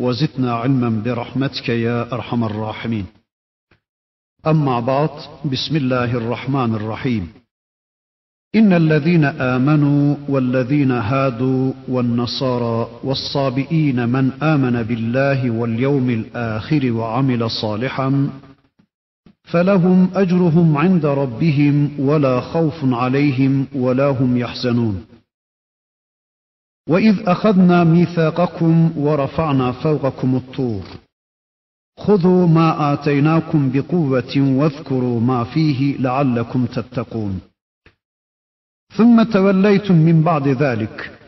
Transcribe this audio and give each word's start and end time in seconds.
وزدنا 0.00 0.52
علما 0.54 1.02
برحمتك 1.04 1.68
يا 1.68 2.12
أرحم 2.12 2.44
الراحمين. 2.44 3.06
أما 4.46 4.80
بعد 4.80 5.10
بسم 5.44 5.76
الله 5.76 6.14
الرحمن 6.14 6.74
الرحيم. 6.74 7.28
إن 8.54 8.72
الذين 8.72 9.24
آمنوا 9.24 10.16
والذين 10.28 10.90
هادوا 10.90 11.72
والنصارى 11.88 12.88
والصابئين 13.04 14.08
من 14.08 14.32
آمن 14.42 14.82
بالله 14.82 15.50
واليوم 15.50 16.10
الآخر 16.10 16.92
وعمل 16.92 17.50
صالحا 17.50 18.30
فلهم 19.44 20.10
أجرهم 20.14 20.76
عند 20.76 21.06
ربهم 21.06 21.90
ولا 21.98 22.40
خوف 22.40 22.84
عليهم 22.84 23.66
ولا 23.74 24.08
هم 24.08 24.36
يحزنون. 24.36 25.04
وإذ 26.88 27.28
أخذنا 27.28 27.84
ميثاقكم 27.84 28.98
ورفعنا 28.98 29.72
فوقكم 29.72 30.36
الطور. 30.36 30.84
خذوا 31.98 32.46
ما 32.46 32.92
آتيناكم 32.92 33.70
بقوة 33.72 34.34
واذكروا 34.36 35.20
ما 35.20 35.44
فيه 35.44 35.96
لعلكم 35.96 36.66
تتقون. 36.66 37.40
ثم 38.96 39.22
توليتم 39.22 39.94
من 39.94 40.22
بعد 40.22 40.48
ذلك 40.48 41.18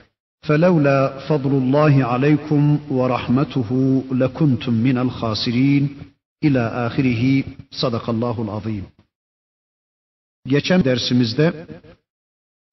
فلولا 0.49 1.29
فضل 1.29 1.51
الله 1.51 2.05
عليكم 2.05 2.79
ورحمته 2.91 4.03
لكنتم 4.13 4.75
من 4.75 4.99
الخاسرين. 4.99 5.89
إلى 6.45 6.61
آخره 6.87 7.45
صدق 7.71 8.11
الله 8.11 8.43
العظيم. 8.43 8.85
Geçen 10.47 10.85
dersimizde 10.85 11.67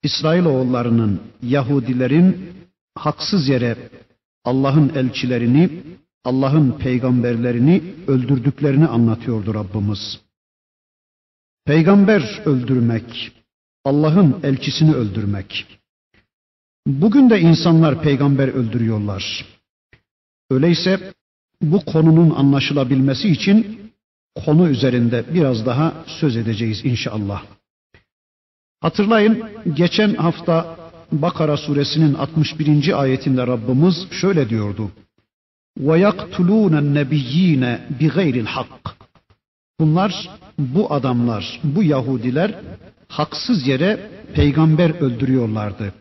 İsrailoğullarının, 0.04 1.22
Yahudilerin 1.44 2.54
haksız 2.98 3.48
yere 3.50 3.78
Allah'ın 4.46 4.90
elçilerini, 4.96 5.70
Allah'ın 6.24 6.72
peygamberlerini 6.72 7.84
öldürdüklerini 8.08 8.88
anlatıyordu 8.88 9.54
Rabbimiz. 9.54 10.20
Peygamber 11.66 12.42
öldürmek, 12.46 13.32
Allah'ın 13.86 14.40
elçisini 14.44 14.94
öldürmek. 14.94 15.68
Bugün 16.88 17.30
de 17.30 17.40
insanlar 17.40 18.02
peygamber 18.02 18.48
öldürüyorlar. 18.48 19.46
Öyleyse 20.52 21.14
bu 21.62 21.86
konunun 21.86 22.30
anlaşılabilmesi 22.30 23.30
için 23.30 23.92
konu 24.46 24.70
üzerinde 24.70 25.26
biraz 25.34 25.66
daha 25.66 26.04
söz 26.08 26.38
edeceğiz 26.38 26.86
inşallah. 26.86 27.44
Hatırlayın 28.80 29.50
geçen 29.76 30.14
hafta 30.14 30.77
Bakara 31.13 31.57
suresinin 31.57 32.15
61. 32.15 33.01
ayetinde 33.03 33.47
Rabbimiz 33.47 34.07
şöyle 34.11 34.49
diyordu. 34.49 34.91
وَيَقْتُلُونَ 35.81 36.75
النَّبِيِّينَ 36.83 37.79
بِغَيْرِ 38.01 38.45
الْحَقِّ 38.45 38.91
Bunlar, 39.81 40.31
bu 40.59 40.93
adamlar, 40.93 41.61
bu 41.65 41.83
Yahudiler 41.83 42.55
haksız 43.09 43.67
yere 43.67 44.11
peygamber 44.35 44.91
öldürüyorlardı. 44.91 45.93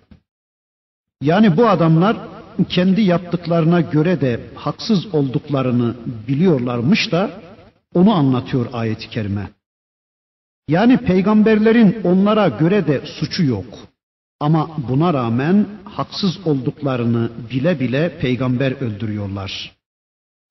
Yani 1.21 1.57
bu 1.57 1.69
adamlar 1.69 2.17
kendi 2.69 3.01
yaptıklarına 3.01 3.81
göre 3.81 4.21
de 4.21 4.39
haksız 4.55 5.13
olduklarını 5.13 5.95
biliyorlarmış 6.27 7.11
da 7.11 7.41
onu 7.93 8.13
anlatıyor 8.13 8.65
ayet-i 8.73 9.09
kerime. 9.09 9.49
Yani 10.67 10.97
peygamberlerin 10.97 12.01
onlara 12.03 12.47
göre 12.47 12.87
de 12.87 13.01
suçu 13.05 13.43
yok. 13.43 13.65
Ama 14.40 14.70
buna 14.88 15.14
rağmen 15.14 15.66
haksız 15.84 16.46
olduklarını 16.46 17.30
bile 17.50 17.80
bile 17.80 18.18
peygamber 18.18 18.72
öldürüyorlar. 18.72 19.72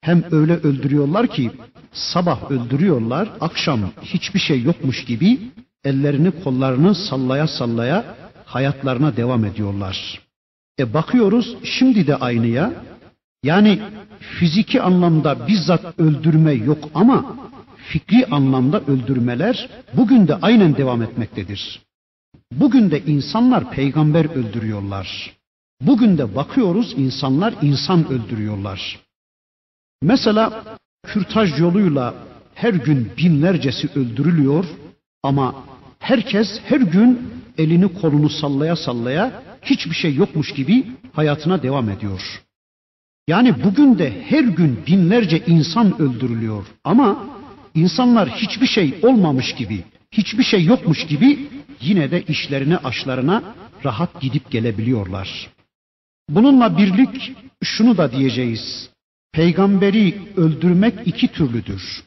Hem 0.01 0.23
öyle 0.31 0.53
öldürüyorlar 0.53 1.27
ki 1.27 1.51
sabah 1.93 2.51
öldürüyorlar, 2.51 3.29
akşam 3.41 3.79
hiçbir 4.01 4.39
şey 4.39 4.61
yokmuş 4.61 5.05
gibi 5.05 5.39
ellerini 5.83 6.43
kollarını 6.43 6.95
sallaya 6.95 7.47
sallaya 7.47 8.15
hayatlarına 8.45 9.17
devam 9.17 9.45
ediyorlar. 9.45 10.21
E 10.79 10.93
bakıyoruz 10.93 11.57
şimdi 11.63 12.07
de 12.07 12.15
aynıya. 12.15 12.73
Yani 13.43 13.79
fiziki 14.19 14.81
anlamda 14.81 15.47
bizzat 15.47 15.99
öldürme 15.99 16.53
yok 16.53 16.89
ama 16.93 17.35
fikri 17.75 18.25
anlamda 18.25 18.81
öldürmeler 18.81 19.69
bugün 19.93 20.27
de 20.27 20.35
aynen 20.35 20.77
devam 20.77 21.01
etmektedir. 21.01 21.84
Bugün 22.51 22.91
de 22.91 23.05
insanlar 23.05 23.71
peygamber 23.71 24.25
öldürüyorlar. 24.25 25.35
Bugün 25.81 26.17
de 26.17 26.35
bakıyoruz 26.35 26.93
insanlar 26.97 27.53
insan 27.61 28.07
öldürüyorlar. 28.07 28.99
Mesela 30.01 30.63
kürtaj 31.07 31.59
yoluyla 31.59 32.13
her 32.55 32.73
gün 32.73 33.11
binlercesi 33.17 33.89
öldürülüyor 33.95 34.65
ama 35.23 35.55
herkes 35.99 36.59
her 36.65 36.81
gün 36.81 37.31
elini 37.57 37.93
kolunu 37.93 38.29
sallaya 38.29 38.75
sallaya 38.75 39.43
hiçbir 39.61 39.95
şey 39.95 40.15
yokmuş 40.15 40.53
gibi 40.53 40.87
hayatına 41.13 41.63
devam 41.63 41.89
ediyor. 41.89 42.41
Yani 43.27 43.63
bugün 43.63 43.97
de 43.99 44.23
her 44.25 44.43
gün 44.43 44.79
binlerce 44.87 45.43
insan 45.47 46.01
öldürülüyor 46.01 46.65
ama 46.83 47.25
insanlar 47.75 48.29
hiçbir 48.29 48.67
şey 48.67 48.99
olmamış 49.03 49.55
gibi, 49.55 49.83
hiçbir 50.17 50.43
şey 50.43 50.63
yokmuş 50.65 51.07
gibi 51.07 51.47
yine 51.81 52.11
de 52.11 52.21
işlerine 52.21 52.77
aşlarına 52.77 53.55
rahat 53.85 54.21
gidip 54.21 54.51
gelebiliyorlar. 54.51 55.49
Bununla 56.29 56.77
birlik 56.77 57.31
şunu 57.63 57.97
da 57.97 58.11
diyeceğiz. 58.11 58.89
Peygamberi 59.33 60.21
öldürmek 60.35 60.93
iki 61.05 61.27
türlüdür. 61.27 62.03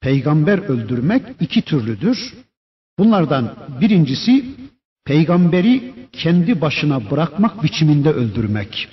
Peygamber 0.00 0.58
öldürmek 0.58 1.22
iki 1.40 1.62
türlüdür. 1.62 2.34
Bunlardan 2.98 3.56
birincisi 3.80 4.44
peygamberi 5.04 5.94
kendi 6.12 6.60
başına 6.60 7.10
bırakmak 7.10 7.62
biçiminde 7.62 8.10
öldürmek. 8.10 8.88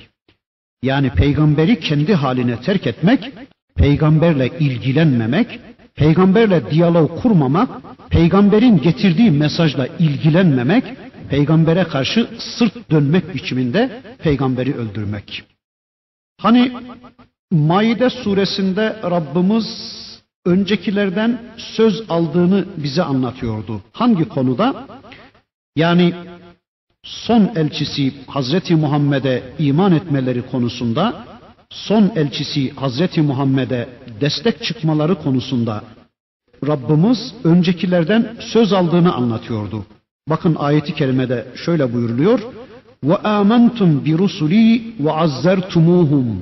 Yani 0.84 1.10
peygamberi 1.10 1.80
kendi 1.80 2.14
haline 2.14 2.62
terk 2.62 2.88
etmek, 2.88 3.32
peygamberle 3.76 4.48
ilgilenmemek, 4.60 5.60
peygamberle 6.02 6.72
diyalog 6.72 7.22
kurmamak, 7.22 7.70
peygamberin 8.10 8.82
getirdiği 8.82 9.32
mesajla 9.32 9.88
ilgilenmemek, 9.88 10.84
peygambere 11.30 11.84
karşı 11.84 12.28
sırt 12.58 12.92
dönmek 12.92 13.36
biçiminde 13.36 14.02
peygamberi 14.24 14.76
öldürmek. 14.76 15.44
Hani 16.38 16.72
Maide 17.52 18.10
suresinde 18.10 18.96
Rabbimiz 19.04 19.68
öncekilerden 20.46 21.42
söz 21.58 22.04
aldığını 22.10 22.66
bize 22.78 23.04
anlatıyordu. 23.04 23.82
Hangi 23.92 24.30
konuda? 24.30 24.88
Yani 25.76 26.14
son 27.04 27.52
elçisi 27.56 28.14
Hazreti 28.28 28.76
Muhammed'e 28.76 29.44
iman 29.60 29.92
etmeleri 29.92 30.42
konusunda, 30.42 31.26
son 31.72 32.12
elçisi 32.16 32.72
Hazreti 32.72 33.22
Muhammed'e 33.22 33.90
destek 34.22 34.64
çıkmaları 34.64 35.16
konusunda 35.16 35.84
Rabbimiz 36.68 37.34
öncekilerden 37.44 38.36
söz 38.40 38.74
aldığını 38.74 39.14
anlatıyordu. 39.14 39.86
Bakın 40.30 40.56
ayeti 40.60 40.96
kerimede 40.96 41.48
şöyle 41.56 41.94
buyuruluyor. 41.94 42.40
Ve 43.04 43.16
amantum 43.18 44.06
bi 44.06 44.18
rusuli 44.18 44.94
ve 45.00 45.12
azzertumuhum. 45.12 46.42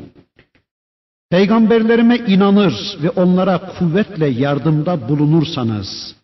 Peygamberlerime 1.29 2.17
inanır 2.17 2.97
ve 3.03 3.09
onlara 3.09 3.57
kuvvetle 3.57 4.27
yardımda 4.27 5.09
bulunursanız, 5.09 6.15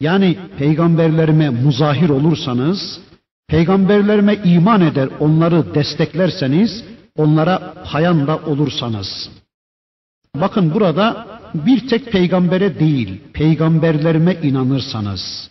yani 0.00 0.38
peygamberlerime 0.58 1.50
muzahir 1.50 2.08
olursanız, 2.08 3.00
peygamberlerime 3.48 4.34
iman 4.34 4.80
eder, 4.80 5.08
onları 5.20 5.74
desteklerseniz, 5.74 6.84
onlara 7.16 7.74
payanda 7.92 8.36
olursanız. 8.36 9.30
Bakın 10.36 10.74
burada 10.74 11.26
bir 11.54 11.88
tek 11.88 12.12
peygambere 12.12 12.78
değil, 12.78 13.20
peygamberlerime 13.32 14.34
inanırsanız. 14.42 15.50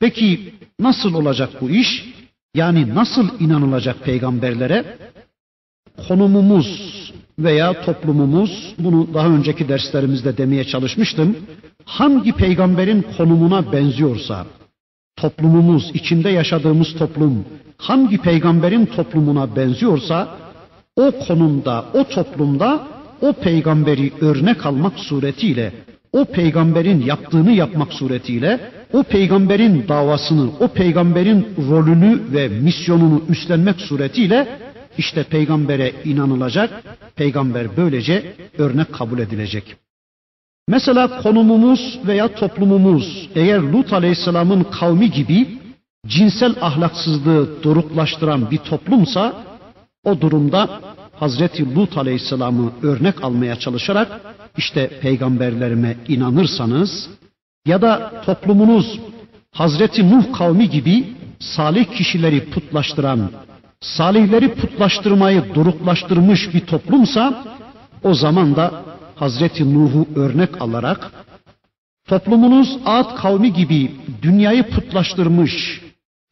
Peki 0.00 0.54
nasıl 0.80 1.14
olacak 1.14 1.50
bu 1.60 1.70
iş? 1.70 2.14
Yani 2.54 2.94
nasıl 2.94 3.40
inanılacak 3.40 4.04
peygamberlere? 4.04 4.98
Konumumuz 6.08 6.92
veya 7.38 7.84
toplumumuz, 7.84 8.74
bunu 8.78 9.14
daha 9.14 9.28
önceki 9.28 9.68
derslerimizde 9.68 10.36
demeye 10.36 10.64
çalışmıştım, 10.64 11.36
hangi 11.84 12.32
peygamberin 12.32 13.06
konumuna 13.16 13.72
benziyorsa, 13.72 14.46
toplumumuz, 15.16 15.90
içinde 15.94 16.28
yaşadığımız 16.30 16.94
toplum 16.98 17.44
hangi 17.82 18.18
peygamberin 18.18 18.86
toplumuna 18.86 19.56
benziyorsa, 19.56 20.36
o 20.96 21.12
konumda, 21.26 21.84
o 21.94 22.04
toplumda 22.04 22.86
o 23.20 23.32
peygamberi 23.32 24.12
örnek 24.20 24.66
almak 24.66 24.98
suretiyle, 24.98 25.72
o 26.12 26.24
peygamberin 26.24 27.02
yaptığını 27.02 27.52
yapmak 27.52 27.92
suretiyle, 27.92 28.60
o 28.92 29.02
peygamberin 29.02 29.88
davasını, 29.88 30.50
o 30.60 30.68
peygamberin 30.68 31.46
rolünü 31.70 32.20
ve 32.32 32.48
misyonunu 32.48 33.22
üstlenmek 33.28 33.80
suretiyle 33.80 34.58
işte 34.98 35.22
peygambere 35.22 35.92
inanılacak, 36.04 36.70
peygamber 37.16 37.76
böylece 37.76 38.34
örnek 38.58 38.92
kabul 38.92 39.18
edilecek. 39.18 39.76
Mesela 40.68 41.22
konumumuz 41.22 41.98
veya 42.06 42.34
toplumumuz 42.34 43.28
eğer 43.34 43.58
Lut 43.58 43.92
Aleyhisselam'ın 43.92 44.64
kavmi 44.64 45.10
gibi 45.10 45.48
cinsel 46.06 46.54
ahlaksızlığı 46.60 47.62
doruklaştıran 47.62 48.50
bir 48.50 48.58
toplumsa 48.58 49.51
o 50.04 50.20
durumda 50.20 50.80
Hazreti 51.14 51.74
Lut 51.74 51.98
Aleyhisselam'ı 51.98 52.72
örnek 52.82 53.24
almaya 53.24 53.56
çalışarak 53.56 54.20
işte 54.56 54.88
peygamberlerime 55.00 55.96
inanırsanız 56.08 57.08
ya 57.66 57.82
da 57.82 58.22
toplumunuz 58.26 59.00
Hazreti 59.52 60.10
Nuh 60.10 60.32
kavmi 60.32 60.70
gibi 60.70 61.16
salih 61.38 61.84
kişileri 61.84 62.50
putlaştıran, 62.50 63.30
salihleri 63.80 64.54
putlaştırmayı 64.54 65.54
doruklaştırmış 65.54 66.54
bir 66.54 66.60
toplumsa 66.60 67.44
o 68.02 68.14
zaman 68.14 68.56
da 68.56 68.82
Hazreti 69.14 69.74
Nuh'u 69.74 70.08
örnek 70.16 70.62
alarak 70.62 71.10
toplumunuz 72.08 72.78
Ad 72.84 73.16
kavmi 73.16 73.52
gibi 73.52 73.94
dünyayı 74.22 74.62
putlaştırmış, 74.62 75.80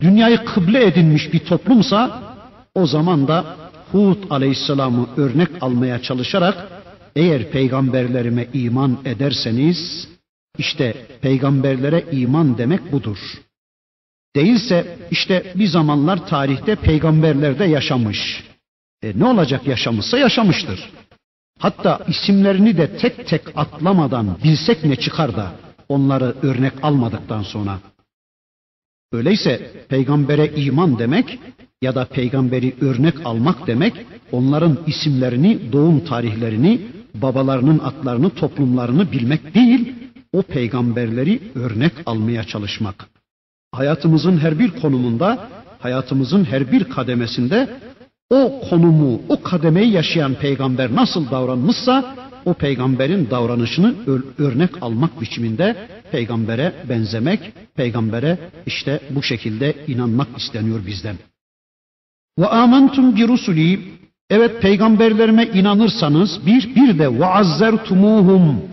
dünyayı 0.02 0.44
kıble 0.44 0.86
edinmiş 0.86 1.32
bir 1.32 1.38
toplumsa 1.38 2.20
o 2.74 2.86
zaman 2.86 3.28
da 3.28 3.59
Hud 3.92 4.30
aleyhisselamı 4.30 5.08
örnek 5.16 5.48
almaya 5.60 6.02
çalışarak 6.02 6.68
eğer 7.16 7.50
peygamberlerime 7.50 8.46
iman 8.52 8.98
ederseniz 9.04 10.08
işte 10.58 11.06
peygamberlere 11.20 12.04
iman 12.12 12.58
demek 12.58 12.92
budur. 12.92 13.18
Değilse 14.36 14.98
işte 15.10 15.52
bir 15.54 15.66
zamanlar 15.66 16.26
tarihte 16.26 16.74
peygamberler 16.74 17.58
de 17.58 17.64
yaşamış. 17.64 18.44
E 19.02 19.18
ne 19.18 19.24
olacak 19.24 19.66
yaşamışsa 19.66 20.18
yaşamıştır. 20.18 20.90
Hatta 21.58 22.04
isimlerini 22.08 22.76
de 22.76 22.96
tek 22.96 23.26
tek 23.26 23.42
atlamadan 23.56 24.38
bilsek 24.44 24.84
ne 24.84 24.96
çıkar 24.96 25.36
da 25.36 25.52
onları 25.88 26.36
örnek 26.42 26.72
almadıktan 26.82 27.42
sonra. 27.42 27.78
Öyleyse 29.12 29.72
peygambere 29.88 30.46
iman 30.46 30.98
demek 30.98 31.38
ya 31.82 31.94
da 31.94 32.04
peygamberi 32.04 32.74
örnek 32.80 33.14
almak 33.24 33.66
demek 33.66 33.94
onların 34.32 34.78
isimlerini, 34.86 35.72
doğum 35.72 36.04
tarihlerini, 36.04 36.80
babalarının 37.14 37.78
adlarını, 37.78 38.30
toplumlarını 38.30 39.12
bilmek 39.12 39.54
değil, 39.54 39.92
o 40.32 40.42
peygamberleri 40.42 41.40
örnek 41.54 41.92
almaya 42.06 42.44
çalışmak. 42.44 43.06
Hayatımızın 43.72 44.38
her 44.38 44.58
bir 44.58 44.70
konumunda, 44.70 45.48
hayatımızın 45.78 46.44
her 46.44 46.72
bir 46.72 46.84
kademesinde 46.84 47.68
o 48.30 48.62
konumu, 48.70 49.22
o 49.28 49.42
kademeyi 49.42 49.92
yaşayan 49.92 50.34
peygamber 50.34 50.94
nasıl 50.94 51.30
davranmışsa 51.30 52.14
o 52.44 52.54
peygamberin 52.54 53.30
davranışını 53.30 53.94
örnek 54.38 54.82
almak 54.82 55.20
biçiminde 55.20 55.76
peygambere 56.12 56.72
benzemek, 56.88 57.52
peygambere 57.76 58.38
işte 58.66 59.00
bu 59.10 59.22
şekilde 59.22 59.74
inanmak 59.86 60.28
isteniyor 60.38 60.86
bizden. 60.86 61.16
Ve 62.38 62.46
amentum 62.46 63.16
bi 63.16 63.28
rusuli 63.28 63.80
evet 64.30 64.62
peygamberlerime 64.62 65.44
inanırsanız 65.46 66.46
bir 66.46 66.74
bir 66.74 66.98
de 66.98 67.20
ve 67.20 67.26
azzertumuhum 67.26 68.70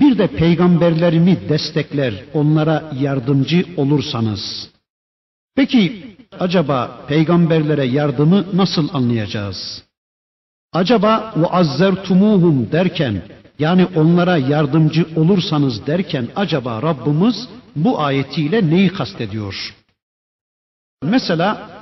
bir 0.00 0.18
de 0.18 0.26
peygamberlerimi 0.26 1.48
destekler, 1.48 2.24
onlara 2.34 2.92
yardımcı 3.00 3.66
olursanız. 3.76 4.70
Peki 5.56 6.16
acaba 6.40 7.04
peygamberlere 7.08 7.84
yardımı 7.84 8.44
nasıl 8.52 8.88
anlayacağız? 8.92 9.82
Acaba 10.72 11.34
ve 11.36 11.46
azzertumuhum 11.46 12.72
derken 12.72 13.22
yani 13.58 13.86
onlara 13.96 14.36
yardımcı 14.36 15.06
olursanız 15.16 15.86
derken 15.86 16.28
acaba 16.36 16.82
Rabbimiz 16.82 17.48
bu 17.76 18.00
ayetiyle 18.00 18.70
neyi 18.70 18.88
kastediyor? 18.88 19.74
Mesela 21.02 21.75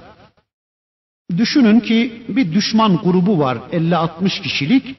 düşünün 1.37 1.81
ki 1.81 2.23
bir 2.29 2.53
düşman 2.53 2.97
grubu 2.97 3.39
var 3.39 3.59
50-60 3.73 4.43
kişilik 4.43 4.97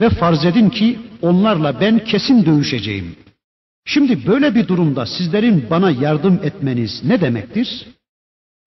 ve 0.00 0.10
farz 0.10 0.44
edin 0.44 0.70
ki 0.70 0.98
onlarla 1.22 1.80
ben 1.80 2.04
kesin 2.04 2.46
dövüşeceğim. 2.46 3.16
Şimdi 3.84 4.26
böyle 4.26 4.54
bir 4.54 4.68
durumda 4.68 5.06
sizlerin 5.06 5.66
bana 5.70 5.90
yardım 5.90 6.40
etmeniz 6.42 7.04
ne 7.04 7.20
demektir? 7.20 7.86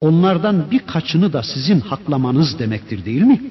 Onlardan 0.02 0.72
birkaçını 0.72 1.34
da 1.34 1.44
sizin 1.44 1.80
haklamanız 1.80 2.60
demektir 2.60 3.06
değil 3.06 3.22
mi? 3.22 3.42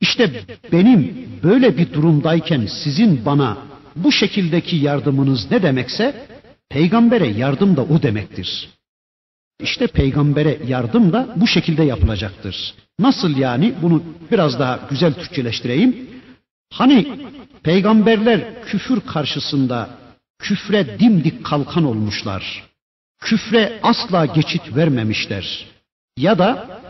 İşte 0.00 0.44
benim 0.72 1.28
böyle 1.42 1.76
bir 1.76 1.92
durumdayken 1.92 2.66
sizin 2.84 3.24
bana 3.24 3.58
bu 3.96 4.12
şekildeki 4.12 4.76
yardımınız 4.76 5.50
ne 5.50 5.62
demekse 5.62 6.26
peygambere 6.70 7.28
yardım 7.28 7.76
da 7.76 7.82
o 7.82 8.02
demektir. 8.02 8.68
İşte 9.62 9.86
peygambere 9.86 10.58
yardım 10.66 11.12
da 11.12 11.28
bu 11.36 11.46
şekilde 11.46 11.82
yapılacaktır. 11.82 12.74
Nasıl 12.98 13.36
yani? 13.36 13.74
Bunu 13.82 14.02
biraz 14.30 14.58
daha 14.58 14.80
güzel 14.90 15.14
Türkçeleştireyim. 15.14 16.10
Hani 16.72 17.08
peygamberler 17.62 18.64
küfür 18.64 19.00
karşısında 19.00 19.90
küfre 20.38 20.98
dimdik 20.98 21.44
kalkan 21.44 21.84
olmuşlar. 21.84 22.64
Küfre 23.20 23.80
asla 23.82 24.26
geçit 24.26 24.76
vermemişler. 24.76 25.66
Ya 26.16 26.38
da 26.38 26.80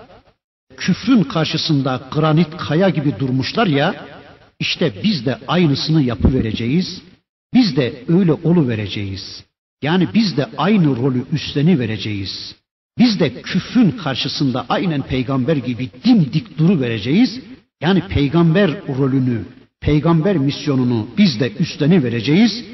küfrün 0.76 1.22
karşısında 1.22 2.00
granit 2.10 2.56
kaya 2.56 2.88
gibi 2.88 3.18
durmuşlar 3.18 3.66
ya, 3.66 4.06
işte 4.58 4.92
biz 5.02 5.26
de 5.26 5.38
aynısını 5.48 6.02
yapıvereceğiz. 6.02 7.02
Biz 7.54 7.76
de 7.76 8.04
öyle 8.08 8.32
olu 8.32 8.68
vereceğiz. 8.68 9.44
Yani 9.82 10.08
biz 10.14 10.36
de 10.36 10.46
aynı 10.58 10.96
rolü 10.96 11.24
üstleni 11.32 11.78
vereceğiz. 11.78 12.61
Biz 12.98 13.20
de 13.20 13.42
küfrün 13.42 13.90
karşısında 13.90 14.66
aynen 14.68 15.02
peygamber 15.02 15.56
gibi 15.56 15.90
dimdik 16.04 16.58
duru 16.58 16.80
vereceğiz. 16.80 17.40
Yani 17.80 18.08
peygamber 18.08 18.70
rolünü, 18.88 19.44
peygamber 19.80 20.36
misyonunu 20.36 21.08
biz 21.18 21.40
de 21.40 21.52
üstleni 21.52 22.04
vereceğiz. 22.04 22.64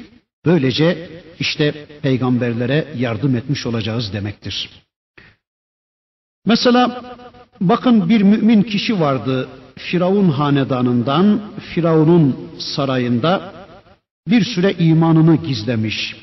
Böylece 0.45 1.09
işte 1.39 1.85
peygamberlere 2.01 2.87
yardım 2.97 3.35
etmiş 3.35 3.65
olacağız 3.65 4.13
demektir. 4.13 4.69
Mesela 6.45 7.15
bakın 7.61 8.09
bir 8.09 8.21
mümin 8.21 8.63
kişi 8.63 8.99
vardı 8.99 9.49
Firavun 9.75 10.29
hanedanından, 10.29 11.41
Firavun'un 11.73 12.49
sarayında 12.59 13.53
bir 14.27 14.43
süre 14.43 14.73
imanını 14.73 15.35
gizlemiş. 15.35 16.15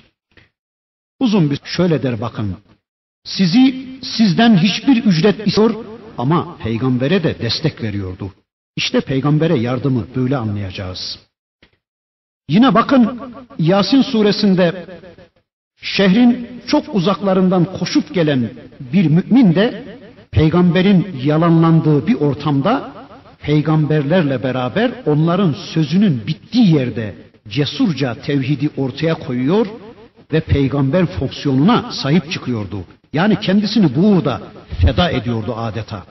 Uzun 1.20 1.50
bir 1.50 1.60
şöyle 1.64 2.02
der 2.02 2.20
bakın. 2.20 2.56
Sizi 3.26 3.86
sizden 4.02 4.56
hiçbir 4.56 5.04
ücret 5.04 5.46
istiyor 5.46 5.74
ama 6.18 6.56
peygambere 6.62 7.22
de 7.22 7.38
destek 7.38 7.82
veriyordu. 7.82 8.32
İşte 8.76 9.00
peygambere 9.00 9.58
yardımı 9.58 10.06
böyle 10.16 10.36
anlayacağız. 10.36 11.18
Yine 12.48 12.74
bakın 12.74 13.20
Yasin 13.58 14.02
suresinde 14.02 14.86
şehrin 15.82 16.48
çok 16.66 16.94
uzaklarından 16.94 17.64
koşup 17.64 18.14
gelen 18.14 18.50
bir 18.92 19.06
mümin 19.06 19.54
de 19.54 19.84
peygamberin 20.30 21.06
yalanlandığı 21.24 22.06
bir 22.06 22.14
ortamda 22.14 22.92
peygamberlerle 23.42 24.42
beraber 24.42 24.92
onların 25.06 25.52
sözünün 25.74 26.26
bittiği 26.26 26.74
yerde 26.74 27.14
cesurca 27.48 28.14
tevhidi 28.14 28.70
ortaya 28.76 29.14
koyuyor 29.14 29.66
ve 30.32 30.40
peygamber 30.40 31.06
fonksiyonuna 31.06 31.92
sahip 31.92 32.32
çıkıyordu. 32.32 32.84
Yani 33.12 33.40
kendisini 33.40 33.94
bu 33.96 34.00
uğurda 34.00 34.40
feda 34.80 35.10
ediyordu 35.10 35.54
adeta. 35.56 36.04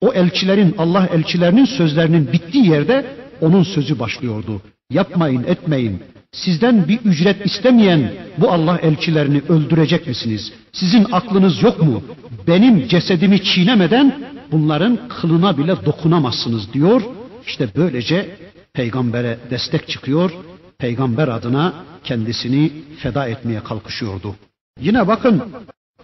O 0.00 0.12
elçilerin, 0.12 0.74
Allah 0.78 1.06
elçilerinin 1.06 1.64
sözlerinin 1.64 2.32
bittiği 2.32 2.70
yerde 2.70 3.06
onun 3.40 3.62
sözü 3.62 3.98
başlıyordu. 3.98 4.62
Yapmayın, 4.90 5.44
etmeyin. 5.44 6.02
Sizden 6.32 6.88
bir 6.88 6.98
ücret 7.04 7.46
istemeyen 7.46 8.12
bu 8.38 8.50
Allah 8.50 8.78
elçilerini 8.78 9.42
öldürecek 9.48 10.06
misiniz? 10.06 10.52
Sizin 10.72 11.06
aklınız 11.12 11.62
yok 11.62 11.82
mu? 11.82 12.02
Benim 12.46 12.88
cesedimi 12.88 13.42
çiğnemeden 13.42 14.28
bunların 14.52 15.08
kılına 15.08 15.58
bile 15.58 15.76
dokunamazsınız 15.86 16.72
diyor. 16.72 17.02
İşte 17.46 17.68
böylece 17.76 18.36
peygambere 18.72 19.38
destek 19.50 19.88
çıkıyor, 19.88 20.30
peygamber 20.78 21.28
adına 21.28 21.72
kendisini 22.04 22.72
feda 22.98 23.28
etmeye 23.28 23.60
kalkışıyordu. 23.60 24.36
Yine 24.80 25.08
bakın 25.08 25.42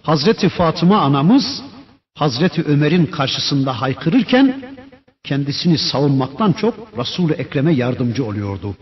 Hazreti 0.05 0.49
Fatıma 0.49 1.01
anamız 1.01 1.63
Hazreti 2.15 2.63
Ömer'in 2.63 3.05
karşısında 3.05 3.81
haykırırken 3.81 4.75
kendisini 5.23 5.77
savunmaktan 5.77 6.51
çok 6.53 6.97
Resul-i 6.97 7.33
Ekrem'e 7.33 7.73
yardımcı 7.73 8.25
oluyordu. 8.25 8.75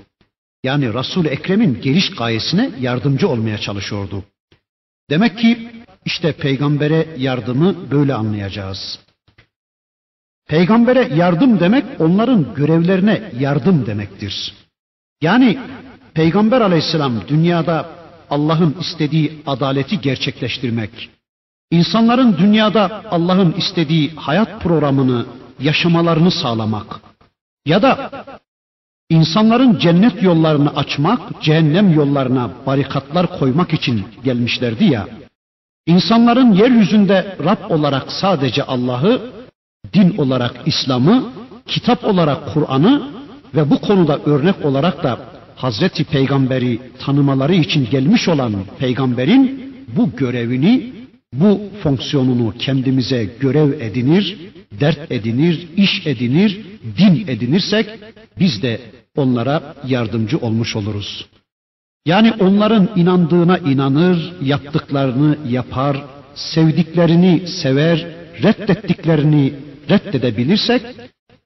Yani 0.63 0.94
Resul-i 0.94 1.27
Ekrem'in 1.27 1.82
geliş 1.82 2.15
gayesine 2.15 2.72
yardımcı 2.80 3.27
olmaya 3.27 3.58
çalışıyordu. 3.58 4.24
Demek 5.10 5.38
ki 5.38 5.72
işte 6.06 6.32
peygambere 6.32 7.08
yardımı 7.18 7.92
böyle 7.92 8.13
anlayacağız. 8.13 9.00
Peygambere 10.48 11.15
yardım 11.15 11.60
demek 11.60 11.86
onların 12.00 12.53
görevlerine 12.53 13.32
yardım 13.39 13.86
demektir. 13.86 14.53
Yani 15.22 15.60
Peygamber 16.13 16.62
aleyhisselam 16.62 17.27
dünyada 17.27 17.89
Allah'ın 18.30 18.75
istediği 18.80 19.42
adaleti 19.46 20.01
gerçekleştirmek, 20.01 21.10
insanların 21.74 22.38
dünyada 22.38 23.01
Allah'ın 23.12 23.53
istediği 23.53 24.12
hayat 24.15 24.62
programını 24.62 25.25
yaşamalarını 25.60 26.32
sağlamak 26.32 27.00
ya 27.65 27.82
da 27.82 28.12
insanların 29.10 29.80
cennet 29.80 30.24
yollarını 30.24 30.75
açmak, 30.75 31.42
cehennem 31.42 31.94
yollarına 31.94 32.50
barikatlar 32.65 33.39
koymak 33.39 33.74
için 33.74 34.06
gelmişlerdi 34.24 34.86
ya. 34.86 35.08
İnsanların 35.86 36.53
yeryüzünde 36.53 37.38
Rab 37.44 37.72
olarak 37.72 38.12
sadece 38.12 38.63
Allah'ı, 38.63 39.22
din 39.94 40.18
olarak 40.18 40.53
İslam'ı, 40.65 41.24
kitap 41.68 42.06
olarak 42.06 42.53
Kur'an'ı 42.53 43.03
ve 43.56 43.70
bu 43.70 43.82
konuda 43.82 44.20
örnek 44.25 44.65
olarak 44.65 45.03
da 45.03 45.20
Hazreti 45.56 46.03
Peygamberi 46.03 46.80
tanımaları 47.00 47.53
için 47.53 47.88
gelmiş 47.92 48.27
olan 48.27 48.53
peygamberin 48.80 49.74
bu 49.88 50.15
görevini, 50.15 51.02
bu 51.33 51.61
fonksiyonunu 51.83 52.53
kendimize 52.59 53.29
görev 53.39 53.81
edinir, 53.81 54.37
dert 54.79 55.11
edinir, 55.11 55.67
iş 55.77 56.07
edinir, 56.07 56.61
din 56.97 57.27
edinirsek 57.27 57.89
biz 58.39 58.63
de 58.63 58.79
onlara 59.15 59.75
yardımcı 59.87 60.37
olmuş 60.37 60.75
oluruz. 60.75 61.25
Yani 62.05 62.33
onların 62.39 62.89
inandığına 62.95 63.57
inanır, 63.57 64.33
yaptıklarını 64.41 65.37
yapar, 65.49 66.03
sevdiklerini 66.35 67.47
sever, 67.47 68.07
reddettiklerini 68.43 69.53
reddedebilirsek, 69.89 70.81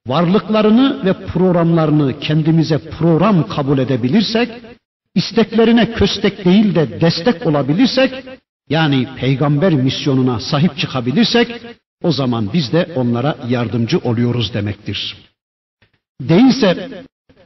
varlıklarını 0.07 1.05
ve 1.05 1.13
programlarını 1.13 2.19
kendimize 2.19 2.77
program 2.77 3.47
kabul 3.47 3.77
edebilirsek, 3.77 4.49
isteklerine 5.15 5.93
köstek 5.93 6.45
değil 6.45 6.75
de 6.75 7.01
destek 7.01 7.47
olabilirsek, 7.47 8.11
yani 8.69 9.07
peygamber 9.19 9.73
misyonuna 9.73 10.39
sahip 10.39 10.77
çıkabilirsek, 10.77 11.61
o 12.03 12.11
zaman 12.11 12.49
biz 12.53 12.73
de 12.73 12.91
onlara 12.95 13.37
yardımcı 13.49 13.97
oluyoruz 13.97 14.53
demektir. 14.53 15.17
Değilse 16.21 16.89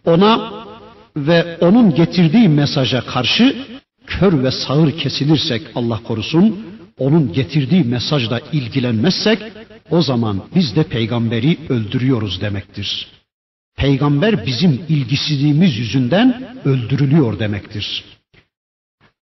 ona 0.06 0.63
ve 1.18 1.58
onun 1.62 1.96
getirdiği 1.96 2.50
mesaja 2.50 3.01
karşı 3.01 3.56
kör 4.08 4.44
ve 4.44 4.51
sağır 4.51 4.98
kesilirsek 4.98 5.62
Allah 5.75 6.04
korusun, 6.04 6.66
onun 6.98 7.34
getirdiği 7.34 7.84
mesajla 7.84 8.40
ilgilenmezsek 8.51 9.40
o 9.90 10.01
zaman 10.01 10.44
biz 10.56 10.75
de 10.75 10.84
peygamberi 10.84 11.58
öldürüyoruz 11.70 12.42
demektir. 12.42 13.08
Peygamber 13.75 14.46
bizim 14.46 14.82
ilgisizliğimiz 14.90 15.78
yüzünden 15.78 16.58
öldürülüyor 16.66 17.40
demektir. 17.40 18.04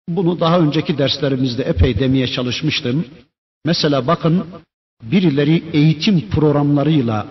Bunu 0.10 0.40
daha 0.40 0.60
önceki 0.60 0.98
derslerimizde 0.98 1.64
epey 1.64 2.00
demeye 2.00 2.28
çalışmıştım. 2.28 3.06
Mesela 3.66 4.08
bakın 4.08 4.46
birileri 5.04 5.64
eğitim 5.74 6.30
programlarıyla 6.30 7.28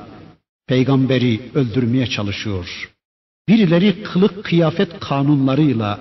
peygamberi 0.67 1.41
öldürmeye 1.55 2.07
çalışıyor. 2.07 2.91
Birileri 3.49 4.03
kılık 4.03 4.45
kıyafet 4.45 5.01
kanunlarıyla, 5.01 6.01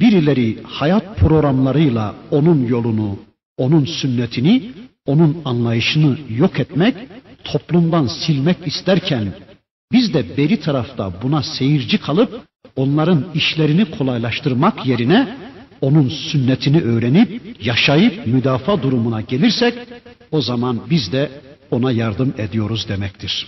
birileri 0.00 0.62
hayat 0.62 1.18
programlarıyla 1.18 2.14
onun 2.30 2.66
yolunu, 2.66 3.18
onun 3.56 3.84
sünnetini, 3.84 4.72
onun 5.06 5.42
anlayışını 5.44 6.18
yok 6.28 6.60
etmek, 6.60 6.94
toplumdan 7.44 8.06
silmek 8.06 8.66
isterken 8.66 9.32
biz 9.92 10.14
de 10.14 10.36
beri 10.36 10.60
tarafta 10.60 11.12
buna 11.22 11.42
seyirci 11.42 11.98
kalıp 11.98 12.40
onların 12.76 13.24
işlerini 13.34 13.90
kolaylaştırmak 13.90 14.86
yerine 14.86 15.43
onun 15.83 16.09
sünnetini 16.09 16.81
öğrenip 16.81 17.57
yaşayıp 17.65 18.27
müdafaa 18.27 18.83
durumuna 18.83 19.21
gelirsek 19.21 19.73
o 20.31 20.41
zaman 20.41 20.79
biz 20.89 21.11
de 21.11 21.29
ona 21.71 21.91
yardım 21.91 22.33
ediyoruz 22.37 22.89
demektir. 22.89 23.47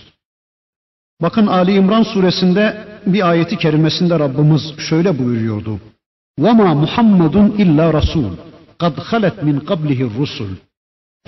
Bakın 1.22 1.46
Ali 1.46 1.72
İmran 1.74 2.02
suresinde 2.02 2.86
bir 3.06 3.28
ayeti 3.30 3.56
kerimesinde 3.56 4.18
Rabbimiz 4.18 4.78
şöyle 4.78 5.18
buyuruyordu. 5.18 5.80
وَمَا 6.40 6.68
مُحَمَّدٌ 6.84 7.36
إِلَّا 7.62 7.86
رَسُولٌ 7.98 8.32
قَدْ 8.82 8.94
خَلَتْ 9.10 9.36
مِنْ 9.48 9.56
قَبْلِهِ 9.70 10.00
الرُّسُلُ 10.08 10.50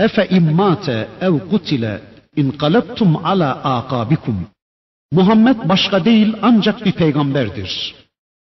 اَفَاِنْ 0.06 0.44
مَاتَ 0.60 0.86
اَوْ 1.26 1.34
قُتِلَ 1.50 1.84
اِنْقَلَبْتُمْ 2.40 3.10
عَلَى 3.26 3.50
آقَابِكُمْ 3.78 4.36
Muhammed 5.12 5.56
başka 5.68 6.04
değil 6.04 6.36
ancak 6.42 6.84
bir 6.84 6.92
peygamberdir. 6.92 7.94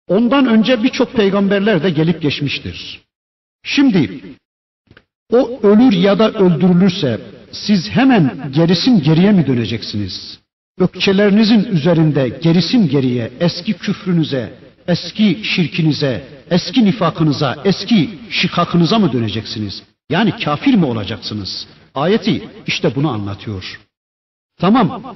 Ondan 0.07 0.45
önce 0.45 0.83
birçok 0.83 1.13
peygamberler 1.13 1.83
de 1.83 1.89
gelip 1.89 2.21
geçmiştir. 2.21 3.01
Şimdi 3.63 4.21
o 5.31 5.59
ölür 5.63 5.93
ya 5.93 6.19
da 6.19 6.31
öldürülürse 6.31 7.21
siz 7.51 7.89
hemen 7.89 8.51
gerisin 8.55 9.01
geriye 9.03 9.31
mi 9.31 9.47
döneceksiniz? 9.47 10.39
Ökçelerinizin 10.79 11.63
üzerinde 11.63 12.29
gerisin 12.29 12.89
geriye 12.89 13.31
eski 13.39 13.73
küfrünüze, 13.73 14.53
eski 14.87 15.43
şirkinize, 15.43 16.27
eski 16.49 16.85
nifakınıza, 16.85 17.61
eski 17.65 18.09
şikakınıza 18.29 18.99
mı 18.99 19.13
döneceksiniz? 19.13 19.83
Yani 20.09 20.37
kafir 20.37 20.73
mi 20.73 20.85
olacaksınız? 20.85 21.67
Ayeti 21.95 22.49
işte 22.67 22.95
bunu 22.95 23.09
anlatıyor. 23.11 23.81
Tamam. 24.57 25.15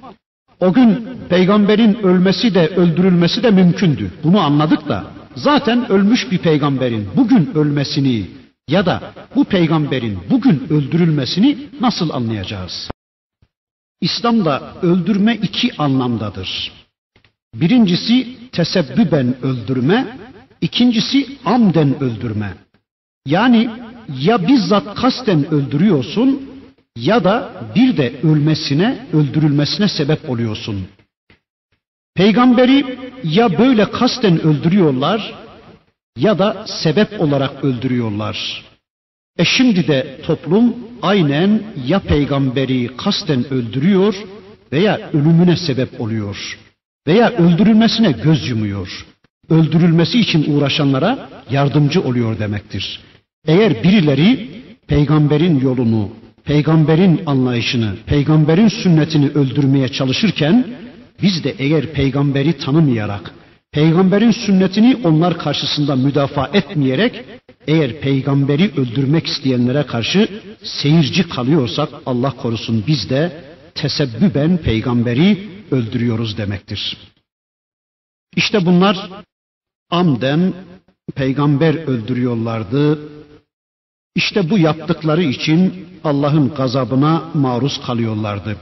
O 0.60 0.74
gün 0.74 1.08
peygamberin 1.30 1.94
ölmesi 1.94 2.56
de 2.56 2.68
öldürülmesi 2.68 3.44
de 3.44 3.52
mümkündü. 3.52 4.12
Bunu 4.24 4.40
anladık 4.40 4.90
da 4.90 5.12
zaten 5.36 5.92
ölmüş 5.92 6.32
bir 6.32 6.38
peygamberin 6.38 7.08
bugün 7.16 7.52
ölmesini 7.56 8.26
ya 8.68 8.86
da 8.86 9.14
bu 9.36 9.44
peygamberin 9.46 10.20
bugün 10.30 10.64
öldürülmesini 10.70 11.58
nasıl 11.82 12.10
anlayacağız? 12.10 12.90
İslam'da 14.02 14.74
öldürme 14.82 15.36
iki 15.36 15.78
anlamdadır. 15.78 16.72
Birincisi 17.56 18.38
tesebbüben 18.52 19.36
öldürme, 19.42 20.18
ikincisi 20.62 21.28
amden 21.46 22.04
öldürme. 22.04 22.54
Yani 23.26 23.70
ya 24.22 24.48
bizzat 24.48 24.96
kasten 24.96 25.54
öldürüyorsun 25.54 26.50
ya 27.02 27.24
da 27.24 27.52
bir 27.76 27.98
de 27.98 28.14
ölmesine, 28.24 29.08
öldürülmesine 29.14 29.88
sebep 29.88 30.30
oluyorsun. 30.30 30.88
Peygamberi 32.16 32.86
ya 33.24 33.60
böyle 33.60 33.92
kasten 33.92 34.42
öldürüyorlar 34.42 35.36
ya 36.18 36.40
da 36.40 36.66
sebep 36.68 37.22
olarak 37.22 37.64
öldürüyorlar. 37.64 38.64
E 39.38 39.46
şimdi 39.46 39.88
de 39.88 40.22
toplum 40.26 40.76
aynen 41.02 41.64
ya 41.86 42.00
peygamberi 42.00 42.98
kasten 42.98 43.54
öldürüyor 43.54 44.16
veya 44.72 45.10
ölümüne 45.14 45.58
sebep 45.58 46.02
oluyor 46.02 46.60
veya 47.08 47.32
öldürülmesine 47.32 48.12
göz 48.12 48.50
yumuyor. 48.50 49.06
Öldürülmesi 49.50 50.20
için 50.20 50.54
uğraşanlara 50.54 51.30
yardımcı 51.50 52.02
oluyor 52.02 52.40
demektir. 52.40 53.00
Eğer 53.48 53.84
birileri 53.84 54.50
peygamberin 54.88 55.60
yolunu, 55.60 56.10
peygamberin 56.48 57.22
anlayışını, 57.26 57.96
peygamberin 58.06 58.68
sünnetini 58.68 59.30
öldürmeye 59.30 59.90
çalışırken 59.90 60.68
biz 61.22 61.44
de 61.44 61.56
eğer 61.60 61.94
peygamberi 61.94 62.58
tanımayarak, 62.58 63.32
peygamberin 63.72 64.32
sünnetini 64.32 64.98
onlar 65.04 65.38
karşısında 65.38 65.96
müdafaa 65.96 66.50
etmeyerek 66.54 67.26
eğer 67.68 68.00
peygamberi 68.00 68.72
öldürmek 68.78 69.28
isteyenlere 69.28 69.84
karşı 69.84 70.42
seyirci 70.64 71.30
kalıyorsak 71.30 71.90
Allah 72.06 72.32
korusun 72.32 72.84
biz 72.88 73.10
de 73.10 73.44
tesebbüben 73.76 74.58
peygamberi 74.58 75.50
öldürüyoruz 75.72 76.38
demektir. 76.38 76.98
İşte 78.36 78.66
bunlar 78.66 79.10
amden 79.90 80.54
peygamber 81.16 81.74
öldürüyorlardı. 81.76 83.00
İşte 84.16 84.50
bu 84.50 84.58
yaptıkları 84.58 85.24
için 85.24 85.88
Allah'ın 86.08 86.56
gazabına 86.56 87.24
maruz 87.34 87.82
kalıyorlardı. 87.86 88.58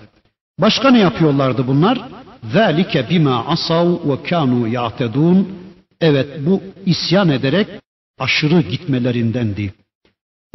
Başka 0.60 0.92
ne 0.92 1.00
yapıyorlardı 1.00 1.68
bunlar? 1.68 2.02
Bima 3.10 3.46
asav 3.46 4.10
ve 4.10 4.24
kanu 4.24 4.68
ya'tedun. 4.68 5.50
Evet 6.02 6.28
bu 6.46 6.62
isyan 6.86 7.30
ederek 7.30 7.68
aşırı 8.20 8.62
gitmelerindendi. 8.62 9.74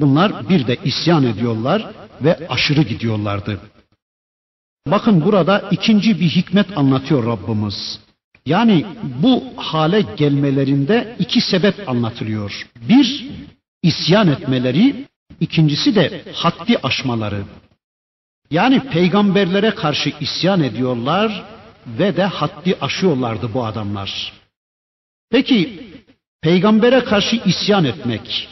Bunlar 0.00 0.49
bir 0.49 0.66
de 0.66 0.76
isyan 0.85 1.25
ediyorlar 1.25 1.90
ve 2.23 2.49
aşırı 2.49 2.82
gidiyorlardı. 2.82 3.61
Bakın 4.87 5.25
burada 5.25 5.68
ikinci 5.70 6.20
bir 6.20 6.28
hikmet 6.28 6.78
anlatıyor 6.78 7.26
Rabbimiz. 7.26 8.00
Yani 8.47 8.87
bu 9.23 9.44
hale 9.56 10.04
gelmelerinde 10.16 11.16
iki 11.18 11.40
sebep 11.40 11.88
anlatılıyor. 11.88 12.68
Bir, 12.88 13.30
isyan 13.82 14.28
etmeleri, 14.28 15.06
ikincisi 15.40 15.94
de 15.94 16.25
haddi 16.35 16.78
aşmaları. 16.82 17.44
Yani 18.50 18.80
peygamberlere 18.80 19.70
karşı 19.70 20.12
isyan 20.20 20.62
ediyorlar 20.62 21.44
ve 21.87 22.16
de 22.16 22.25
haddi 22.25 22.76
aşıyorlardı 22.80 23.54
bu 23.54 23.64
adamlar. 23.64 24.32
Peki 25.30 25.82
peygambere 26.42 27.04
karşı 27.04 27.37
isyan 27.37 27.85
etmek 27.85 28.49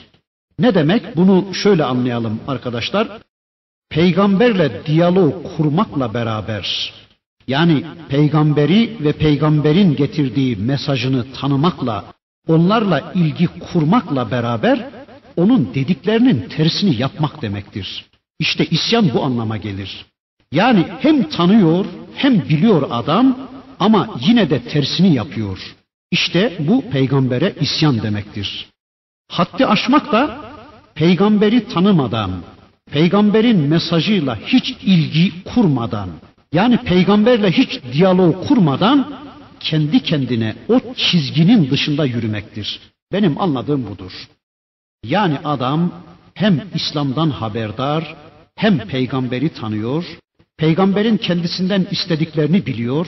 ne 0.59 0.75
demek? 0.75 1.17
Bunu 1.17 1.55
şöyle 1.55 1.85
anlayalım 1.85 2.41
arkadaşlar. 2.49 3.09
Peygamberle 3.91 4.87
diyalog 4.87 5.57
kurmakla 5.57 6.15
beraber 6.15 6.93
yani 7.49 7.85
peygamberi 8.09 8.97
ve 9.01 9.13
peygamberin 9.13 9.97
getirdiği 9.97 10.57
mesajını 10.57 11.33
tanımakla, 11.33 12.05
onlarla 12.49 13.13
ilgi 13.15 13.47
kurmakla 13.47 14.31
beraber 14.31 14.91
onun 15.39 15.75
dediklerinin 15.75 16.49
tersini 16.49 17.01
yapmak 17.01 17.43
demektir. 17.43 18.05
İşte 18.39 18.67
isyan 18.67 19.11
bu 19.15 19.25
anlama 19.25 19.57
gelir. 19.57 20.07
Yani 20.53 20.85
hem 21.01 21.29
tanıyor 21.29 21.85
hem 22.15 22.49
biliyor 22.49 22.89
adam 22.91 23.39
ama 23.81 24.17
yine 24.21 24.51
de 24.51 24.63
tersini 24.63 25.15
yapıyor. 25.15 25.59
İşte 26.11 26.53
bu 26.59 26.91
peygambere 26.91 27.55
isyan 27.61 28.03
demektir. 28.03 28.67
Haddi 29.29 29.67
aşmak 29.67 30.13
da 30.13 30.41
peygamberi 30.95 31.69
tanımadan, 31.69 32.31
peygamberin 32.91 33.59
mesajıyla 33.61 34.37
hiç 34.47 34.71
ilgi 34.71 35.45
kurmadan, 35.45 36.09
yani 36.53 36.77
peygamberle 36.77 37.51
hiç 37.51 37.81
diyalog 37.93 38.49
kurmadan 38.49 38.99
kendi 39.61 40.03
kendine 40.03 40.55
o 40.69 40.81
çizginin 40.97 41.71
dışında 41.71 42.05
yürümektir. 42.05 42.81
Benim 43.13 43.41
anladığım 43.41 43.87
budur. 43.87 44.13
Yani 45.05 45.39
adam 45.45 45.93
hem 46.35 46.63
İslam'dan 46.75 47.31
haberdar, 47.31 48.17
hem 48.57 48.79
peygamberi 48.79 49.49
tanıyor, 49.49 50.05
peygamberin 50.57 51.17
kendisinden 51.17 51.87
istediklerini 51.91 52.67
biliyor, 52.67 53.07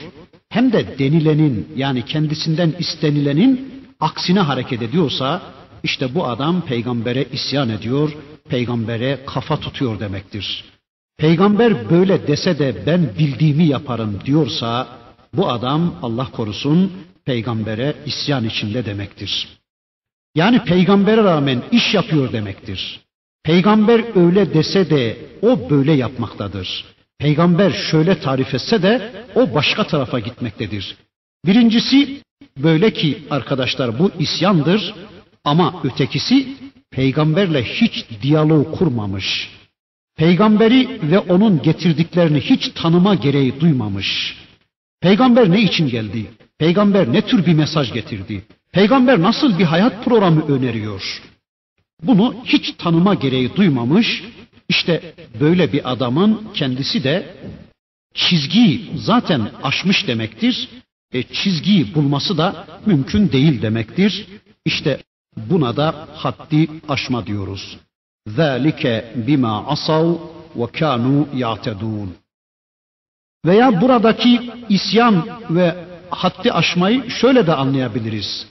hem 0.49 0.73
de 0.73 0.99
denilenin 0.99 1.69
yani 1.77 2.05
kendisinden 2.05 2.75
istenilenin 2.79 3.85
aksine 4.01 4.41
hareket 4.41 4.83
ediyorsa 4.83 5.43
işte 5.83 6.15
bu 6.15 6.27
adam 6.27 6.61
peygambere 6.61 7.25
isyan 7.33 7.69
ediyor, 7.69 8.13
peygambere 8.49 9.19
kafa 9.27 9.61
tutuyor 9.61 10.01
demektir. 10.01 10.65
Peygamber 11.19 11.91
böyle 11.91 12.27
dese 12.27 12.59
de 12.59 12.87
ben 12.87 13.11
bildiğimi 13.19 13.65
yaparım 13.65 14.19
diyorsa 14.25 14.89
bu 15.33 15.49
adam 15.49 15.95
Allah 16.03 16.31
korusun 16.33 16.93
peygambere 17.25 17.95
isyan 18.07 18.45
içinde 18.45 18.85
demektir. 18.87 19.60
Yani 20.35 20.65
peygambere 20.65 21.25
rağmen 21.25 21.63
iş 21.73 21.95
yapıyor 21.95 22.33
demektir. 22.33 23.01
Peygamber 23.45 24.27
öyle 24.27 24.55
dese 24.55 24.91
de 24.91 25.19
o 25.43 25.71
böyle 25.71 25.93
yapmaktadır. 25.93 26.85
Peygamber 27.19 27.71
şöyle 27.91 28.21
tarif 28.21 28.55
etse 28.55 28.83
de 28.83 29.13
o 29.35 29.55
başka 29.55 29.87
tarafa 29.87 30.19
gitmektedir. 30.19 30.97
Birincisi 31.47 32.21
böyle 32.59 32.93
ki 32.93 33.19
arkadaşlar 33.31 33.99
bu 33.99 34.11
isyandır 34.19 34.95
ama 35.45 35.81
ötekisi 35.85 36.49
peygamberle 36.91 37.65
hiç 37.65 38.05
diyalog 38.23 38.79
kurmamış. 38.79 39.51
Peygamberi 40.17 41.01
ve 41.11 41.19
onun 41.19 41.63
getirdiklerini 41.63 42.41
hiç 42.41 42.69
tanıma 42.75 43.15
gereği 43.15 43.61
duymamış. 43.61 44.37
Peygamber 45.01 45.51
ne 45.51 45.61
için 45.63 45.89
geldi? 45.89 46.27
Peygamber 46.59 47.13
ne 47.13 47.21
tür 47.23 47.47
bir 47.47 47.55
mesaj 47.55 47.93
getirdi? 47.93 48.43
Peygamber 48.73 49.23
nasıl 49.23 49.59
bir 49.59 49.65
hayat 49.65 50.05
programı 50.05 50.47
öneriyor? 50.49 51.23
Bunu 52.03 52.35
hiç 52.45 52.75
tanıma 52.79 53.15
gereği 53.15 53.57
duymamış, 53.57 54.25
işte 54.69 55.15
böyle 55.41 55.73
bir 55.73 55.93
adamın 55.93 56.49
kendisi 56.55 57.05
de 57.05 57.37
çizgiyi 58.15 58.91
zaten 58.97 59.51
aşmış 59.63 60.07
demektir. 60.07 60.69
E, 61.13 61.23
çizgiyi 61.23 61.95
bulması 61.95 62.39
da 62.39 62.67
mümkün 62.87 63.33
değil 63.33 63.63
demektir. 63.63 64.27
İşte 64.65 65.01
buna 65.37 65.77
da 65.77 66.09
haddi 66.15 66.69
aşma 66.89 67.27
diyoruz. 67.27 67.79
Zalike 68.27 69.13
bima 69.27 69.67
asav 69.67 70.15
ve 70.57 70.67
kanu 70.67 71.29
ya'tedun. 71.35 72.15
Veya 73.47 73.81
buradaki 73.81 74.51
isyan 74.69 75.27
ve 75.51 75.85
haddi 76.11 76.53
aşmayı 76.53 77.11
şöyle 77.11 77.47
de 77.47 77.55
anlayabiliriz. 77.55 78.47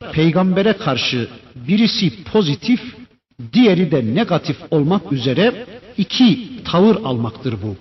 Peygambere 0.00 0.72
karşı 0.72 1.28
birisi 1.54 2.24
pozitif, 2.24 2.80
diğeri 3.52 3.90
de 3.90 4.14
negatif 4.14 4.56
olmak 4.70 5.12
üzere 5.12 5.66
iki 5.96 6.48
tavır 6.64 6.96
almaktır 7.04 7.54
bu. 7.62 7.76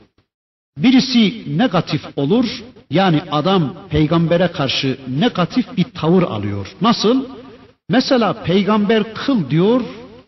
Birisi 0.77 1.43
negatif 1.57 2.01
olur, 2.15 2.45
yani 2.89 3.21
adam 3.31 3.73
peygambere 3.89 4.47
karşı 4.47 4.97
negatif 5.19 5.77
bir 5.77 5.83
tavır 5.83 6.23
alıyor. 6.23 6.75
Nasıl? 6.81 7.25
Mesela 7.89 8.43
peygamber 8.43 9.13
kıl 9.13 9.49
diyor 9.49 9.81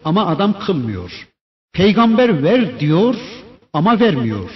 ama 0.06 0.26
adam 0.26 0.60
kılmıyor. 0.60 1.28
Peygamber 1.74 2.44
ver 2.44 2.80
diyor 2.80 3.16
ama 3.74 4.00
vermiyor. 4.00 4.50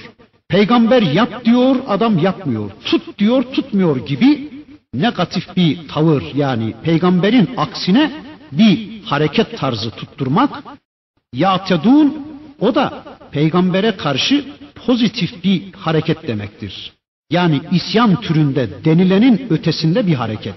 Peygamber 0.49 1.01
yap 1.01 1.45
diyor 1.45 1.75
adam 1.87 2.17
yapmıyor. 2.17 2.71
Tut 2.85 3.19
diyor 3.19 3.43
tutmuyor 3.43 4.05
gibi 4.07 4.54
negatif 5.01 5.55
bir 5.55 5.87
tavır 5.87 6.23
yani 6.35 6.73
peygamberin 6.83 7.49
aksine 7.57 8.11
bir 8.51 9.03
hareket 9.03 9.57
tarzı 9.57 9.91
tutturmak 9.91 10.63
yatedun 11.33 12.27
o 12.59 12.75
da 12.75 13.03
peygambere 13.31 13.97
karşı 13.97 14.45
pozitif 14.85 15.43
bir 15.43 15.73
hareket 15.73 16.27
demektir. 16.27 16.93
Yani 17.31 17.61
isyan 17.71 18.21
türünde 18.21 18.69
denilenin 18.85 19.47
ötesinde 19.49 20.07
bir 20.07 20.13
hareket. 20.13 20.55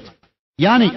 Yani 0.59 0.90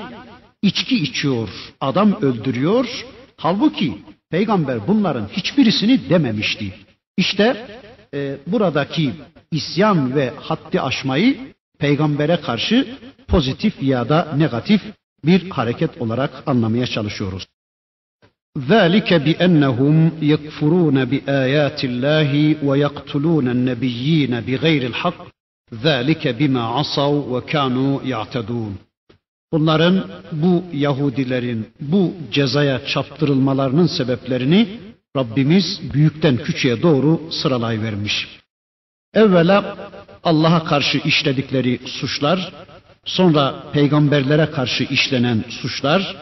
içki 0.62 1.04
içiyor, 1.04 1.50
adam 1.82 2.22
öldürüyor. 2.22 3.06
Halbuki 3.38 3.98
peygamber 4.30 4.88
bunların 4.88 5.28
hiçbirisini 5.28 6.10
dememişti. 6.10 6.74
İşte 7.18 7.68
e, 8.14 8.38
buradaki 8.48 9.14
isyan 9.52 10.16
ve 10.16 10.34
haddi 10.40 10.82
aşmayı 10.82 11.38
peygambere 11.80 12.42
karşı 12.42 12.88
pozitif 13.31 13.83
ya 13.83 14.09
da 14.09 14.33
negatif 14.37 14.81
bir 15.25 15.51
hareket 15.51 16.03
olarak 16.03 16.43
anlamaya 16.47 16.87
çalışıyoruz. 16.87 17.47
ذلك 18.59 19.15
بأنهم 19.27 19.97
يكفرون 20.33 21.05
بآيات 21.05 21.81
الله 21.85 22.31
ويقتلون 22.67 23.47
النبيين 23.57 24.33
بغير 24.41 24.83
الحق 24.87 25.21
ذلك 25.87 26.29
بما 26.29 26.63
عصوا 26.77 27.21
وكانوا 27.33 28.03
يعتدون 28.13 28.77
Bunların 29.53 30.05
bu 30.33 30.65
Yahudilerin 30.73 31.67
bu 31.81 32.15
cezaya 32.33 32.87
çaptırılmalarının 32.87 33.87
sebeplerini 33.87 34.69
Rabbimiz 35.17 35.81
büyükten 35.95 36.37
küçüğe 36.37 36.83
doğru 36.83 37.21
sıralayıvermiş. 37.31 38.29
Evvela 39.15 39.77
Allah'a 40.25 40.65
karşı 40.65 40.99
işledikleri 40.99 41.81
suçlar, 41.87 42.53
sonra 43.06 43.64
peygamberlere 43.74 44.52
karşı 44.52 44.84
işlenen 44.84 45.44
suçlar, 45.50 46.16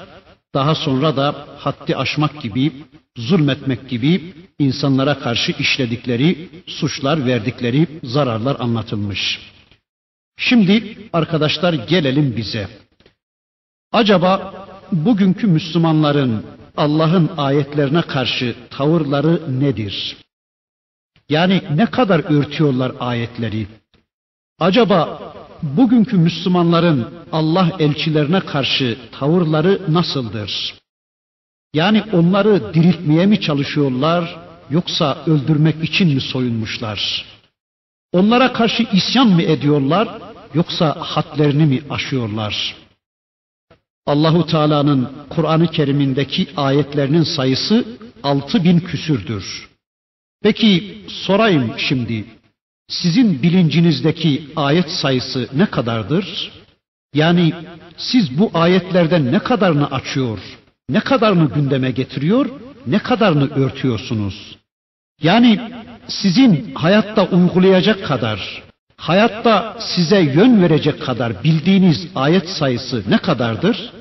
daha 0.53 0.75
sonra 0.75 1.17
da 1.17 1.47
haddi 1.57 1.95
aşmak 1.95 2.41
gibi, 2.41 2.73
zulmetmek 3.17 3.89
gibi 3.89 4.33
insanlara 4.59 5.19
karşı 5.19 5.51
işledikleri 5.51 6.49
suçlar, 6.67 7.25
verdikleri 7.25 7.87
zararlar 8.03 8.57
anlatılmış. 8.59 9.39
Şimdi 10.37 10.97
arkadaşlar 11.13 11.73
gelelim 11.73 12.37
bize. 12.37 12.67
Acaba 13.91 14.53
bugünkü 14.91 15.47
Müslümanların 15.47 16.45
Allah'ın 16.77 17.29
ayetlerine 17.37 18.01
karşı 18.01 18.55
tavırları 18.69 19.59
nedir? 19.59 20.17
Yani 21.29 21.61
ne 21.75 21.85
kadar 21.85 22.19
örtüyorlar 22.19 22.91
ayetleri? 22.99 23.67
Acaba 24.59 25.33
bugünkü 25.63 26.17
Müslümanların 26.17 27.07
Allah 27.31 27.71
elçilerine 27.79 28.39
karşı 28.39 28.97
tavırları 29.11 29.81
nasıldır? 29.87 30.73
Yani 31.73 32.03
onları 32.13 32.73
diriltmeye 32.73 33.25
mi 33.25 33.41
çalışıyorlar 33.41 34.39
yoksa 34.69 35.23
öldürmek 35.27 35.83
için 35.83 36.13
mi 36.13 36.21
soyunmuşlar? 36.21 37.25
Onlara 38.13 38.53
karşı 38.53 38.83
isyan 38.93 39.27
mı 39.27 39.41
ediyorlar 39.41 40.21
yoksa 40.53 40.95
hadlerini 40.99 41.65
mi 41.65 41.81
aşıyorlar? 41.89 42.75
Allahu 44.05 44.45
Teala'nın 44.45 45.09
Kur'an-ı 45.29 45.67
Kerim'indeki 45.67 46.47
ayetlerinin 46.57 47.23
sayısı 47.23 47.85
altı 48.23 48.63
bin 48.63 48.79
küsürdür. 48.79 49.69
Peki 50.41 51.01
sorayım 51.07 51.73
şimdi, 51.77 52.25
sizin 52.89 53.43
bilincinizdeki 53.43 54.49
ayet 54.55 54.91
sayısı 54.91 55.49
ne 55.53 55.65
kadardır? 55.65 56.51
Yani 57.13 57.53
siz 57.97 58.39
bu 58.39 58.51
ayetlerden 58.53 59.31
ne 59.31 59.39
kadarını 59.39 59.91
açıyor, 59.91 60.39
ne 60.89 60.99
kadarını 60.99 61.53
gündeme 61.53 61.91
getiriyor, 61.91 62.49
ne 62.87 62.99
kadarını 62.99 63.53
örtüyorsunuz? 63.53 64.57
Yani 65.21 65.59
sizin 66.07 66.75
hayatta 66.75 67.25
uygulayacak 67.25 68.05
kadar, 68.05 68.63
hayatta 68.97 69.77
size 69.95 70.21
yön 70.21 70.61
verecek 70.61 71.01
kadar 71.01 71.43
bildiğiniz 71.43 72.07
ayet 72.15 72.49
sayısı 72.49 73.03
ne 73.09 73.17
kadardır? 73.17 73.93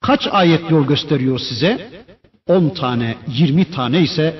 Kaç 0.00 0.26
ayet 0.30 0.70
yol 0.70 0.86
gösteriyor 0.86 1.38
size? 1.38 2.04
10 2.46 2.68
tane, 2.68 3.14
20 3.28 3.70
tane 3.70 4.02
ise 4.02 4.36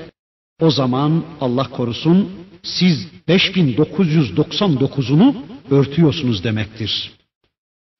o 0.61 0.71
zaman 0.71 1.23
Allah 1.41 1.69
korusun 1.69 2.44
siz 2.65 3.07
5999'unu 3.27 5.35
örtüyorsunuz 5.69 6.43
demektir. 6.43 7.11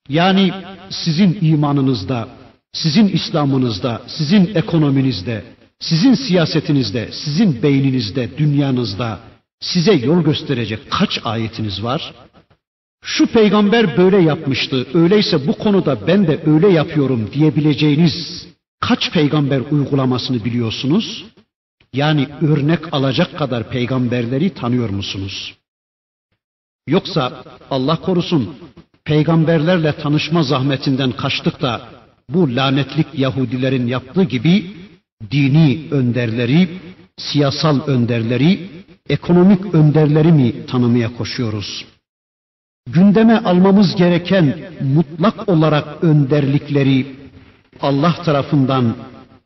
Yani 0.10 0.52
sizin 0.90 1.38
imanınızda, 1.42 2.28
sizin 2.74 3.08
İslam'ınızda, 3.08 4.02
sizin 4.08 4.56
ekonominizde, 4.56 5.44
sizin 5.80 6.14
siyasetinizde, 6.14 7.10
sizin 7.12 7.64
beyninizde, 7.64 8.38
dünyanızda 8.38 9.20
size 9.60 9.94
yol 9.94 10.24
gösterecek 10.24 10.92
kaç 10.92 11.20
ayetiniz 11.24 11.84
var? 11.84 12.14
Şu 13.04 13.28
peygamber 13.28 13.98
böyle 13.98 14.18
yapmıştı, 14.18 14.88
öyleyse 14.94 15.48
bu 15.48 15.58
konuda 15.58 16.08
ben 16.08 16.28
de 16.28 16.40
öyle 16.46 16.70
yapıyorum 16.70 17.30
diyebileceğiniz 17.34 18.48
kaç 18.80 19.12
peygamber 19.12 19.62
uygulamasını 19.72 20.46
biliyorsunuz? 20.46 21.26
Yani 21.96 22.28
örnek 22.42 22.94
alacak 22.94 23.38
kadar 23.38 23.70
peygamberleri 23.70 24.54
tanıyor 24.54 24.90
musunuz? 24.90 25.56
Yoksa 26.88 27.44
Allah 27.72 28.02
korusun 28.02 28.56
peygamberlerle 29.06 29.92
tanışma 29.92 30.44
zahmetinden 30.44 31.12
kaçtık 31.12 31.62
da 31.62 31.82
bu 32.30 32.56
lanetlik 32.56 33.08
Yahudilerin 33.14 33.88
yaptığı 33.88 34.24
gibi 34.24 34.74
dini 35.32 35.88
önderleri, 35.92 36.70
siyasal 37.18 37.88
önderleri, 37.88 38.70
ekonomik 39.10 39.76
önderleri 39.76 40.32
mi 40.32 40.66
tanımaya 40.66 41.18
koşuyoruz? 41.18 41.86
Gündeme 42.88 43.38
almamız 43.38 43.96
gereken 43.96 44.46
mutlak 44.96 45.50
olarak 45.50 46.04
önderlikleri 46.04 47.16
Allah 47.82 48.16
tarafından 48.26 48.96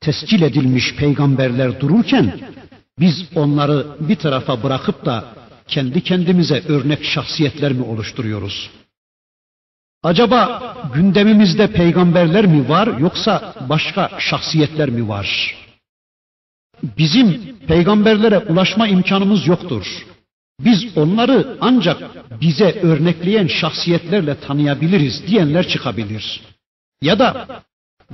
tescil 0.01 0.41
edilmiş 0.41 0.95
peygamberler 0.95 1.79
dururken 1.79 2.39
biz 2.99 3.15
onları 3.35 3.87
bir 3.99 4.15
tarafa 4.15 4.63
bırakıp 4.63 5.05
da 5.05 5.25
kendi 5.67 6.03
kendimize 6.03 6.63
örnek 6.67 7.03
şahsiyetler 7.03 7.71
mi 7.73 7.83
oluşturuyoruz? 7.83 8.69
Acaba 10.03 10.73
gündemimizde 10.93 11.71
peygamberler 11.71 12.45
mi 12.45 12.69
var 12.69 12.87
yoksa 12.97 13.53
başka 13.69 14.11
şahsiyetler 14.19 14.89
mi 14.89 15.09
var? 15.09 15.55
Bizim 16.97 17.57
peygamberlere 17.67 18.37
ulaşma 18.37 18.87
imkanımız 18.87 19.47
yoktur. 19.47 20.05
Biz 20.59 20.97
onları 20.97 21.57
ancak 21.61 22.01
bize 22.41 22.79
örnekleyen 22.81 23.47
şahsiyetlerle 23.47 24.39
tanıyabiliriz 24.39 25.27
diyenler 25.27 25.67
çıkabilir. 25.67 26.41
Ya 27.01 27.19
da 27.19 27.47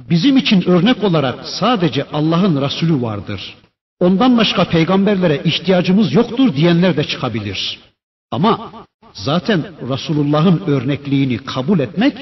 bizim 0.10 0.38
için 0.38 0.70
örnek 0.70 1.04
olarak 1.04 1.48
sadece 1.48 2.04
Allah'ın 2.14 2.62
Resulü 2.62 3.02
vardır. 3.02 3.56
Ondan 4.00 4.38
başka 4.38 4.64
peygamberlere 4.70 5.42
ihtiyacımız 5.44 6.14
yoktur 6.14 6.56
diyenler 6.56 6.98
de 6.98 7.04
çıkabilir. 7.04 7.80
Ama 8.32 8.72
zaten 9.14 9.64
Resulullah'ın 9.90 10.62
örnekliğini 10.68 11.38
kabul 11.38 11.80
etmek 11.80 12.14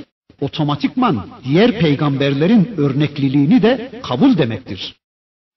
otomatikman 0.41 1.27
diğer 1.43 1.79
peygamberlerin 1.79 2.73
örnekliliğini 2.77 3.61
de 3.61 3.91
kabul 4.03 4.37
demektir. 4.37 4.95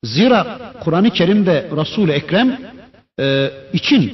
Zira 0.05 0.73
Kur'an-ı 0.85 1.11
Kerim'de 1.11 1.71
Resul-i 1.77 2.13
Ekrem 2.13 2.61
e, 3.21 3.51
için 3.73 4.13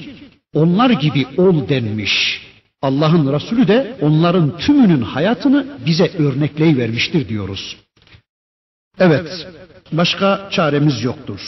onlar 0.55 0.91
gibi 0.91 1.27
ol 1.37 1.69
denmiş. 1.69 2.43
Allah'ın 2.83 3.33
Resulü 3.33 3.69
de 3.69 3.97
onların 4.01 4.59
tümünün 4.59 5.03
hayatını 5.03 5.67
bize 5.87 6.11
örnekleyi 6.19 6.77
vermiştir 6.77 7.29
diyoruz. 7.29 7.77
Evet, 9.05 9.47
başka 9.93 10.49
çaremiz 10.51 11.05
yoktur. 11.05 11.41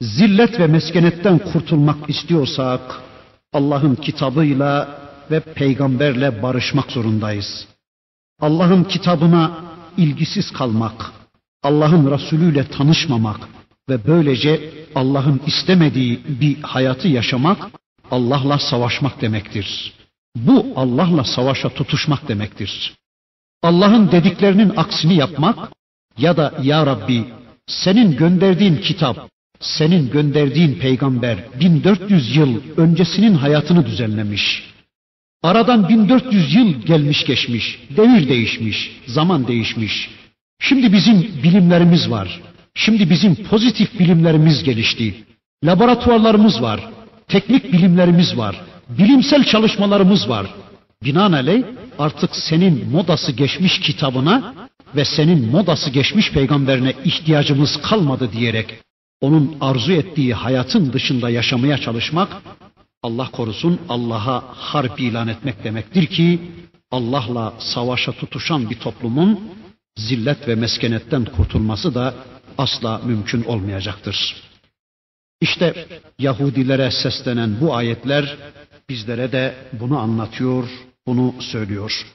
Zillet 0.00 0.60
ve 0.60 0.66
meskenetten 0.66 1.38
kurtulmak 1.38 2.10
istiyorsak 2.10 2.80
Allah'ın 3.52 3.94
kitabıyla 3.94 4.98
ve 5.30 5.40
peygamberle 5.40 6.42
barışmak 6.42 6.92
zorundayız. 6.92 7.66
Allah'ın 8.40 8.84
kitabına 8.84 9.60
ilgisiz 9.96 10.50
kalmak, 10.50 11.12
Allah'ın 11.62 12.10
Resulüyle 12.10 12.68
tanışmamak 12.68 13.40
ve 13.88 14.06
böylece 14.06 14.70
Allah'ın 14.94 15.40
istemediği 15.46 16.20
bir 16.40 16.62
hayatı 16.62 17.08
yaşamak 17.08 17.58
Allah'la 18.10 18.58
savaşmak 18.58 19.20
demektir. 19.20 19.92
Bu 20.36 20.66
Allah'la 20.76 21.24
savaşa 21.24 21.68
tutuşmak 21.68 22.28
demektir. 22.28 22.94
Allah'ın 23.62 24.10
dediklerinin 24.12 24.72
aksini 24.76 25.14
yapmak 25.14 25.76
ya 26.18 26.36
da 26.36 26.54
ya 26.62 26.86
Rabbi 26.86 27.24
senin 27.66 28.16
gönderdiğin 28.16 28.76
kitap, 28.76 29.28
senin 29.60 30.10
gönderdiğin 30.10 30.74
peygamber 30.74 31.38
1400 31.60 32.36
yıl 32.36 32.60
öncesinin 32.76 33.34
hayatını 33.34 33.86
düzenlemiş. 33.86 34.76
Aradan 35.42 35.88
1400 35.88 36.54
yıl 36.54 36.82
gelmiş 36.82 37.24
geçmiş, 37.24 37.80
devir 37.96 38.28
değişmiş, 38.28 39.00
zaman 39.06 39.48
değişmiş. 39.48 40.10
Şimdi 40.60 40.92
bizim 40.92 41.22
bilimlerimiz 41.42 42.10
var. 42.10 42.40
Şimdi 42.74 43.10
bizim 43.10 43.34
pozitif 43.34 43.98
bilimlerimiz 43.98 44.62
gelişti. 44.62 45.14
Laboratuvarlarımız 45.64 46.62
var. 46.62 46.80
Teknik 47.28 47.72
bilimlerimiz 47.72 48.38
var. 48.38 48.60
Bilimsel 48.88 49.44
çalışmalarımız 49.44 50.28
var. 50.28 50.46
Binaenaleyh 51.04 51.62
artık 51.98 52.36
senin 52.36 52.90
modası 52.90 53.32
geçmiş 53.32 53.80
kitabına 53.80 54.54
ve 54.94 55.04
senin 55.04 55.50
modası 55.50 55.90
geçmiş 55.90 56.32
peygamberine 56.32 56.94
ihtiyacımız 57.04 57.82
kalmadı 57.82 58.32
diyerek 58.32 58.74
onun 59.20 59.56
arzu 59.60 59.92
ettiği 59.92 60.34
hayatın 60.34 60.92
dışında 60.92 61.30
yaşamaya 61.30 61.78
çalışmak 61.78 62.42
Allah 63.02 63.30
korusun 63.30 63.80
Allah'a 63.88 64.44
harp 64.48 65.00
ilan 65.00 65.28
etmek 65.28 65.64
demektir 65.64 66.06
ki 66.06 66.40
Allah'la 66.90 67.54
savaşa 67.58 68.12
tutuşan 68.12 68.70
bir 68.70 68.78
toplumun 68.78 69.40
zillet 69.96 70.48
ve 70.48 70.54
meskenetten 70.54 71.24
kurtulması 71.24 71.94
da 71.94 72.14
asla 72.58 72.98
mümkün 72.98 73.44
olmayacaktır. 73.44 74.36
İşte 75.40 75.86
Yahudilere 76.18 76.90
seslenen 76.90 77.60
bu 77.60 77.74
ayetler 77.74 78.36
bizlere 78.88 79.32
de 79.32 79.54
bunu 79.72 79.98
anlatıyor, 79.98 80.68
bunu 81.06 81.34
söylüyor. 81.40 82.06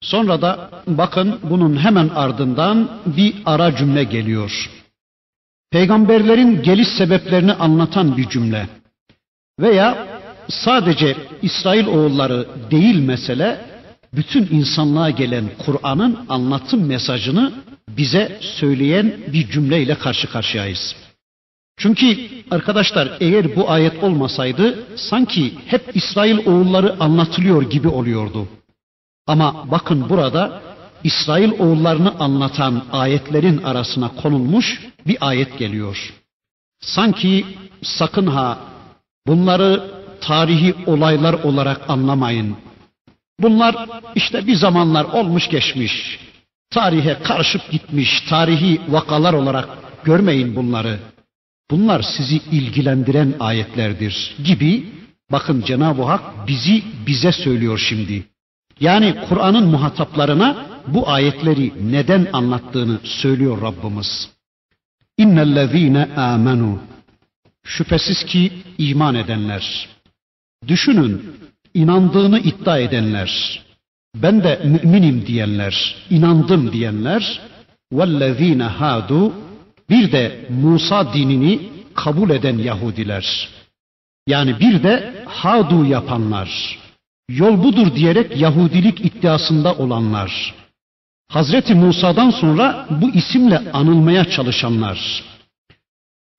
Sonra 0.00 0.42
da 0.42 0.70
bakın 0.86 1.38
bunun 1.42 1.76
hemen 1.76 2.08
ardından 2.08 2.90
bir 3.06 3.34
ara 3.46 3.76
cümle 3.76 4.04
geliyor. 4.04 4.70
Peygamberlerin 5.70 6.62
geliş 6.62 6.88
sebeplerini 6.88 7.52
anlatan 7.52 8.16
bir 8.16 8.28
cümle. 8.28 8.68
Veya 9.60 10.06
sadece 10.48 11.16
İsrail 11.42 11.86
oğulları 11.86 12.46
değil 12.70 12.98
mesele, 12.98 13.60
bütün 14.12 14.48
insanlığa 14.50 15.10
gelen 15.10 15.44
Kur'an'ın 15.58 16.18
anlatım 16.28 16.86
mesajını 16.86 17.52
bize 17.88 18.38
söyleyen 18.40 19.16
bir 19.32 19.50
cümleyle 19.50 19.94
karşı 19.94 20.30
karşıyayız. 20.30 20.96
Çünkü 21.78 22.16
arkadaşlar 22.50 23.16
eğer 23.20 23.56
bu 23.56 23.70
ayet 23.70 24.02
olmasaydı 24.04 24.78
sanki 24.96 25.54
hep 25.66 25.82
İsrail 25.94 26.46
oğulları 26.46 26.96
anlatılıyor 27.00 27.62
gibi 27.62 27.88
oluyordu. 27.88 28.48
Ama 29.26 29.70
bakın 29.70 30.08
burada 30.08 30.62
İsrail 31.04 31.50
oğullarını 31.60 32.18
anlatan 32.18 32.82
ayetlerin 32.92 33.62
arasına 33.62 34.08
konulmuş 34.08 34.80
bir 35.06 35.16
ayet 35.20 35.58
geliyor. 35.58 36.14
Sanki 36.80 37.46
sakın 37.82 38.26
ha 38.26 38.58
bunları 39.26 39.90
tarihi 40.20 40.74
olaylar 40.86 41.34
olarak 41.34 41.90
anlamayın. 41.90 42.56
Bunlar 43.40 43.88
işte 44.14 44.46
bir 44.46 44.54
zamanlar 44.54 45.04
olmuş 45.04 45.48
geçmiş. 45.48 46.18
Tarihe 46.70 47.22
karışıp 47.22 47.70
gitmiş 47.70 48.20
tarihi 48.20 48.80
vakalar 48.88 49.32
olarak 49.32 49.68
görmeyin 50.04 50.56
bunları. 50.56 50.98
Bunlar 51.70 52.02
sizi 52.02 52.36
ilgilendiren 52.36 53.34
ayetlerdir 53.40 54.36
gibi 54.44 54.96
Bakın 55.32 55.62
Cenab-ı 55.62 56.02
Hak 56.02 56.48
bizi 56.48 56.82
bize 57.06 57.32
söylüyor 57.32 57.78
şimdi. 57.88 58.24
Yani 58.80 59.14
Kur'an'ın 59.28 59.66
muhataplarına 59.66 60.66
bu 60.86 61.08
ayetleri 61.08 61.72
neden 61.92 62.28
anlattığını 62.32 62.98
söylüyor 63.04 63.62
Rabbimiz. 63.62 64.30
İnnellezîne 65.18 66.08
amenu. 66.16 66.78
Şüphesiz 67.64 68.24
ki 68.24 68.52
iman 68.78 69.14
edenler. 69.14 69.88
Düşünün, 70.68 71.36
inandığını 71.74 72.38
iddia 72.38 72.78
edenler. 72.78 73.62
Ben 74.16 74.44
de 74.44 74.60
müminim 74.64 75.26
diyenler, 75.26 75.96
inandım 76.10 76.72
diyenler. 76.72 77.40
Vellezîne 77.92 78.64
hadu. 78.64 79.32
Bir 79.90 80.12
de 80.12 80.46
Musa 80.50 81.14
dinini 81.14 81.68
kabul 81.94 82.30
eden 82.30 82.58
Yahudiler. 82.58 83.48
Yani 84.26 84.60
bir 84.60 84.82
de 84.82 85.24
hadu 85.26 85.84
yapanlar. 85.84 86.78
Yol 87.29 87.63
budur 87.63 87.95
diyerek 87.95 88.37
Yahudilik 88.37 89.05
iddiasında 89.05 89.73
olanlar. 89.73 90.55
Hazreti 91.27 91.75
Musa'dan 91.75 92.29
sonra 92.29 92.87
bu 93.01 93.09
isimle 93.09 93.71
anılmaya 93.73 94.25
çalışanlar. 94.25 95.23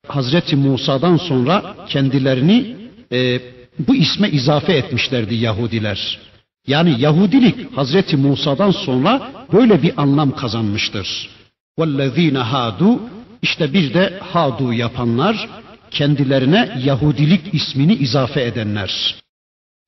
Hazreti 0.09 0.57
Musa'dan 0.57 1.16
sonra 1.16 1.76
kendilerini 1.88 2.76
e, 3.12 3.40
bu 3.78 3.94
isme 3.94 4.31
izafe 4.31 4.72
etmişlerdi 4.72 5.35
Yahudiler. 5.35 6.18
Yani 6.66 7.00
Yahudilik 7.00 7.76
Hazreti 7.76 8.16
Musa'dan 8.16 8.70
sonra 8.70 9.33
böyle 9.52 9.83
bir 9.83 10.02
anlam 10.02 10.37
kazanmıştır. 10.37 11.31
وَالَّذ۪ينَ 11.78 12.38
hadu 12.38 13.00
işte 13.42 13.72
bir 13.72 13.94
de 13.94 14.20
hadu 14.33 14.72
yapanlar, 14.72 15.48
kendilerine 15.90 16.81
Yahudilik 16.85 17.55
ismini 17.55 17.94
izafe 17.94 18.42
edenler. 18.42 19.14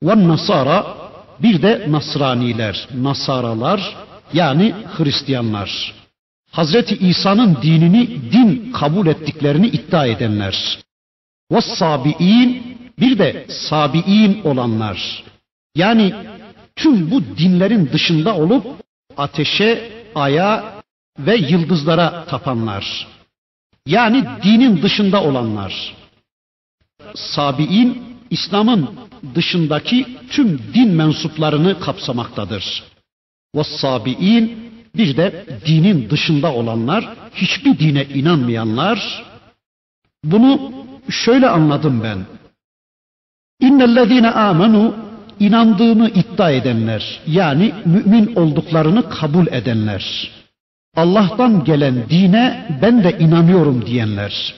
Ve 0.04 0.28
nasara 0.28 0.98
bir 1.40 1.62
de 1.62 1.86
nasraniler, 1.92 2.88
nasaralar 2.96 3.98
yani 4.34 4.76
Hristiyanlar. 4.98 5.94
Hazreti 6.52 6.98
İsa'nın 6.98 7.58
dinini 7.62 8.32
din 8.32 8.72
kabul 8.72 9.08
ettiklerini 9.08 9.68
iddia 9.68 10.06
edenler. 10.06 10.80
Ve 11.52 11.62
sabiin 11.62 12.78
bir 13.00 13.20
de 13.20 13.46
sabiin 13.70 14.42
olanlar. 14.44 15.24
Yani 15.76 16.14
tüm 16.76 17.12
bu 17.12 17.24
dinlerin 17.38 17.90
dışında 17.94 18.36
olup 18.36 18.66
ateşe, 19.18 19.92
aya 20.16 20.82
ve 21.20 21.36
yıldızlara 21.36 22.26
tapanlar. 22.26 23.08
Yani 23.86 24.26
dinin 24.44 24.82
dışında 24.82 25.24
olanlar. 25.24 25.96
Sabiin 27.16 28.18
İslam'ın 28.30 28.90
dışındaki 29.36 30.06
tüm 30.30 30.62
din 30.74 30.90
mensuplarını 30.90 31.80
kapsamaktadır. 31.80 32.84
Ve 33.56 33.64
sabi'in 33.64 34.72
bir 34.96 35.18
de 35.18 35.46
dinin 35.66 36.10
dışında 36.10 36.54
olanlar, 36.54 37.10
hiçbir 37.36 37.80
dine 37.80 38.04
inanmayanlar. 38.04 39.26
Bunu 40.24 40.72
şöyle 41.10 41.50
anladım 41.50 42.04
ben. 42.04 42.26
İnnellezine 43.62 44.32
amenu 44.32 44.96
inandığını 45.40 46.10
iddia 46.10 46.52
edenler 46.52 47.22
yani 47.28 47.74
mümin 47.86 48.36
olduklarını 48.36 49.10
kabul 49.10 49.48
edenler. 49.48 50.32
Allah'tan 50.96 51.64
gelen 51.64 52.10
dine 52.10 52.68
ben 52.82 53.04
de 53.04 53.20
inanıyorum 53.20 53.86
diyenler. 53.86 54.56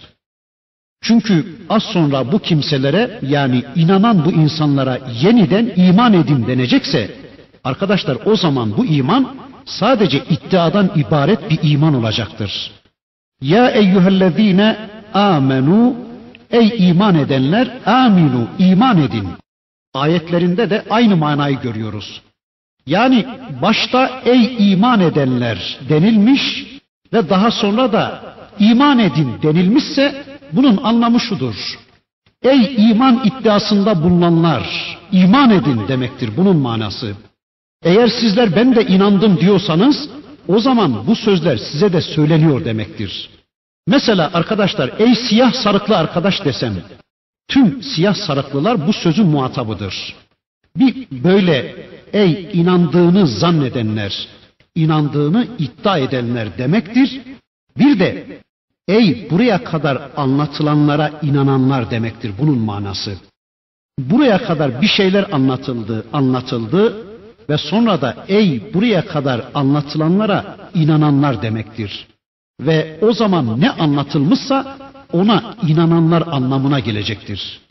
Çünkü 1.02 1.46
az 1.70 1.84
sonra 1.84 2.32
bu 2.32 2.40
kimselere 2.40 3.20
yani 3.22 3.64
inanan 3.76 4.26
bu 4.26 4.32
insanlara 4.32 5.00
yeniden 5.22 5.72
iman 5.76 6.14
edin 6.14 6.48
denecekse 6.48 7.16
arkadaşlar 7.64 8.18
o 8.26 8.36
zaman 8.36 8.78
bu 8.78 8.86
iman 8.86 9.36
sadece 9.66 10.24
iddiadan 10.30 10.92
ibaret 10.96 11.50
bir 11.50 11.60
iman 11.64 11.94
olacaktır. 11.94 12.72
Ya 13.42 13.70
eyyühellezine 13.70 14.78
amenu 15.14 15.96
ey 16.52 16.90
iman 16.90 17.16
edenler 17.16 17.78
aminu 17.86 18.48
iman 18.60 18.98
edin. 19.02 19.28
Ayetlerinde 19.94 20.70
de 20.70 20.84
aynı 20.90 21.16
manayı 21.16 21.62
görüyoruz. 21.62 22.22
Yani 22.86 23.26
başta 23.62 24.22
ey 24.26 24.72
iman 24.72 25.00
edenler 25.00 25.80
denilmiş 25.90 26.66
ve 27.14 27.30
daha 27.30 27.52
sonra 27.52 27.94
da 27.94 28.22
iman 28.60 29.00
edin 29.00 29.32
denilmişse 29.44 30.31
bunun 30.54 30.78
anlamı 30.78 31.20
şudur. 31.20 31.56
Ey 32.44 32.90
iman 32.90 33.22
iddiasında 33.26 34.04
bulunanlar 34.04 34.98
iman 35.12 35.50
edin 35.50 35.88
demektir 35.88 36.30
bunun 36.38 36.58
manası. 36.58 37.16
Eğer 37.84 38.08
sizler 38.08 38.56
ben 38.56 38.76
de 38.76 38.86
inandım 38.86 39.40
diyorsanız 39.40 40.10
o 40.48 40.60
zaman 40.60 41.08
bu 41.08 41.16
sözler 41.16 41.58
size 41.58 41.94
de 41.94 42.02
söyleniyor 42.02 42.66
demektir. 42.66 43.30
Mesela 43.88 44.32
arkadaşlar 44.34 44.92
ey 45.00 45.16
siyah 45.16 45.54
sarıklı 45.54 45.98
arkadaş 45.98 46.46
desem 46.46 46.74
tüm 47.48 47.84
siyah 47.84 48.16
sarıklılar 48.16 48.88
bu 48.88 48.94
sözün 48.94 49.26
muhatabıdır. 49.26 50.16
Bir 50.78 51.08
böyle 51.12 51.76
ey 52.14 52.50
inandığını 52.54 53.28
zannedenler, 53.28 54.28
inandığını 54.76 55.48
iddia 55.60 55.98
edenler 55.98 56.58
demektir. 56.58 57.22
Bir 57.78 58.00
de 58.00 58.40
ey 58.88 59.28
buraya 59.30 59.64
kadar 59.64 60.02
anlatılanlara 60.18 61.12
inananlar 61.22 61.92
demektir 61.92 62.32
bunun 62.40 62.58
manası. 62.58 63.18
Buraya 64.00 64.44
kadar 64.44 64.82
bir 64.82 64.88
şeyler 64.88 65.26
anlatıldı, 65.32 66.06
anlatıldı 66.14 67.06
ve 67.50 67.58
sonra 67.58 68.02
da 68.02 68.26
ey 68.28 68.74
buraya 68.74 69.08
kadar 69.08 69.42
anlatılanlara 69.54 70.58
inananlar 70.74 71.42
demektir. 71.42 72.08
Ve 72.62 73.00
o 73.02 73.14
zaman 73.14 73.62
ne 73.62 73.70
anlatılmışsa 73.72 74.78
ona 75.14 75.56
inananlar 75.68 76.24
anlamına 76.28 76.80
gelecektir. 76.80 77.62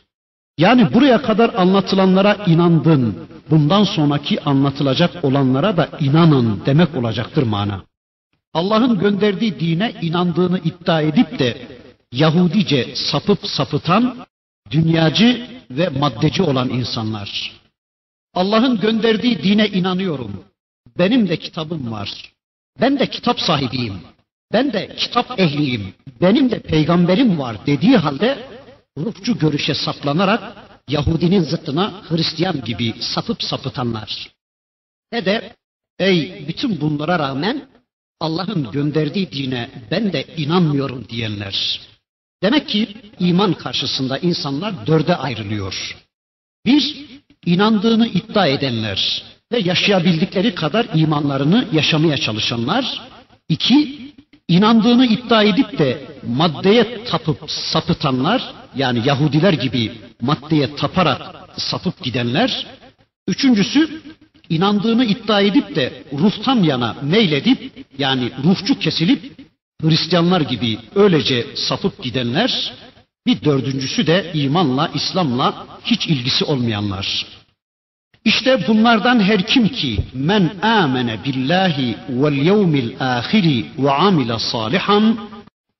Yani 0.57 0.93
buraya 0.93 1.21
kadar 1.21 1.53
anlatılanlara 1.53 2.37
inandın, 2.45 3.17
bundan 3.49 3.83
sonraki 3.83 4.43
anlatılacak 4.43 5.11
olanlara 5.23 5.77
da 5.77 5.89
inanın 5.99 6.61
demek 6.65 6.95
olacaktır 6.95 7.43
mana. 7.43 7.81
Allah'ın 8.53 8.99
gönderdiği 8.99 9.59
dine 9.59 9.93
inandığını 10.01 10.59
iddia 10.59 11.01
edip 11.01 11.39
de 11.39 11.67
Yahudice 12.11 12.95
sapıp 12.95 13.39
sapıtan, 13.47 14.25
dünyacı 14.71 15.47
ve 15.71 15.89
maddeci 15.89 16.43
olan 16.43 16.69
insanlar. 16.69 17.51
Allah'ın 18.33 18.79
gönderdiği 18.79 19.43
dine 19.43 19.67
inanıyorum. 19.67 20.43
Benim 20.97 21.29
de 21.29 21.37
kitabım 21.37 21.91
var. 21.91 22.33
Ben 22.81 22.99
de 22.99 23.09
kitap 23.09 23.39
sahibiyim. 23.39 24.01
Ben 24.53 24.73
de 24.73 24.95
kitap 24.95 25.39
ehliyim. 25.39 25.93
Benim 26.21 26.51
de 26.51 26.59
peygamberim 26.59 27.39
var 27.39 27.65
dediği 27.65 27.97
halde 27.97 28.47
ruhçu 28.97 29.39
görüşe 29.39 29.73
saplanarak 29.73 30.57
Yahudinin 30.87 31.41
zıttına 31.41 32.01
Hristiyan 32.09 32.63
gibi 32.63 32.93
sapıp 32.99 33.43
sapıtanlar. 33.43 34.31
Ne 35.11 35.25
de 35.25 35.55
ey 35.99 36.47
bütün 36.47 36.81
bunlara 36.81 37.19
rağmen 37.19 37.67
Allah'ın 38.21 38.71
gönderdiği 38.71 39.31
dine 39.31 39.69
ben 39.91 40.13
de 40.13 40.25
inanmıyorum 40.37 41.07
diyenler. 41.09 41.81
Demek 42.43 42.69
ki 42.69 42.87
iman 43.19 43.53
karşısında 43.53 44.17
insanlar 44.17 44.87
dörde 44.87 45.15
ayrılıyor. 45.15 45.97
Bir, 46.65 47.05
inandığını 47.45 48.07
iddia 48.07 48.47
edenler 48.47 49.23
ve 49.51 49.59
yaşayabildikleri 49.59 50.55
kadar 50.55 50.87
imanlarını 50.95 51.67
yaşamaya 51.71 52.17
çalışanlar. 52.17 53.01
İki, 53.49 54.01
inandığını 54.47 55.05
iddia 55.05 55.43
edip 55.43 55.79
de 55.79 56.07
maddeye 56.27 57.03
tapıp 57.03 57.51
sapıtanlar, 57.51 58.53
yani 58.75 59.01
Yahudiler 59.05 59.53
gibi 59.53 59.91
maddeye 60.21 60.75
taparak 60.75 61.21
sapıp 61.57 62.03
gidenler. 62.03 62.67
Üçüncüsü, 63.27 64.01
inandığını 64.55 65.05
iddia 65.05 65.41
edip 65.41 65.75
de 65.75 66.03
ruhtan 66.13 66.63
yana 66.63 66.95
meyledip, 67.01 67.71
yani 67.97 68.31
ruhçu 68.43 68.79
kesilip 68.79 69.21
Hristiyanlar 69.81 70.41
gibi 70.41 70.77
öylece 70.95 71.45
sapıp 71.55 72.03
gidenler. 72.03 72.73
Bir 73.27 73.43
dördüncüsü 73.43 74.07
de 74.07 74.31
imanla, 74.33 74.91
İslam'la 74.93 75.67
hiç 75.85 76.07
ilgisi 76.07 76.45
olmayanlar. 76.45 77.25
İşte 78.25 78.67
bunlardan 78.67 79.19
her 79.19 79.47
kim 79.47 79.67
ki 79.67 79.97
men 80.13 80.51
amene 80.61 81.23
billahi 81.25 81.95
vel 82.09 82.33
yevmil 82.33 82.91
ahiri 82.99 83.65
ve 83.77 83.91
amile 83.91 84.39
salihan 84.39 85.17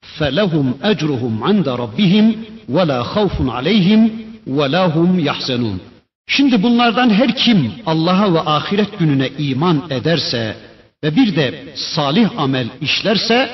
felehum 0.01 0.77
ecruhum 0.84 1.49
inde 1.49 1.71
rabbihim 1.71 2.45
ve 2.69 2.88
la 2.88 3.15
havfun 3.15 3.47
aleyhim 3.47 4.13
ve 4.47 4.71
la 4.71 4.95
hum 4.95 5.19
yahzenun. 5.19 5.81
Şimdi 6.30 6.62
bunlardan 6.62 7.11
her 7.11 7.37
kim 7.37 7.72
Allah'a 7.87 8.35
ve 8.35 8.40
ahiret 8.40 8.98
gününe 8.98 9.28
iman 9.38 9.82
ederse 9.90 10.56
ve 11.04 11.16
bir 11.16 11.37
de 11.37 11.64
salih 11.74 12.38
amel 12.38 12.68
işlerse 12.80 13.50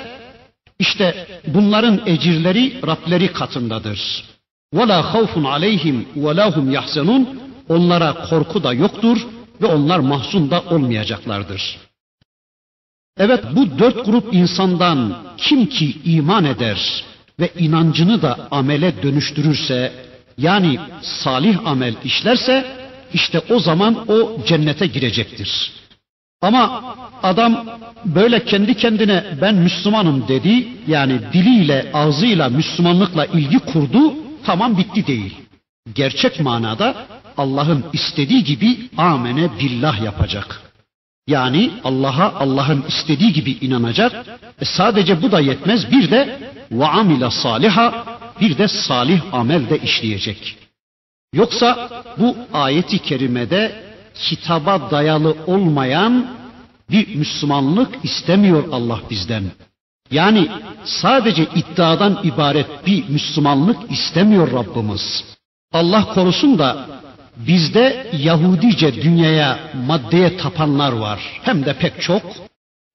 işte 0.78 1.26
bunların 1.46 2.00
ecirleri 2.06 2.86
Rableri 2.86 3.32
katındadır. 3.32 4.24
وَلَا 4.74 5.00
خَوْفٌ 5.12 5.32
عَلَيْهِمْ 5.54 5.96
وَلَا 6.16 6.46
هُمْ 6.56 6.66
يَحْزَنُونَ 6.78 7.24
Onlara 7.68 8.14
korku 8.14 8.64
da 8.64 8.72
yoktur 8.72 9.26
ve 9.62 9.66
onlar 9.66 9.98
mahzun 9.98 10.50
da 10.50 10.60
olmayacaklardır. 10.60 11.78
Evet 13.18 13.44
bu 13.56 13.78
dört 13.78 14.06
grup 14.06 14.34
insandan 14.34 15.22
kim 15.36 15.66
ki 15.66 15.96
iman 16.04 16.44
eder 16.44 17.04
ve 17.40 17.50
inancını 17.58 18.22
da 18.22 18.48
amele 18.50 19.02
dönüştürürse 19.02 19.92
yani 20.37 20.79
salih 21.01 21.67
amel 21.67 21.95
işlerse 22.03 22.65
işte 23.13 23.41
o 23.49 23.59
zaman 23.59 24.05
o 24.07 24.45
cennete 24.47 24.87
girecektir. 24.87 25.71
Ama 26.41 26.95
adam 27.23 27.65
böyle 28.05 28.45
kendi 28.45 28.73
kendine 28.77 29.23
ben 29.41 29.55
Müslümanım 29.55 30.27
dedi 30.27 30.67
yani 30.87 31.19
diliyle 31.33 31.91
ağzıyla 31.93 32.49
Müslümanlıkla 32.49 33.25
ilgi 33.25 33.59
kurdu 33.59 34.13
tamam 34.45 34.77
bitti 34.77 35.07
değil. 35.07 35.35
Gerçek 35.95 36.39
manada 36.39 36.95
Allah'ın 37.37 37.85
istediği 37.93 38.43
gibi 38.43 38.77
amene 38.97 39.59
billah 39.59 40.03
yapacak. 40.03 40.61
Yani 41.27 41.71
Allah'a 41.83 42.33
Allah'ın 42.39 42.85
istediği 42.87 43.33
gibi 43.33 43.51
inanacak. 43.51 44.25
E 44.61 44.65
sadece 44.65 45.21
bu 45.21 45.31
da 45.31 45.39
yetmez. 45.39 45.91
Bir 45.91 46.11
de 46.11 46.39
ve 46.71 46.87
amile 46.87 47.31
saliha 47.31 48.05
bir 48.41 48.57
de 48.57 48.67
salih 48.67 49.21
amel 49.33 49.69
de 49.69 49.77
işleyecek. 49.77 50.57
Yoksa 51.33 51.89
bu 52.17 52.35
ayeti 52.53 52.99
kerimede 52.99 53.83
kitaba 54.15 54.91
dayalı 54.91 55.35
olmayan 55.47 56.37
bir 56.89 57.15
Müslümanlık 57.15 58.05
istemiyor 58.05 58.63
Allah 58.71 58.99
bizden. 59.09 59.43
Yani 60.11 60.47
sadece 60.83 61.47
iddiadan 61.55 62.19
ibaret 62.23 62.85
bir 62.85 63.09
Müslümanlık 63.09 63.91
istemiyor 63.91 64.51
Rabbimiz. 64.51 65.23
Allah 65.73 66.05
korusun 66.13 66.59
da 66.59 66.87
bizde 67.37 68.11
Yahudice 68.17 69.01
dünyaya, 69.01 69.59
maddeye 69.87 70.37
tapanlar 70.37 70.91
var. 70.91 71.19
Hem 71.43 71.65
de 71.65 71.73
pek 71.73 72.01
çok. 72.01 72.23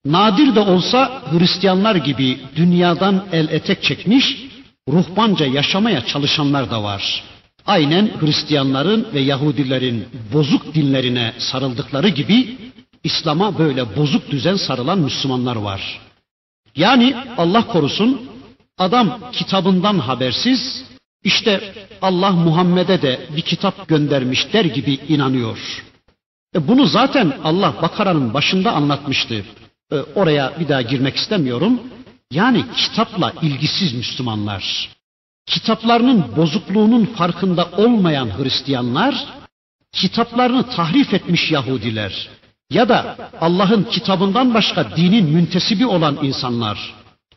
Nadir 0.05 0.55
de 0.55 0.61
olsa 0.61 1.23
Hristiyanlar 1.33 1.97
gibi 1.97 2.41
dünyadan 2.57 3.25
el 3.33 3.49
etek 3.49 3.83
çekmiş, 3.83 4.52
ruhbanca 4.89 5.47
yaşamaya 5.47 6.07
çalışanlar 6.07 6.71
da 6.71 6.83
var. 6.83 7.25
Aynen 7.67 8.11
Hristiyanların 8.21 9.09
ve 9.15 9.21
Yahudilerin 9.21 10.09
bozuk 10.33 10.75
dinlerine 10.75 11.33
sarıldıkları 11.39 12.09
gibi 12.09 12.57
İslam'a 13.05 13.59
böyle 13.59 13.97
bozuk 13.97 14.31
düzen 14.31 14.57
sarılan 14.57 14.99
Müslümanlar 14.99 15.57
var. 15.57 16.01
Yani 16.77 17.15
Allah 17.37 17.67
korusun 17.67 18.21
adam 18.79 19.19
kitabından 19.33 19.99
habersiz 19.99 20.85
işte 21.25 21.75
Allah 22.03 22.31
Muhammed'e 22.31 23.03
de 23.03 23.21
bir 23.37 23.43
kitap 23.43 23.89
göndermiş 23.89 24.53
der 24.53 24.65
gibi 24.65 24.99
inanıyor. 25.09 25.85
E 26.55 26.69
bunu 26.69 26.87
zaten 26.87 27.33
Allah 27.45 27.75
Bakara'nın 27.83 28.35
başında 28.35 28.73
anlatmıştı. 28.73 29.45
E 29.93 29.97
oraya 29.97 30.53
bir 30.61 30.69
daha 30.69 30.83
girmek 30.83 31.17
istemiyorum. 31.17 31.81
Yani 32.33 32.65
kitapla 32.77 33.33
ilgisiz 33.43 33.95
Müslümanlar, 33.95 34.91
kitaplarının 35.47 36.37
bozukluğunun 36.37 37.05
farkında 37.05 37.69
olmayan 37.77 38.39
Hristiyanlar, 38.39 39.15
kitaplarını 39.93 40.63
tahrif 40.71 41.15
etmiş 41.15 41.51
Yahudiler 41.51 42.29
ya 42.71 42.89
da 42.89 43.31
Allah'ın 43.41 43.83
kitabından 43.83 44.55
başka 44.55 44.97
dinin 44.97 45.25
müntesibi 45.25 45.87
olan 45.87 46.19
insanlar, 46.23 46.95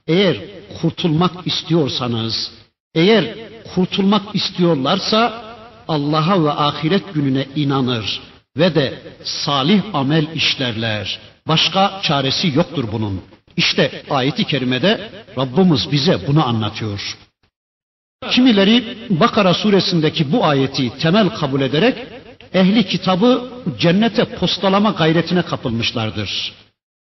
eğer 0.08 0.38
kurtulmak 0.82 1.48
istiyorsanız, 1.48 2.52
eğer 2.94 3.36
kurtulmak 3.76 4.36
istiyorlarsa 4.36 5.44
Allah'a 5.88 6.44
ve 6.44 6.52
ahiret 6.52 7.14
gününe 7.14 7.48
inanır 7.56 8.22
ve 8.58 8.76
de 8.76 9.02
salih 9.24 9.82
amel 9.94 10.28
işlerler. 10.36 11.20
Başka 11.48 12.00
çaresi 12.04 12.48
yoktur 12.56 12.86
bunun. 12.92 13.22
İşte 13.58 14.04
ayeti 14.10 14.44
kerimede 14.46 15.10
Rabbimiz 15.38 15.92
bize 15.92 16.28
bunu 16.28 16.48
anlatıyor. 16.48 17.18
Kimileri 18.30 18.98
Bakara 19.10 19.54
suresindeki 19.54 20.32
bu 20.32 20.46
ayeti 20.46 20.98
temel 20.98 21.30
kabul 21.30 21.62
ederek 21.62 21.96
ehli 22.54 22.88
kitabı 22.88 23.50
cennete 23.80 24.26
postalama 24.26 24.90
gayretine 24.90 25.42
kapılmışlardır. 25.42 26.54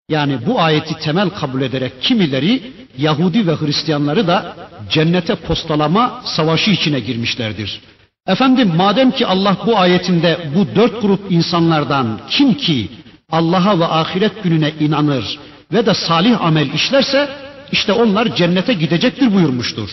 Yani 0.10 0.46
bu 0.46 0.62
ayeti 0.62 1.00
temel 1.00 1.30
kabul 1.30 1.62
ederek 1.62 2.02
kimileri 2.02 2.72
Yahudi 2.98 3.48
ve 3.48 3.56
Hristiyanları 3.56 4.28
da 4.28 4.56
cennete 4.90 5.36
postalama 5.36 6.22
savaşı 6.26 6.72
içine 6.72 7.00
girmişlerdir. 7.00 7.82
Efendim 8.28 8.74
madem 8.76 9.12
ki 9.12 9.28
Allah 9.28 9.58
bu 9.66 9.78
ayetinde 9.78 10.40
bu 10.56 10.76
dört 10.76 11.02
grup 11.02 11.32
insanlardan 11.32 12.20
kim 12.30 12.54
ki 12.54 12.90
Allah'a 13.32 13.80
ve 13.80 13.86
ahiret 13.86 14.44
gününe 14.44 14.72
inanır 14.80 15.40
ve 15.74 15.86
de 15.86 15.94
salih 15.94 16.42
amel 16.42 16.74
işlerse 16.74 17.30
işte 17.72 17.94
onlar 17.94 18.36
cennete 18.36 18.74
gidecektir 18.74 19.34
buyurmuştur. 19.34 19.90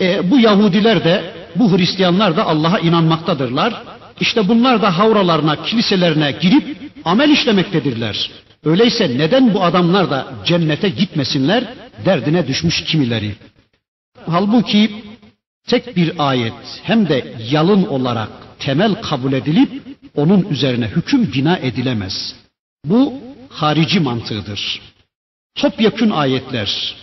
E, 0.00 0.30
bu 0.30 0.40
Yahudiler 0.40 1.04
de 1.04 1.34
bu 1.56 1.78
Hristiyanlar 1.78 2.36
da 2.36 2.46
Allah'a 2.46 2.78
inanmaktadırlar. 2.78 3.82
İşte 4.20 4.48
bunlar 4.48 4.82
da 4.82 4.98
havralarına, 4.98 5.62
kiliselerine 5.62 6.32
girip 6.40 6.76
amel 7.04 7.30
işlemektedirler. 7.30 8.30
Öyleyse 8.64 9.18
neden 9.18 9.54
bu 9.54 9.64
adamlar 9.64 10.10
da 10.10 10.26
cennete 10.44 10.88
gitmesinler 10.88 11.64
derdine 12.04 12.46
düşmüş 12.46 12.84
kimileri. 12.84 13.34
Halbuki 14.26 14.90
tek 15.66 15.96
bir 15.96 16.12
ayet 16.18 16.80
hem 16.82 17.08
de 17.08 17.34
yalın 17.50 17.86
olarak 17.86 18.28
temel 18.58 18.94
kabul 18.94 19.32
edilip 19.32 19.82
onun 20.16 20.46
üzerine 20.50 20.86
hüküm 20.86 21.32
bina 21.32 21.56
edilemez. 21.56 22.34
Bu 22.84 23.14
harici 23.48 24.00
mantığıdır. 24.00 24.87
Topyekün 25.58 26.10
ayetler, 26.10 26.96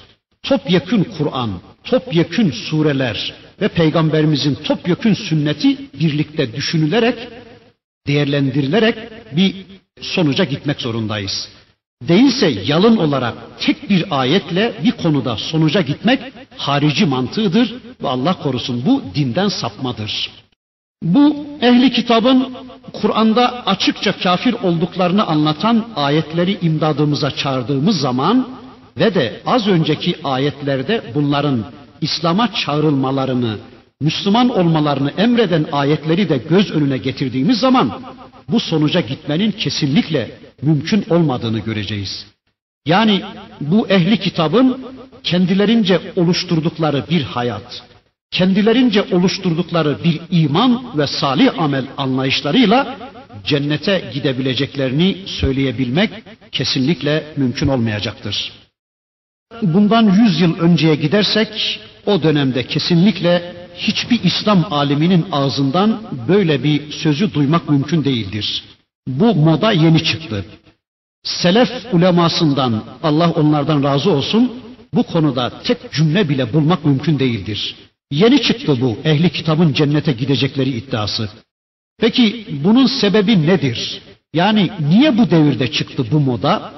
topyekün 0.44 1.04
Kur'an, 1.04 1.52
topyekün 1.84 2.52
sureler 2.52 3.34
ve 3.62 3.68
peygamberimizin 3.68 4.56
topyekün 4.56 5.14
sünneti 5.14 5.78
birlikte 6.00 6.56
düşünülerek, 6.56 7.16
değerlendirilerek 8.08 8.96
bir 9.32 9.56
sonuca 10.02 10.44
gitmek 10.44 10.82
zorundayız. 10.82 11.50
Değilse 12.08 12.48
yalın 12.48 12.98
olarak 12.98 13.34
tek 13.60 13.90
bir 13.90 14.06
ayetle 14.10 14.74
bir 14.84 14.92
konuda 14.92 15.38
sonuca 15.38 15.82
gitmek 15.82 16.20
harici 16.58 17.06
mantığıdır 17.06 17.74
ve 18.04 18.08
Allah 18.08 18.40
korusun 18.40 18.86
bu 18.86 19.04
dinden 19.16 19.48
sapmadır. 19.48 20.32
Bu 21.06 21.36
ehli 21.62 21.92
kitabın 21.92 22.54
Kur'an'da 22.94 23.66
açıkça 23.66 24.18
kafir 24.20 24.54
olduklarını 24.54 25.26
anlatan 25.28 25.86
ayetleri 25.96 26.58
imdadımıza 26.62 27.32
çağırdığımız 27.32 28.00
zaman 28.00 28.48
ve 28.98 29.16
de 29.16 29.42
az 29.46 29.68
önceki 29.68 30.16
ayetlerde 30.24 31.04
bunların 31.16 31.66
İslam'a 32.02 32.54
çağrılmalarını, 32.54 33.58
Müslüman 34.02 34.50
olmalarını 34.50 35.12
emreden 35.18 35.66
ayetleri 35.72 36.30
de 36.30 36.38
göz 36.38 36.72
önüne 36.72 36.98
getirdiğimiz 36.98 37.60
zaman 37.60 38.02
bu 38.50 38.60
sonuca 38.60 39.02
gitmenin 39.02 39.52
kesinlikle 39.52 40.32
mümkün 40.62 41.06
olmadığını 41.10 41.60
göreceğiz. 41.60 42.26
Yani 42.86 43.22
bu 43.62 43.88
ehli 43.88 44.20
kitabın 44.20 44.86
kendilerince 45.24 46.02
oluşturdukları 46.16 47.06
bir 47.10 47.24
hayat, 47.24 47.84
kendilerince 48.36 49.02
oluşturdukları 49.12 49.98
bir 50.04 50.22
iman 50.32 50.98
ve 50.98 51.08
salih 51.08 51.60
amel 51.60 51.86
anlayışlarıyla 51.98 52.98
cennete 53.46 54.12
gidebileceklerini 54.14 55.18
söyleyebilmek 55.26 56.10
kesinlikle 56.52 57.24
mümkün 57.38 57.68
olmayacaktır. 57.68 58.52
Bundan 59.62 60.04
yüz 60.22 60.42
yıl 60.42 60.60
önceye 60.60 60.96
gidersek 60.96 61.80
o 62.06 62.24
dönemde 62.24 62.68
kesinlikle 62.68 63.56
hiçbir 63.76 64.24
İslam 64.24 64.66
aliminin 64.74 65.26
ağzından 65.32 66.02
böyle 66.28 66.64
bir 66.64 66.92
sözü 66.92 67.34
duymak 67.34 67.70
mümkün 67.70 68.04
değildir. 68.04 68.64
Bu 69.08 69.36
moda 69.36 69.72
yeni 69.72 70.04
çıktı. 70.04 70.46
Selef 71.24 71.70
ulemasından 71.94 72.84
Allah 73.04 73.32
onlardan 73.32 73.84
razı 73.84 74.12
olsun 74.12 74.52
bu 74.94 75.04
konuda 75.04 75.52
tek 75.64 75.92
cümle 75.92 76.30
bile 76.30 76.54
bulmak 76.54 76.86
mümkün 76.86 77.20
değildir. 77.20 77.76
Yeni 78.12 78.42
çıktı 78.42 78.82
bu 78.82 78.98
ehli 79.04 79.30
kitabın 79.30 79.74
cennete 79.74 80.12
gidecekleri 80.12 80.70
iddiası. 80.70 81.30
Peki 82.00 82.46
bunun 82.64 82.86
sebebi 82.86 83.48
nedir? 83.48 84.02
Yani 84.34 84.70
niye 84.80 85.18
bu 85.18 85.32
devirde 85.32 85.72
çıktı 85.72 86.06
bu 86.12 86.20
moda? 86.20 86.74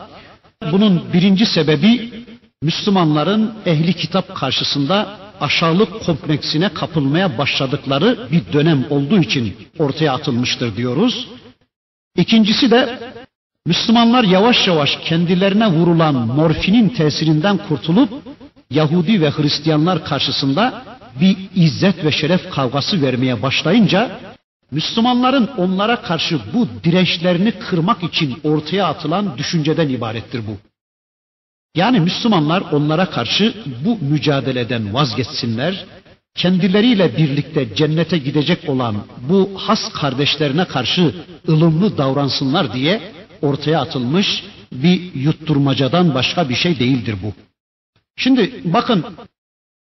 Bunun 0.71 1.13
birinci 1.13 1.45
sebebi 1.45 2.09
Müslümanların 2.61 3.53
ehli 3.65 3.93
kitap 3.93 4.35
karşısında 4.35 5.17
aşağılık 5.41 6.05
kompleksine 6.05 6.69
kapılmaya 6.69 7.37
başladıkları 7.37 8.27
bir 8.31 8.53
dönem 8.53 8.85
olduğu 8.89 9.19
için 9.19 9.55
ortaya 9.79 10.13
atılmıştır 10.13 10.75
diyoruz. 10.75 11.27
İkincisi 12.17 12.71
de 12.71 12.99
Müslümanlar 13.65 14.23
yavaş 14.23 14.67
yavaş 14.67 14.97
kendilerine 14.97 15.67
vurulan 15.67 16.15
morfinin 16.15 16.89
tesirinden 16.89 17.57
kurtulup 17.57 18.09
Yahudi 18.71 19.21
ve 19.21 19.31
Hristiyanlar 19.31 20.05
karşısında 20.05 20.83
bir 21.21 21.37
izzet 21.55 22.05
ve 22.05 22.11
şeref 22.11 22.49
kavgası 22.49 23.01
vermeye 23.01 23.41
başlayınca 23.41 24.19
Müslümanların 24.71 25.49
onlara 25.57 26.01
karşı 26.01 26.39
bu 26.53 26.67
dirençlerini 26.83 27.51
kırmak 27.51 28.03
için 28.03 28.39
ortaya 28.43 28.85
atılan 28.85 29.37
düşünceden 29.37 29.89
ibarettir 29.89 30.41
bu. 30.47 30.57
Yani 31.75 31.99
Müslümanlar 31.99 32.63
onlara 32.71 33.09
karşı 33.09 33.53
bu 33.85 33.97
mücadeleden 34.01 34.93
vazgeçsinler, 34.93 35.85
kendileriyle 36.35 37.17
birlikte 37.17 37.75
cennete 37.75 38.17
gidecek 38.17 38.69
olan 38.69 38.95
bu 39.29 39.51
has 39.55 39.93
kardeşlerine 39.93 40.65
karşı 40.65 41.15
ılımlı 41.47 41.97
davransınlar 41.97 42.73
diye 42.73 43.01
ortaya 43.41 43.81
atılmış 43.81 44.43
bir 44.71 45.13
yutturmacadan 45.13 46.15
başka 46.15 46.49
bir 46.49 46.55
şey 46.55 46.79
değildir 46.79 47.15
bu. 47.23 47.33
Şimdi 48.15 48.61
bakın 48.65 49.05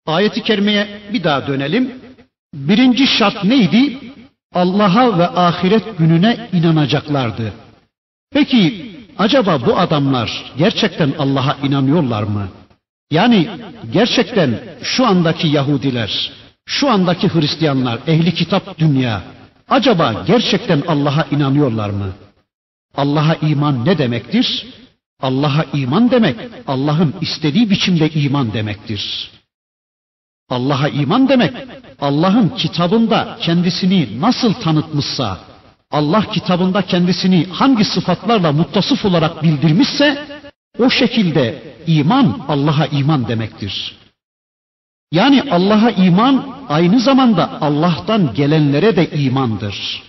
ayeti 0.09 0.43
kerimeye 0.43 0.87
bir 1.13 1.23
daha 1.23 1.47
dönelim. 1.47 1.91
Birinci 2.53 3.07
şart 3.07 3.43
neydi? 3.43 3.97
Allah'a 4.53 5.19
ve 5.19 5.27
ahiret 5.27 5.97
gününe 5.97 6.49
inanacaklardı. 6.53 7.53
Peki 8.31 8.91
acaba 9.17 9.65
bu 9.65 9.77
adamlar 9.77 10.53
gerçekten 10.57 11.13
Allah'a 11.19 11.67
inanıyorlar 11.67 12.23
mı? 12.23 12.47
Yani 13.11 13.47
gerçekten 13.93 14.59
şu 14.81 15.05
andaki 15.05 15.47
Yahudiler, 15.47 16.31
şu 16.65 16.89
andaki 16.89 17.33
Hristiyanlar, 17.33 17.99
ehli 18.07 18.33
kitap 18.33 18.79
dünya 18.79 19.21
acaba 19.69 20.23
gerçekten 20.27 20.83
Allah'a 20.87 21.25
inanıyorlar 21.31 21.89
mı? 21.89 22.13
Allah'a 22.97 23.35
iman 23.35 23.85
ne 23.85 23.97
demektir? 23.97 24.67
Allah'a 25.21 25.65
iman 25.73 26.11
demek 26.11 26.35
Allah'ın 26.67 27.15
istediği 27.21 27.69
biçimde 27.69 28.09
iman 28.09 28.53
demektir. 28.53 29.31
Allah'a 30.49 30.89
iman 30.89 31.29
demek 31.29 31.53
Allah'ın 32.01 32.49
kitabında 32.49 33.37
kendisini 33.41 34.21
nasıl 34.21 34.53
tanıtmışsa, 34.53 35.37
Allah 35.91 36.21
kitabında 36.21 36.81
kendisini 36.81 37.45
hangi 37.45 37.85
sıfatlarla 37.85 38.51
muttasıf 38.51 39.05
olarak 39.05 39.43
bildirmişse 39.43 40.27
o 40.79 40.89
şekilde 40.89 41.63
iman 41.87 42.39
Allah'a 42.47 42.85
iman 42.85 43.27
demektir. 43.27 43.95
Yani 45.11 45.43
Allah'a 45.51 45.91
iman 45.91 46.55
aynı 46.69 46.99
zamanda 46.99 47.61
Allah'tan 47.61 48.33
gelenlere 48.33 48.95
de 48.95 49.09
imandır. 49.09 50.03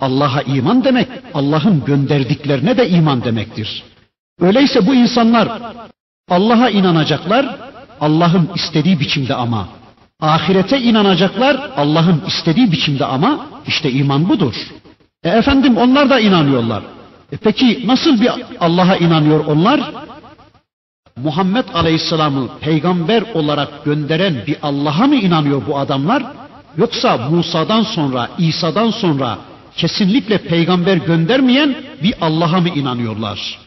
Allah'a 0.00 0.42
iman 0.42 0.84
demek 0.84 1.08
Allah'ın 1.34 1.84
gönderdiklerine 1.84 2.76
de 2.76 2.88
iman 2.88 3.24
demektir. 3.24 3.84
Öyleyse 4.40 4.86
bu 4.86 4.94
insanlar 4.94 5.62
Allah'a 6.28 6.70
inanacaklar 6.70 7.56
Allah'ın 8.00 8.50
istediği 8.54 9.00
biçimde 9.00 9.34
ama 9.34 9.68
ahirete 10.20 10.80
inanacaklar 10.80 11.70
Allah'ın 11.76 12.22
istediği 12.26 12.72
biçimde 12.72 13.04
ama 13.04 13.46
işte 13.66 13.90
iman 13.92 14.28
budur. 14.28 14.54
E 15.24 15.28
efendim 15.28 15.76
onlar 15.76 16.10
da 16.10 16.20
inanıyorlar. 16.20 16.82
E 17.32 17.36
peki 17.36 17.82
nasıl 17.86 18.20
bir 18.20 18.30
Allah'a 18.60 18.96
inanıyor 18.96 19.44
onlar? 19.44 19.80
Muhammed 21.16 21.64
Aleyhisselam'ı 21.74 22.48
peygamber 22.60 23.24
olarak 23.34 23.84
gönderen 23.84 24.34
bir 24.46 24.56
Allah'a 24.62 25.06
mı 25.06 25.14
inanıyor 25.14 25.62
bu 25.66 25.78
adamlar? 25.78 26.22
Yoksa 26.76 27.16
Musa'dan 27.16 27.82
sonra, 27.82 28.28
İsa'dan 28.38 28.90
sonra 28.90 29.38
kesinlikle 29.76 30.38
peygamber 30.38 30.96
göndermeyen 30.96 31.76
bir 32.02 32.14
Allah'a 32.20 32.60
mı 32.60 32.68
inanıyorlar? 32.68 33.58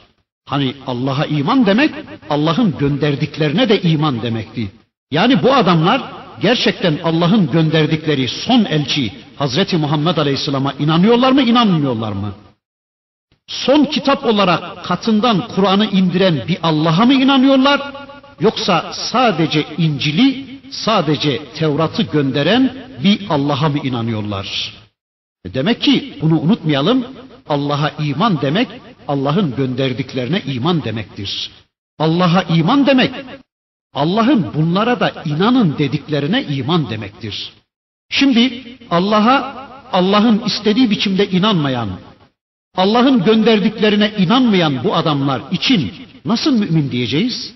Hani 0.49 0.73
Allah'a 0.87 1.25
iman 1.25 1.65
demek, 1.65 1.91
Allah'ın 2.29 2.77
gönderdiklerine 2.79 3.69
de 3.69 3.81
iman 3.81 4.21
demekti. 4.21 4.71
Yani 5.11 5.43
bu 5.43 5.53
adamlar 5.53 6.01
gerçekten 6.41 6.99
Allah'ın 7.03 7.51
gönderdikleri 7.51 8.27
son 8.27 8.65
elçi 8.65 9.11
Hazreti 9.35 9.77
Muhammed 9.77 10.17
Aleyhisselam'a 10.17 10.73
inanıyorlar 10.79 11.31
mı, 11.31 11.41
inanmıyorlar 11.41 12.11
mı? 12.11 12.33
Son 13.47 13.85
kitap 13.85 14.25
olarak 14.25 14.85
katından 14.85 15.47
Kur'an'ı 15.47 15.85
indiren 15.85 16.47
bir 16.47 16.57
Allah'a 16.63 17.05
mı 17.05 17.13
inanıyorlar? 17.13 17.81
Yoksa 18.39 18.91
sadece 18.93 19.65
İncil'i, 19.77 20.45
sadece 20.71 21.41
Tevrat'ı 21.53 22.03
gönderen 22.03 22.73
bir 23.03 23.21
Allah'a 23.29 23.69
mı 23.69 23.77
inanıyorlar? 23.83 24.73
E 25.45 25.53
demek 25.53 25.81
ki 25.81 26.17
bunu 26.21 26.39
unutmayalım. 26.39 27.05
Allah'a 27.49 27.89
iman 27.89 28.41
demek 28.41 28.67
Allah'ın 29.07 29.55
gönderdiklerine 29.55 30.41
iman 30.41 30.83
demektir. 30.83 31.51
Allah'a 31.99 32.41
iman 32.43 32.85
demek 32.85 33.11
Allah'ın 33.93 34.53
bunlara 34.53 34.99
da 34.99 35.13
inanın 35.25 35.77
dediklerine 35.77 36.43
iman 36.43 36.89
demektir. 36.89 37.53
Şimdi 38.09 38.63
Allah'a 38.91 39.67
Allah'ın 39.91 40.41
istediği 40.45 40.89
biçimde 40.89 41.29
inanmayan, 41.29 41.89
Allah'ın 42.75 43.23
gönderdiklerine 43.23 44.11
inanmayan 44.17 44.83
bu 44.83 44.95
adamlar 44.95 45.41
için 45.51 45.93
nasıl 46.25 46.51
mümin 46.51 46.91
diyeceğiz? 46.91 47.53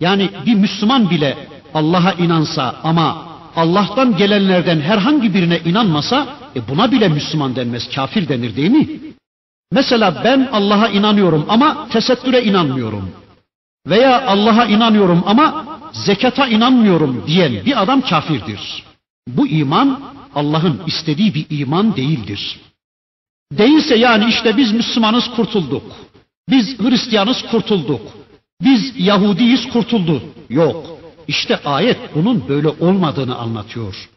Yani 0.00 0.30
bir 0.46 0.54
Müslüman 0.54 1.10
bile 1.10 1.48
Allah'a 1.74 2.12
inansa 2.12 2.76
ama 2.82 3.28
Allah'tan 3.56 4.16
gelenlerden 4.16 4.80
herhangi 4.80 5.34
birine 5.34 5.58
inanmasa 5.64 6.26
e 6.56 6.68
buna 6.68 6.92
bile 6.92 7.08
Müslüman 7.08 7.56
denmez, 7.56 7.90
kafir 7.94 8.28
denir 8.28 8.56
değil 8.56 8.70
mi? 8.70 8.88
Mesela 9.72 10.20
ben 10.24 10.48
Allah'a 10.52 10.88
inanıyorum 10.88 11.46
ama 11.48 11.88
tesettüre 11.88 12.42
inanmıyorum. 12.42 13.10
Veya 13.86 14.26
Allah'a 14.26 14.64
inanıyorum 14.64 15.22
ama 15.26 15.73
zekata 15.94 16.46
inanmıyorum 16.46 17.24
diyen 17.26 17.52
bir 17.66 17.82
adam 17.82 18.00
kafirdir. 18.00 18.84
Bu 19.28 19.46
iman 19.46 20.00
Allah'ın 20.34 20.80
istediği 20.86 21.34
bir 21.34 21.46
iman 21.50 21.96
değildir. 21.96 22.60
Değilse 23.52 23.96
yani 23.96 24.24
işte 24.28 24.56
biz 24.56 24.72
Müslümanız 24.72 25.30
kurtulduk. 25.36 25.82
Biz 26.50 26.78
Hristiyanız 26.78 27.42
kurtulduk. 27.42 28.00
Biz 28.62 28.92
Yahudiyiz 28.98 29.68
kurtuldu. 29.68 30.22
Yok. 30.50 30.86
İşte 31.28 31.56
ayet 31.56 31.98
bunun 32.14 32.48
böyle 32.48 32.68
olmadığını 32.68 33.36
anlatıyor. 33.36 34.08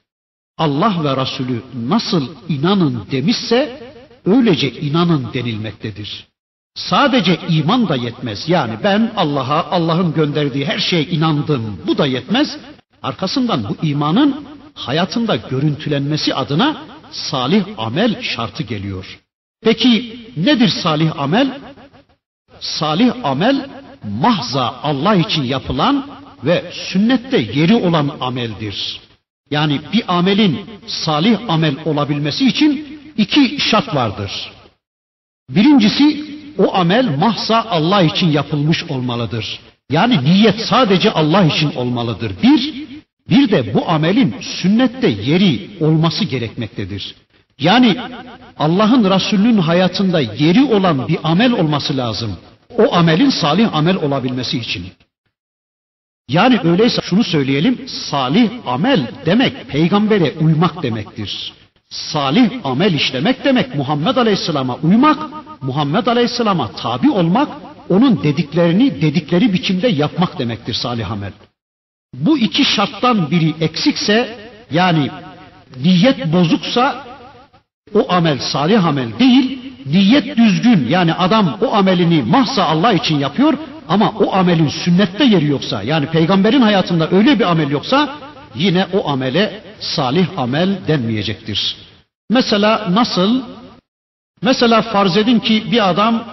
Allah 0.58 1.04
ve 1.04 1.22
Resulü 1.22 1.62
nasıl 1.88 2.28
inanın 2.50 3.04
demişse 3.12 3.84
öylece 4.26 4.72
inanın 4.72 5.34
denilmektedir. 5.34 6.28
Sadece 6.78 7.40
iman 7.50 7.90
da 7.90 7.96
yetmez. 7.96 8.50
Yani 8.50 8.74
ben 8.84 9.12
Allah'a, 9.16 9.72
Allah'ın 9.72 10.14
gönderdiği 10.14 10.66
her 10.66 10.80
şeye 10.80 11.06
inandım. 11.06 11.80
Bu 11.88 11.98
da 11.98 12.06
yetmez. 12.06 12.58
Arkasından 13.04 13.64
bu 13.70 13.86
imanın 13.86 14.46
hayatında 14.74 15.36
görüntülenmesi 15.36 16.36
adına 16.36 16.78
salih 17.12 17.64
amel 17.78 18.22
şartı 18.22 18.64
geliyor. 18.64 19.20
Peki 19.62 20.20
nedir 20.38 20.68
salih 20.68 21.20
amel? 21.20 21.60
Salih 22.60 23.14
amel 23.24 23.70
mahza 24.04 24.76
Allah 24.84 25.16
için 25.16 25.44
yapılan 25.44 26.08
ve 26.44 26.72
sünnette 26.74 27.38
yeri 27.38 27.76
olan 27.76 28.12
ameldir. 28.22 29.02
Yani 29.52 29.82
bir 29.94 30.04
amelin 30.08 30.66
salih 30.88 31.40
amel 31.48 31.76
olabilmesi 31.86 32.48
için 32.48 33.00
iki 33.18 33.60
şart 33.60 33.96
vardır. 33.96 34.52
Birincisi 35.50 36.27
o 36.58 36.76
amel 36.76 37.18
mahsa 37.18 37.66
Allah 37.70 38.02
için 38.02 38.28
yapılmış 38.28 38.84
olmalıdır. 38.84 39.60
Yani 39.92 40.24
niyet 40.24 40.60
sadece 40.60 41.12
Allah 41.12 41.46
için 41.46 41.76
olmalıdır. 41.76 42.32
Bir, 42.44 42.74
bir 43.30 43.52
de 43.52 43.74
bu 43.74 43.90
amelin 43.90 44.36
sünnette 44.42 45.08
yeri 45.08 45.70
olması 45.80 46.26
gerekmektedir. 46.26 47.16
Yani 47.60 47.98
Allah'ın 48.60 49.12
Resulünün 49.12 49.58
hayatında 49.58 50.20
yeri 50.20 50.64
olan 50.64 51.08
bir 51.08 51.18
amel 51.24 51.52
olması 51.52 51.98
lazım. 51.98 52.38
O 52.78 52.96
amelin 52.96 53.30
salih 53.30 53.76
amel 53.76 53.96
olabilmesi 53.96 54.58
için. 54.58 54.86
Yani 56.30 56.60
öyleyse 56.64 57.02
şunu 57.04 57.24
söyleyelim, 57.24 57.88
salih 57.88 58.50
amel 58.66 59.08
demek 59.26 59.68
peygambere 59.68 60.34
uymak 60.40 60.84
demektir. 60.84 61.54
Salih 61.90 62.52
amel 62.64 62.94
işlemek 62.94 63.46
demek 63.46 63.76
Muhammed 63.76 64.16
Aleyhisselam'a 64.16 64.76
uymak, 64.76 65.18
Muhammed 65.62 66.06
Aleyhisselam'a 66.06 66.72
tabi 66.72 67.12
olmak, 67.12 67.50
onun 67.90 68.24
dediklerini 68.24 69.02
dedikleri 69.02 69.54
biçimde 69.54 69.88
yapmak 69.88 70.40
demektir 70.40 70.74
salih 70.74 71.12
amel. 71.12 71.32
Bu 72.14 72.38
iki 72.38 72.66
şarttan 72.66 73.32
biri 73.32 73.54
eksikse 73.62 74.38
yani 74.72 75.10
niyet 75.84 76.34
bozuksa 76.34 77.06
o 77.94 78.12
amel 78.14 78.40
salih 78.40 78.86
amel 78.86 79.20
değil, 79.20 79.60
niyet 79.86 80.38
düzgün 80.38 80.88
yani 80.90 81.14
adam 81.14 81.58
o 81.62 81.74
amelini 81.74 82.24
mahsa 82.24 82.64
Allah 82.64 82.94
için 82.94 83.20
yapıyor 83.20 83.54
ama 83.90 84.14
o 84.20 84.34
amelin 84.34 84.70
sünnette 84.70 85.24
yeri 85.24 85.46
yoksa 85.46 85.84
yani 85.84 86.06
peygamberin 86.06 86.62
hayatında 86.62 87.10
öyle 87.12 87.40
bir 87.40 87.52
amel 87.52 87.70
yoksa 87.70 88.16
yine 88.56 88.88
o 88.94 89.10
amele 89.10 89.67
salih 89.80 90.28
amel 90.38 90.88
denmeyecektir. 90.88 91.76
Mesela 92.30 92.88
nasıl? 92.92 93.42
Mesela 94.42 94.82
farz 94.82 95.18
edin 95.18 95.40
ki 95.40 95.72
bir 95.72 95.90
adam 95.90 96.24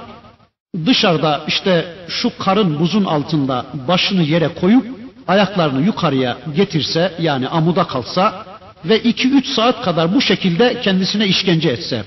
dışarıda 0.87 1.41
işte 1.47 1.95
şu 2.09 2.39
karın 2.39 2.81
buzun 2.81 3.05
altında 3.05 3.67
başını 3.89 4.23
yere 4.23 4.49
koyup 4.49 4.87
ayaklarını 5.29 5.87
yukarıya 5.87 6.37
getirse 6.57 7.13
yani 7.21 7.49
amuda 7.49 7.85
kalsa 7.87 8.47
ve 8.85 8.99
iki 8.99 9.31
üç 9.31 9.47
saat 9.47 9.83
kadar 9.83 10.15
bu 10.15 10.21
şekilde 10.21 10.81
kendisine 10.81 11.27
işkence 11.27 11.69
etse, 11.69 12.05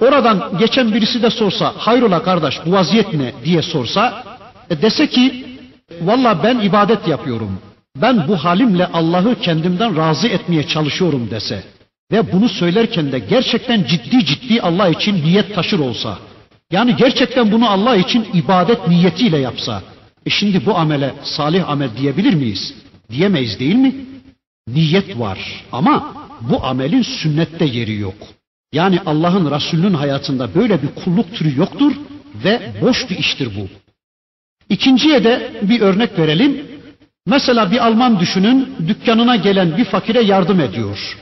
oradan 0.00 0.58
geçen 0.58 0.94
birisi 0.94 1.22
de 1.22 1.30
sorsa, 1.30 1.72
hayrola 1.78 2.22
kardeş 2.22 2.60
bu 2.66 2.72
vaziyet 2.72 3.14
ne 3.14 3.32
diye 3.44 3.62
sorsa, 3.62 4.24
e 4.70 4.82
dese 4.82 5.06
ki, 5.06 5.46
valla 6.00 6.42
ben 6.42 6.58
ibadet 6.58 7.08
yapıyorum, 7.08 7.60
ben 8.02 8.28
bu 8.28 8.36
halimle 8.36 8.86
Allah'ı 8.86 9.40
kendimden 9.40 9.96
razı 9.96 10.28
etmeye 10.28 10.66
çalışıyorum 10.66 11.28
dese 11.30 11.64
ve 12.12 12.32
bunu 12.32 12.48
söylerken 12.48 13.12
de 13.12 13.18
gerçekten 13.18 13.84
ciddi 13.84 14.24
ciddi 14.24 14.62
Allah 14.62 14.88
için 14.88 15.14
niyet 15.24 15.54
taşır 15.54 15.78
olsa, 15.78 16.18
yani 16.70 16.96
gerçekten 16.96 17.52
bunu 17.52 17.70
Allah 17.70 17.96
için 17.96 18.26
ibadet 18.34 18.88
niyetiyle 18.88 19.38
yapsa, 19.38 19.82
e 20.26 20.30
şimdi 20.30 20.66
bu 20.66 20.76
amele 20.76 21.14
salih 21.22 21.68
amel 21.68 21.90
diyebilir 21.96 22.34
miyiz? 22.34 22.74
Diyemeyiz 23.10 23.60
değil 23.60 23.74
mi? 23.74 23.94
Niyet 24.68 25.18
var 25.18 25.64
ama 25.72 26.14
bu 26.40 26.64
amelin 26.66 27.02
sünnette 27.02 27.64
yeri 27.64 27.94
yok. 27.94 28.14
Yani 28.72 29.00
Allah'ın 29.06 29.50
Resulünün 29.50 29.94
hayatında 29.94 30.54
böyle 30.54 30.82
bir 30.82 30.88
kulluk 30.88 31.34
türü 31.34 31.58
yoktur 31.58 31.92
ve 32.44 32.72
boş 32.82 33.10
bir 33.10 33.18
iştir 33.18 33.48
bu. 33.56 33.68
İkinciye 34.68 35.24
de 35.24 35.52
bir 35.62 35.80
örnek 35.80 36.18
verelim. 36.18 36.75
Mesela 37.26 37.70
bir 37.70 37.86
Alman 37.86 38.20
düşünün 38.20 38.74
dükkanına 38.88 39.36
gelen 39.36 39.76
bir 39.76 39.84
fakire 39.84 40.22
yardım 40.22 40.60
ediyor. 40.60 41.18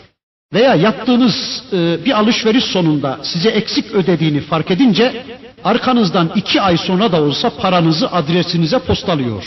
Veya 0.52 0.74
yaptığınız 0.74 1.62
e, 1.72 2.04
bir 2.04 2.18
alışveriş 2.18 2.64
sonunda 2.64 3.18
size 3.22 3.48
eksik 3.48 3.92
ödediğini 3.92 4.40
fark 4.40 4.70
edince 4.70 5.24
arkanızdan 5.64 6.30
iki 6.34 6.60
ay 6.60 6.76
sonra 6.76 7.12
da 7.12 7.22
olsa 7.22 7.50
paranızı 7.50 8.12
adresinize 8.12 8.78
postalıyor. 8.78 9.44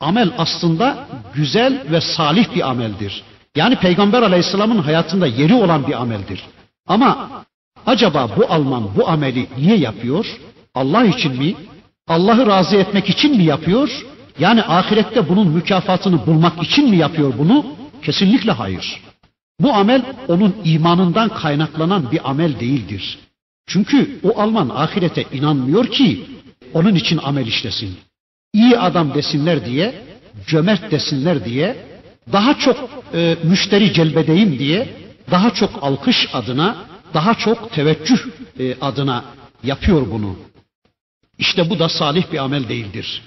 Amel 0.00 0.30
aslında 0.38 1.08
güzel 1.34 1.82
ve 1.90 2.00
salih 2.00 2.54
bir 2.54 2.68
ameldir. 2.70 3.22
Yani 3.56 3.76
Peygamber 3.76 4.22
Aleyhisselam'ın 4.22 4.78
hayatında 4.78 5.26
yeri 5.26 5.54
olan 5.54 5.86
bir 5.86 6.02
ameldir. 6.02 6.44
Ama 6.86 7.30
acaba 7.86 8.30
bu 8.36 8.46
Alman 8.48 8.96
bu 8.96 9.08
ameli 9.08 9.46
niye 9.58 9.76
yapıyor? 9.76 10.26
Allah 10.74 11.04
için 11.04 11.32
mi? 11.38 11.54
Allah'ı 12.08 12.46
razı 12.46 12.76
etmek 12.76 13.08
için 13.08 13.36
mi 13.36 13.44
yapıyor? 13.44 14.04
Yani 14.38 14.62
ahirette 14.62 15.28
bunun 15.28 15.48
mükafatını 15.48 16.26
bulmak 16.26 16.62
için 16.62 16.90
mi 16.90 16.96
yapıyor 16.96 17.32
bunu? 17.38 17.66
Kesinlikle 18.02 18.52
hayır. 18.52 19.00
Bu 19.60 19.72
amel 19.72 20.02
onun 20.28 20.56
imanından 20.64 21.28
kaynaklanan 21.28 22.12
bir 22.12 22.30
amel 22.30 22.60
değildir. 22.60 23.18
Çünkü 23.66 24.20
o 24.22 24.40
Alman 24.40 24.68
ahirete 24.68 25.24
inanmıyor 25.32 25.86
ki 25.86 26.26
onun 26.74 26.94
için 26.94 27.20
amel 27.22 27.46
işlesin. 27.46 27.96
İyi 28.52 28.78
adam 28.78 29.14
desinler 29.14 29.66
diye, 29.66 29.94
cömert 30.46 30.90
desinler 30.90 31.44
diye, 31.44 31.76
daha 32.32 32.58
çok 32.58 32.90
e, 33.14 33.36
müşteri 33.42 33.92
celbedeyim 33.92 34.58
diye, 34.58 34.88
daha 35.30 35.54
çok 35.54 35.70
alkış 35.82 36.28
adına, 36.32 36.76
daha 37.14 37.34
çok 37.34 37.72
teveccüh 37.72 38.18
e, 38.60 38.74
adına 38.80 39.24
yapıyor 39.62 40.06
bunu. 40.10 40.36
İşte 41.38 41.70
bu 41.70 41.78
da 41.78 41.88
salih 41.88 42.32
bir 42.32 42.38
amel 42.38 42.68
değildir. 42.68 43.22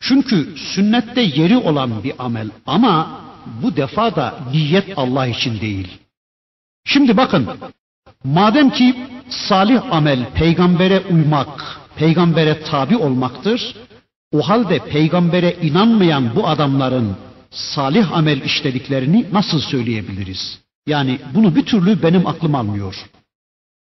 Çünkü 0.00 0.54
sünnette 0.56 1.20
yeri 1.20 1.56
olan 1.56 2.04
bir 2.04 2.12
amel 2.18 2.50
ama 2.66 3.20
bu 3.62 3.76
defa 3.76 4.16
da 4.16 4.38
niyet 4.52 4.98
Allah 4.98 5.26
için 5.26 5.60
değil. 5.60 5.98
Şimdi 6.84 7.16
bakın, 7.16 7.48
madem 8.24 8.70
ki 8.70 8.94
salih 9.28 9.92
amel 9.92 10.30
peygambere 10.34 11.00
uymak, 11.00 11.80
peygambere 11.96 12.62
tabi 12.62 12.96
olmaktır, 12.96 13.76
o 14.32 14.48
halde 14.48 14.78
peygambere 14.78 15.56
inanmayan 15.62 16.36
bu 16.36 16.48
adamların 16.48 17.16
salih 17.50 18.12
amel 18.12 18.40
işlediklerini 18.40 19.26
nasıl 19.32 19.60
söyleyebiliriz? 19.60 20.58
Yani 20.86 21.18
bunu 21.34 21.56
bir 21.56 21.66
türlü 21.66 22.02
benim 22.02 22.26
aklım 22.26 22.54
almıyor. 22.54 23.06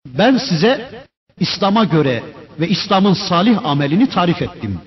Ben 0.05 0.37
size 0.37 1.05
İslam'a 1.39 1.83
göre 1.83 2.23
ve 2.59 2.67
İslam'ın 2.67 3.13
salih 3.13 3.65
amelini 3.65 4.09
tarif 4.09 4.41
ettim. 4.41 4.79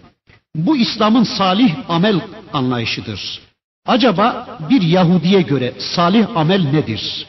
Bu 0.55 0.77
İslam'ın 0.77 1.25
salih 1.25 1.75
amel 1.89 2.21
anlayışıdır. 2.53 3.41
Acaba 3.87 4.59
bir 4.71 4.83
Yahudiye 4.83 5.43
göre 5.43 5.75
salih 5.79 6.37
amel 6.37 6.71
nedir? 6.73 7.27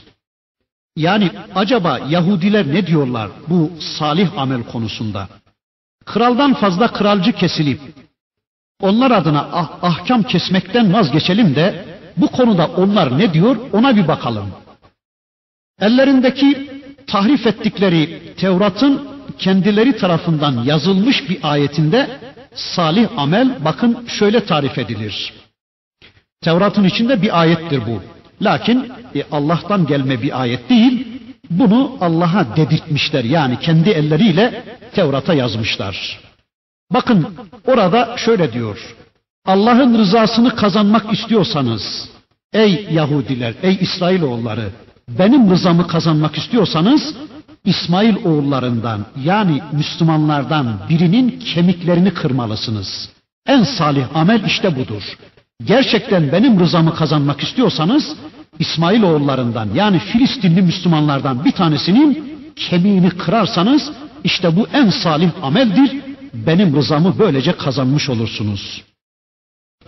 Yani 0.95 1.31
acaba 1.55 1.99
Yahudiler 2.09 2.67
ne 2.67 2.87
diyorlar 2.87 3.29
bu 3.47 3.71
salih 3.79 4.37
amel 4.37 4.63
konusunda? 4.63 5.27
Kraldan 6.05 6.53
fazla 6.53 6.87
kralcı 6.87 7.31
kesilip 7.31 7.81
onlar 8.81 9.11
adına 9.11 9.49
ah, 9.51 9.69
ahkam 9.81 10.23
kesmekten 10.23 10.93
vazgeçelim 10.93 11.55
de 11.55 11.85
bu 12.17 12.27
konuda 12.27 12.67
onlar 12.67 13.17
ne 13.17 13.33
diyor 13.33 13.57
ona 13.73 13.95
bir 13.95 14.07
bakalım. 14.07 14.51
Ellerindeki 15.81 16.69
tahrif 17.07 17.47
ettikleri 17.47 18.33
Tevrat'ın 18.37 19.07
kendileri 19.37 19.97
tarafından 19.97 20.63
yazılmış 20.63 21.29
bir 21.29 21.39
ayetinde 21.43 22.19
salih 22.55 23.09
amel 23.17 23.65
bakın 23.65 24.05
şöyle 24.07 24.45
tarif 24.45 24.77
edilir. 24.77 25.33
Tevrat'ın 26.41 26.83
içinde 26.83 27.21
bir 27.21 27.41
ayettir 27.41 27.81
bu. 27.87 28.01
Lakin 28.41 28.91
e, 29.15 29.23
Allah'tan 29.31 29.85
gelme 29.85 30.21
bir 30.21 30.41
ayet 30.41 30.69
değil. 30.69 31.07
Bunu 31.49 31.97
Allah'a 32.01 32.55
dedirtmişler. 32.55 33.23
Yani 33.23 33.59
kendi 33.59 33.89
elleriyle 33.89 34.63
Tevrat'a 34.93 35.33
yazmışlar. 35.33 36.19
Bakın 36.91 37.27
orada 37.67 38.17
şöyle 38.17 38.53
diyor. 38.53 38.95
Allah'ın 39.45 39.97
rızasını 39.97 40.55
kazanmak 40.55 41.13
istiyorsanız 41.13 42.09
ey 42.53 42.87
Yahudiler, 42.91 43.53
ey 43.63 43.77
İsrailoğulları 43.81 44.69
benim 45.09 45.51
rızamı 45.51 45.87
kazanmak 45.87 46.37
istiyorsanız 46.37 47.15
İsmail 47.65 48.15
oğullarından 48.25 49.05
yani 49.23 49.61
Müslümanlardan 49.71 50.79
birinin 50.89 51.39
kemiklerini 51.39 52.13
kırmalısınız. 52.13 53.09
En 53.47 53.63
salih 53.63 54.15
amel 54.15 54.43
işte 54.45 54.75
budur. 54.75 55.17
Gerçekten 55.65 56.31
benim 56.31 56.59
rızamı 56.59 56.95
kazanmak 56.95 57.43
istiyorsanız 57.43 58.15
İsmail 58.59 59.03
oğullarından 59.03 59.69
yani 59.73 59.99
Filistinli 59.99 60.61
Müslümanlardan 60.61 61.45
bir 61.45 61.51
tanesinin 61.51 62.37
kemiğini 62.55 63.09
kırarsanız 63.09 63.91
işte 64.23 64.55
bu 64.55 64.67
en 64.73 64.89
salih 64.89 65.31
ameldir. 65.41 66.01
Benim 66.33 66.75
rızamı 66.75 67.19
böylece 67.19 67.51
kazanmış 67.51 68.09
olursunuz. 68.09 68.83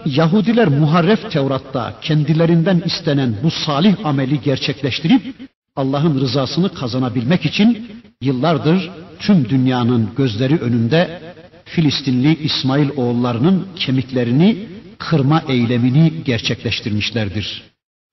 Yahudiler 0.05 0.67
muharref 0.67 1.32
Tevrat'ta 1.32 1.93
kendilerinden 2.01 2.82
istenen 2.86 3.36
bu 3.43 3.51
salih 3.51 4.05
ameli 4.05 4.41
gerçekleştirip 4.41 5.36
Allah'ın 5.76 6.21
rızasını 6.21 6.74
kazanabilmek 6.74 7.45
için 7.45 7.88
yıllardır 8.21 8.89
tüm 9.19 9.49
dünyanın 9.49 10.09
gözleri 10.17 10.57
önünde 10.57 11.21
Filistinli 11.65 12.36
İsmail 12.43 12.89
oğullarının 12.89 13.67
kemiklerini 13.76 14.67
kırma 14.97 15.43
eylemini 15.47 16.13
gerçekleştirmişlerdir. 16.26 17.63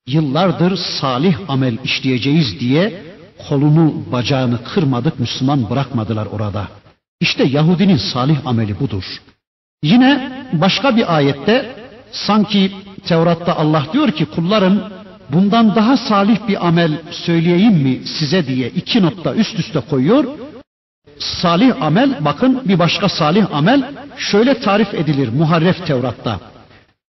Yıllardır 0.09 0.77
salih 0.77 1.37
amel 1.49 1.79
işleyeceğiz 1.85 2.61
diye 2.61 3.03
kolunu 3.49 4.05
bacağını 4.13 4.65
kırmadık 4.65 5.21
Müslüman 5.21 5.71
bırakmadılar 5.71 6.27
orada. 6.27 6.69
İşte 7.21 7.45
Yahudinin 7.45 7.97
salih 7.97 8.47
ameli 8.47 8.81
budur. 8.81 9.05
Yine 9.83 10.33
başka 10.53 10.97
bir 10.97 11.17
ayette 11.17 11.77
sanki 12.13 12.73
Tevrat'ta 13.07 13.57
Allah 13.57 13.87
diyor 13.93 14.11
ki 14.11 14.27
kullarım 14.27 14.83
bundan 15.33 15.75
daha 15.75 15.97
salih 15.97 16.49
bir 16.49 16.67
amel 16.67 16.93
söyleyeyim 17.11 17.75
mi 17.75 18.01
size 18.19 18.47
diye 18.47 18.69
iki 18.69 19.03
nokta 19.03 19.35
üst 19.35 19.59
üste 19.59 19.81
koyuyor. 19.81 20.25
Salih 21.19 21.83
amel 21.83 22.25
bakın 22.25 22.63
bir 22.69 22.79
başka 22.79 23.09
salih 23.09 23.55
amel 23.55 23.95
şöyle 24.17 24.61
tarif 24.61 24.95
edilir 24.95 25.29
Muharref 25.29 25.87
Tevrat'ta. 25.87 26.41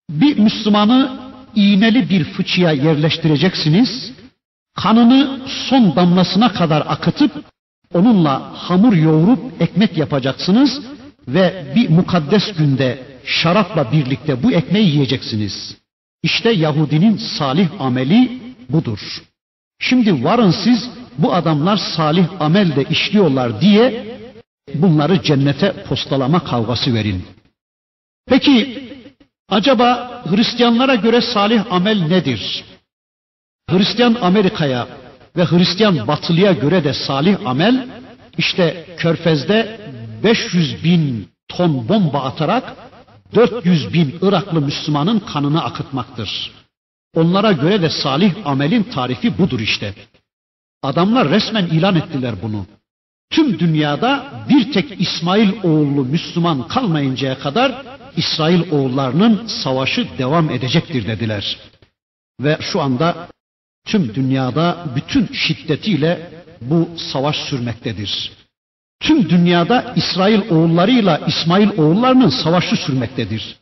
Bir 0.09 0.37
Müslümanı 0.37 1.19
iğneli 1.55 2.09
bir 2.09 2.23
fıçıya 2.23 2.71
yerleştireceksiniz. 2.71 4.11
Kanını 4.75 5.39
son 5.69 5.95
damlasına 5.95 6.53
kadar 6.53 6.83
akıtıp 6.87 7.31
onunla 7.93 8.51
hamur 8.53 8.93
yoğurup 8.93 9.61
ekmek 9.61 9.97
yapacaksınız 9.97 10.81
ve 11.27 11.65
bir 11.75 11.89
mukaddes 11.89 12.53
günde 12.57 12.99
şarapla 13.25 13.91
birlikte 13.91 14.43
bu 14.43 14.51
ekmeği 14.51 14.89
yiyeceksiniz. 14.89 15.82
İşte 16.23 16.49
Yahudinin 16.49 17.17
salih 17.17 17.69
ameli 17.79 18.39
budur. 18.69 18.99
Şimdi 19.79 20.23
varın 20.23 20.51
siz 20.51 20.89
bu 21.17 21.33
adamlar 21.33 21.77
salih 21.77 22.27
amel 22.39 22.75
de 22.75 22.83
işliyorlar 22.83 23.61
diye 23.61 24.05
bunları 24.73 25.23
cennete 25.23 25.83
postalama 25.83 26.43
kavgası 26.43 26.93
verin. 26.93 27.25
Peki 28.27 28.83
acaba 29.49 30.21
Hristiyanlara 30.29 30.95
göre 30.95 31.21
salih 31.21 31.73
amel 31.73 32.01
nedir? 32.07 32.65
Hristiyan 33.69 34.17
Amerika'ya 34.21 34.87
ve 35.37 35.45
Hristiyan 35.45 36.07
Batılı'ya 36.07 36.51
göre 36.51 36.83
de 36.83 36.93
salih 36.93 37.37
amel 37.45 37.87
işte 38.37 38.85
Körfez'de 38.97 39.79
500 40.23 40.83
bin 40.83 41.29
ton 41.47 41.89
bomba 41.89 42.21
atarak 42.23 42.82
400 43.35 43.93
bin 43.93 44.15
Iraklı 44.21 44.61
Müslümanın 44.61 45.19
kanını 45.19 45.63
akıtmaktır. 45.63 46.51
Onlara 47.15 47.51
göre 47.51 47.81
de 47.81 47.89
salih 47.89 48.33
amelin 48.45 48.83
tarifi 48.83 49.37
budur 49.37 49.59
işte. 49.59 49.93
Adamlar 50.83 51.29
resmen 51.29 51.65
ilan 51.65 51.95
ettiler 51.95 52.35
bunu. 52.41 52.65
Tüm 53.29 53.59
dünyada 53.59 54.25
bir 54.49 54.73
tek 54.73 55.01
İsmail 55.01 55.49
oğullu 55.63 56.05
Müslüman 56.05 56.67
kalmayıncaya 56.67 57.39
kadar 57.39 57.85
İsrail 58.17 58.71
oğullarının 58.71 59.47
savaşı 59.47 60.07
devam 60.17 60.49
edecektir 60.49 61.07
dediler. 61.07 61.57
Ve 62.39 62.57
şu 62.61 62.81
anda 62.81 63.27
tüm 63.85 64.15
dünyada 64.15 64.85
bütün 64.95 65.29
şiddetiyle 65.33 66.31
bu 66.61 66.89
savaş 66.97 67.35
sürmektedir. 67.35 68.31
Tüm 69.03 69.29
dünyada 69.29 69.93
İsrail 69.95 70.49
oğullarıyla 70.49 71.21
İsmail 71.27 71.69
oğullarının 71.77 72.29
savaşı 72.29 72.75
sürmektedir. 72.75 73.55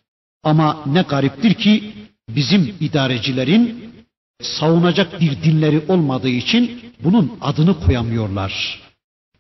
Ama 0.44 0.84
ne 0.86 1.02
gariptir 1.02 1.54
ki 1.54 1.94
bizim 2.30 2.76
idarecilerin 2.80 3.92
savunacak 4.42 5.22
bir 5.22 5.44
dinleri 5.44 5.82
olmadığı 5.88 6.30
için 6.30 6.82
bunun 7.04 7.38
adını 7.42 7.80
koyamıyorlar. 7.80 8.82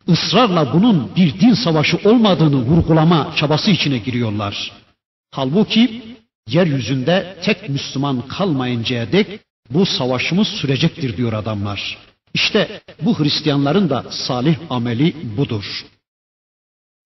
Israrla 0.08 0.74
bunun 0.74 1.16
bir 1.16 1.40
din 1.40 1.54
savaşı 1.54 1.98
olmadığını 2.10 2.56
vurgulama 2.56 3.34
çabası 3.36 3.72
içine 3.72 3.98
giriyorlar. 3.98 4.72
Halbuki 5.32 6.02
yeryüzünde 6.50 7.38
tek 7.44 7.70
Müslüman 7.70 8.28
kalmayıncaya 8.28 9.12
dek 9.12 9.40
bu 9.70 9.86
savaşımız 9.86 10.48
sürecektir 10.48 11.18
diyor 11.18 11.34
adamlar. 11.34 11.98
İşte 12.34 12.82
bu 13.02 13.20
Hristiyanların 13.20 13.90
da 13.90 14.06
salih 14.10 14.58
ameli 14.70 15.16
budur. 15.38 15.86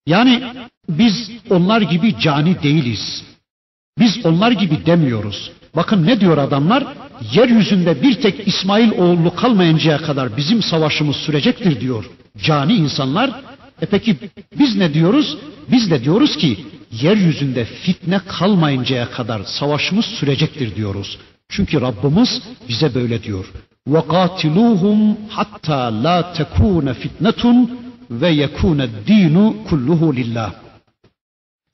Yani 0.06 0.42
biz 0.88 1.30
onlar 1.50 1.80
gibi 1.80 2.18
cani 2.20 2.62
değiliz. 2.62 3.24
Biz 3.98 4.26
onlar 4.26 4.50
gibi 4.50 4.86
demiyoruz. 4.86 5.50
Bakın 5.76 6.06
ne 6.06 6.20
diyor 6.20 6.38
adamlar? 6.38 6.84
Yeryüzünde 7.32 8.02
bir 8.02 8.20
tek 8.20 8.48
İsmail 8.48 8.90
oğlu 8.90 9.34
kalmayıncaya 9.36 9.98
kadar 9.98 10.36
bizim 10.36 10.62
savaşımız 10.62 11.16
sürecektir 11.16 11.80
diyor. 11.80 12.10
Cani 12.38 12.74
insanlar. 12.74 13.30
E 13.82 13.86
peki 13.86 14.16
biz 14.58 14.76
ne 14.76 14.94
diyoruz? 14.94 15.38
Biz 15.70 15.90
de 15.90 16.04
diyoruz 16.04 16.36
ki 16.36 16.66
yeryüzünde 16.92 17.64
fitne 17.64 18.18
kalmayıncaya 18.18 19.10
kadar 19.10 19.44
savaşımız 19.44 20.04
sürecektir 20.04 20.76
diyoruz. 20.76 21.18
Çünkü 21.48 21.80
Rabbimiz 21.80 22.42
bize 22.68 22.94
böyle 22.94 23.22
diyor. 23.22 23.52
وَقَاتِلُوهُمْ 23.89 25.15
hatta 25.29 26.03
la 26.03 26.33
tekune 26.33 26.93
fitnetun 26.93 27.79
ve 28.11 28.29
yekune 28.29 28.87
dinu 29.07 29.55
kulluhu 29.69 30.15
lillah. 30.15 30.53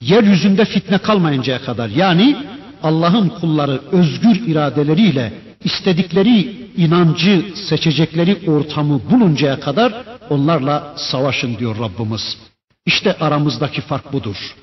Yeryüzünde 0.01 0.65
fitne 0.65 0.97
kalmayıncaya 0.97 1.61
kadar 1.61 1.89
yani 1.89 2.35
Allah'ın 2.83 3.29
kulları 3.29 3.81
özgür 3.91 4.47
iradeleriyle 4.47 5.33
istedikleri 5.63 6.67
inancı 6.77 7.45
seçecekleri 7.69 8.51
ortamı 8.51 9.01
buluncaya 9.11 9.59
kadar 9.59 9.93
onlarla 10.29 10.93
savaşın 10.97 11.57
diyor 11.57 11.79
Rabbimiz. 11.79 12.37
İşte 12.85 13.17
aramızdaki 13.17 13.81
fark 13.81 14.13
budur. 14.13 14.55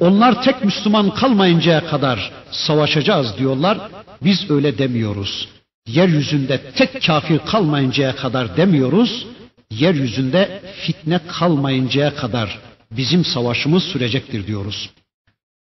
Onlar 0.00 0.42
tek 0.42 0.64
Müslüman 0.64 1.14
kalmayıncaya 1.14 1.86
kadar 1.86 2.32
savaşacağız 2.50 3.38
diyorlar. 3.38 3.78
Biz 4.22 4.50
öyle 4.50 4.78
demiyoruz. 4.78 5.48
Yeryüzünde 5.87 6.71
tek 6.75 7.05
kafir 7.05 7.39
kalmayıncaya 7.39 8.15
kadar 8.15 8.57
demiyoruz. 8.57 9.27
Yeryüzünde 9.71 10.61
fitne 10.81 11.19
kalmayıncaya 11.27 12.15
kadar 12.15 12.59
bizim 12.91 13.25
savaşımız 13.25 13.83
sürecektir 13.83 14.47
diyoruz. 14.47 14.89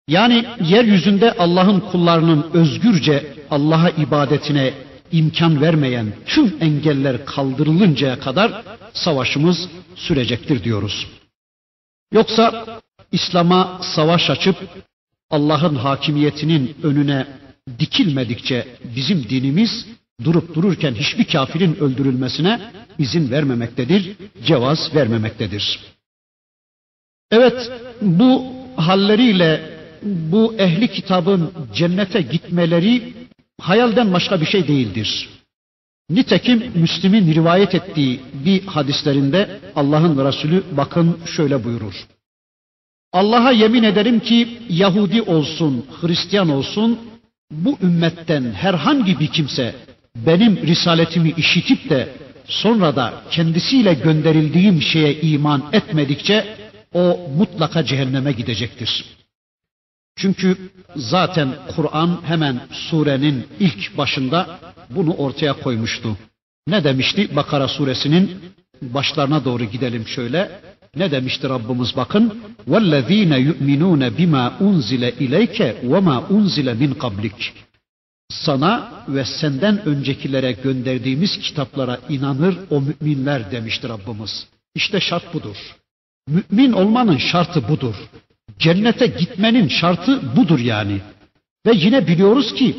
Yani 0.08 0.44
yeryüzünde 0.60 1.32
Allah'ın 1.32 1.80
kullarının 1.80 2.50
özgürce 2.54 3.34
Allah'a 3.50 3.90
ibadetine 3.90 4.74
imkan 5.12 5.60
vermeyen 5.60 6.12
tüm 6.26 6.56
engeller 6.60 7.24
kaldırılıncaya 7.24 8.20
kadar 8.20 8.62
savaşımız 8.92 9.68
sürecektir 9.96 10.64
diyoruz. 10.64 11.06
Yoksa 12.12 12.66
İslam'a 13.12 13.80
savaş 13.94 14.30
açıp 14.30 14.56
Allah'ın 15.30 15.74
hakimiyetinin 15.74 16.76
önüne 16.82 17.26
dikilmedikçe 17.78 18.66
bizim 18.96 19.28
dinimiz 19.28 19.86
durup 20.24 20.54
dururken 20.54 20.94
hiçbir 20.94 21.24
kafirin 21.24 21.74
öldürülmesine 21.74 22.60
izin 22.98 23.30
vermemektedir, 23.30 24.16
cevaz 24.44 24.94
vermemektedir. 24.94 25.80
Evet, 27.30 27.70
bu 28.02 28.52
halleriyle 28.76 29.78
bu 30.02 30.54
ehli 30.58 30.88
kitabın 30.88 31.52
cennete 31.74 32.22
gitmeleri 32.22 33.12
hayalden 33.60 34.12
başka 34.12 34.40
bir 34.40 34.46
şey 34.46 34.68
değildir. 34.68 35.28
Nitekim 36.10 36.72
Müslim'in 36.74 37.34
rivayet 37.34 37.74
ettiği 37.74 38.20
bir 38.44 38.66
hadislerinde 38.66 39.60
Allah'ın 39.76 40.26
Resulü 40.26 40.64
bakın 40.76 41.18
şöyle 41.36 41.64
buyurur. 41.64 42.06
Allah'a 43.12 43.52
yemin 43.52 43.82
ederim 43.82 44.20
ki 44.20 44.58
Yahudi 44.68 45.22
olsun, 45.22 45.86
Hristiyan 46.00 46.48
olsun 46.48 46.98
bu 47.52 47.78
ümmetten 47.82 48.52
herhangi 48.52 49.20
bir 49.20 49.26
kimse 49.26 49.74
benim 50.16 50.56
risaletimi 50.56 51.30
işitip 51.36 51.90
de 51.90 52.08
sonra 52.46 52.96
da 52.96 53.22
kendisiyle 53.30 53.94
gönderildiğim 53.94 54.82
şeye 54.82 55.20
iman 55.20 55.64
etmedikçe 55.72 56.56
o 56.94 57.30
mutlaka 57.36 57.84
cehenneme 57.84 58.32
gidecektir. 58.32 59.04
Çünkü 60.16 60.56
zaten 60.96 61.54
Kur'an 61.76 62.20
hemen 62.24 62.60
surenin 62.70 63.46
ilk 63.60 63.98
başında 63.98 64.58
bunu 64.90 65.14
ortaya 65.14 65.52
koymuştu. 65.52 66.16
Ne 66.66 66.84
demişti? 66.84 67.36
Bakara 67.36 67.68
suresinin 67.68 68.40
başlarına 68.82 69.44
doğru 69.44 69.64
gidelim 69.64 70.06
şöyle. 70.06 70.60
Ne 70.95 71.11
demişti 71.11 71.49
Rabbimiz 71.49 71.95
bakın? 71.97 72.41
وَالَّذ۪ينَ 72.69 73.33
يُؤْمِنُونَ 73.49 74.09
بِمَا 74.09 74.57
اُنْزِلَ 74.57 75.03
اِلَيْكَ 75.11 75.57
وَمَا 75.91 76.17
اُنْزِلَ 76.27 76.67
مِنْ 76.81 76.93
قَبْلِكَ 76.93 77.51
Sana 78.29 78.91
ve 79.07 79.25
senden 79.25 79.85
öncekilere 79.85 80.51
gönderdiğimiz 80.51 81.39
kitaplara 81.39 81.99
inanır 82.09 82.57
o 82.69 82.81
müminler 82.81 83.51
demişti 83.51 83.89
Rabbimiz. 83.89 84.47
İşte 84.75 84.99
şart 84.99 85.33
budur. 85.33 85.57
Mümin 86.27 86.71
olmanın 86.71 87.17
şartı 87.17 87.67
budur. 87.67 87.95
Cennete 88.59 89.07
gitmenin 89.07 89.67
şartı 89.67 90.35
budur 90.35 90.59
yani. 90.59 91.01
Ve 91.65 91.71
yine 91.75 92.07
biliyoruz 92.07 92.53
ki 92.53 92.75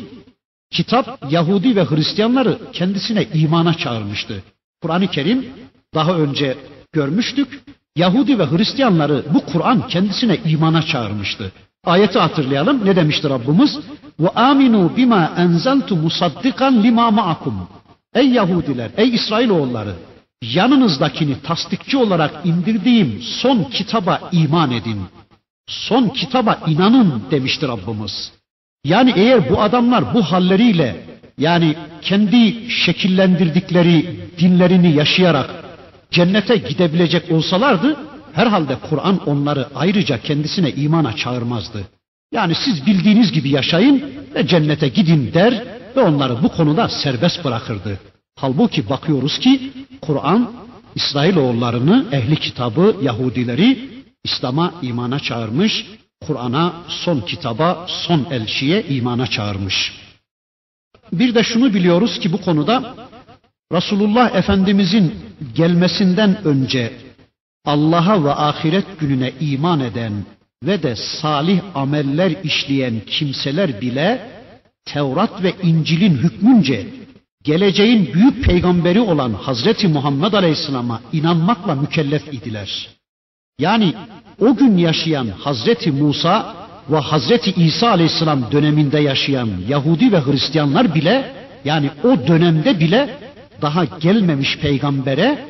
kitap 0.71 1.31
Yahudi 1.31 1.75
ve 1.75 1.85
Hristiyanları 1.85 2.59
kendisine 2.73 3.27
imana 3.33 3.73
çağırmıştı. 3.73 4.43
Kur'an-ı 4.81 5.07
Kerim 5.07 5.45
daha 5.93 6.17
önce 6.17 6.57
görmüştük. 6.91 7.61
Yahudi 7.96 8.38
ve 8.38 8.46
Hristiyanları 8.46 9.24
bu 9.34 9.40
Kur'an 9.44 9.88
kendisine 9.88 10.36
imana 10.36 10.82
çağırmıştı. 10.82 11.52
Ayeti 11.84 12.18
hatırlayalım. 12.18 12.84
Ne 12.84 12.96
demişti 12.96 13.30
Rabbimiz? 13.30 13.78
Ve 14.20 14.28
aminu 14.28 14.92
bima 14.96 15.32
enzeltu 15.38 15.96
musaddikan 15.96 16.82
lima 16.82 17.10
ma'akum. 17.10 17.68
Ey 18.14 18.28
Yahudiler, 18.28 18.90
ey 18.96 19.14
İsrailoğulları, 19.14 19.94
yanınızdakini 20.42 21.42
tasdikçi 21.42 21.96
olarak 21.96 22.30
indirdiğim 22.44 23.22
son 23.22 23.64
kitaba 23.64 24.20
iman 24.32 24.70
edin. 24.70 25.00
Son 25.66 26.08
kitaba 26.08 26.58
inanın 26.66 27.22
demişti 27.30 27.68
Rabbimiz. 27.68 28.32
Yani 28.84 29.12
eğer 29.16 29.50
bu 29.50 29.62
adamlar 29.62 30.14
bu 30.14 30.22
halleriyle 30.22 31.06
yani 31.38 31.76
kendi 32.02 32.70
şekillendirdikleri 32.70 34.20
dinlerini 34.38 34.96
yaşayarak 34.96 35.63
cennete 36.14 36.56
gidebilecek 36.56 37.32
olsalardı 37.32 37.96
herhalde 38.32 38.76
Kur'an 38.90 39.28
onları 39.28 39.66
ayrıca 39.74 40.18
kendisine 40.18 40.70
imana 40.70 41.16
çağırmazdı. 41.16 41.84
Yani 42.32 42.54
siz 42.64 42.86
bildiğiniz 42.86 43.32
gibi 43.32 43.48
yaşayın 43.48 44.04
ve 44.34 44.46
cennete 44.46 44.88
gidin 44.88 45.30
der 45.34 45.64
ve 45.96 46.00
onları 46.00 46.42
bu 46.42 46.48
konuda 46.48 46.88
serbest 46.88 47.44
bırakırdı. 47.44 47.98
Halbuki 48.36 48.88
bakıyoruz 48.88 49.38
ki 49.38 49.72
Kur'an 50.00 50.52
İsrailoğullarını, 50.94 52.04
ehli 52.12 52.36
kitabı, 52.36 52.96
Yahudileri 53.02 53.90
İslam'a 54.24 54.74
imana 54.82 55.20
çağırmış, 55.20 55.86
Kur'an'a 56.26 56.72
son 56.88 57.20
kitaba, 57.20 57.86
son 57.88 58.26
elçiye 58.30 58.82
imana 58.82 59.26
çağırmış. 59.26 59.92
Bir 61.12 61.34
de 61.34 61.42
şunu 61.42 61.74
biliyoruz 61.74 62.18
ki 62.18 62.32
bu 62.32 62.40
konuda 62.40 62.94
Resulullah 63.74 64.34
Efendimizin 64.34 65.14
gelmesinden 65.54 66.44
önce 66.44 66.92
Allah'a 67.64 68.24
ve 68.24 68.32
ahiret 68.32 69.00
gününe 69.00 69.32
iman 69.40 69.80
eden 69.80 70.12
ve 70.64 70.82
de 70.82 70.96
salih 70.96 71.60
ameller 71.74 72.32
işleyen 72.44 73.00
kimseler 73.06 73.80
bile 73.80 74.30
Tevrat 74.84 75.42
ve 75.42 75.52
İncil'in 75.62 76.16
hükmünce 76.16 76.86
geleceğin 77.44 78.14
büyük 78.14 78.44
peygamberi 78.44 79.00
olan 79.00 79.32
Hazreti 79.32 79.88
Muhammed 79.88 80.32
Aleyhisselam'a 80.32 81.00
inanmakla 81.12 81.74
mükellef 81.74 82.34
idiler. 82.34 82.88
Yani 83.58 83.94
o 84.40 84.56
gün 84.56 84.76
yaşayan 84.76 85.28
Hazreti 85.28 85.90
Musa 85.90 86.54
ve 86.90 86.98
Hazreti 86.98 87.50
İsa 87.50 87.90
Aleyhisselam 87.90 88.52
döneminde 88.52 88.98
yaşayan 88.98 89.50
Yahudi 89.68 90.12
ve 90.12 90.20
Hristiyanlar 90.20 90.94
bile 90.94 91.32
yani 91.64 91.90
o 92.04 92.26
dönemde 92.26 92.80
bile 92.80 93.23
daha 93.62 93.84
gelmemiş 93.84 94.58
peygambere 94.58 95.46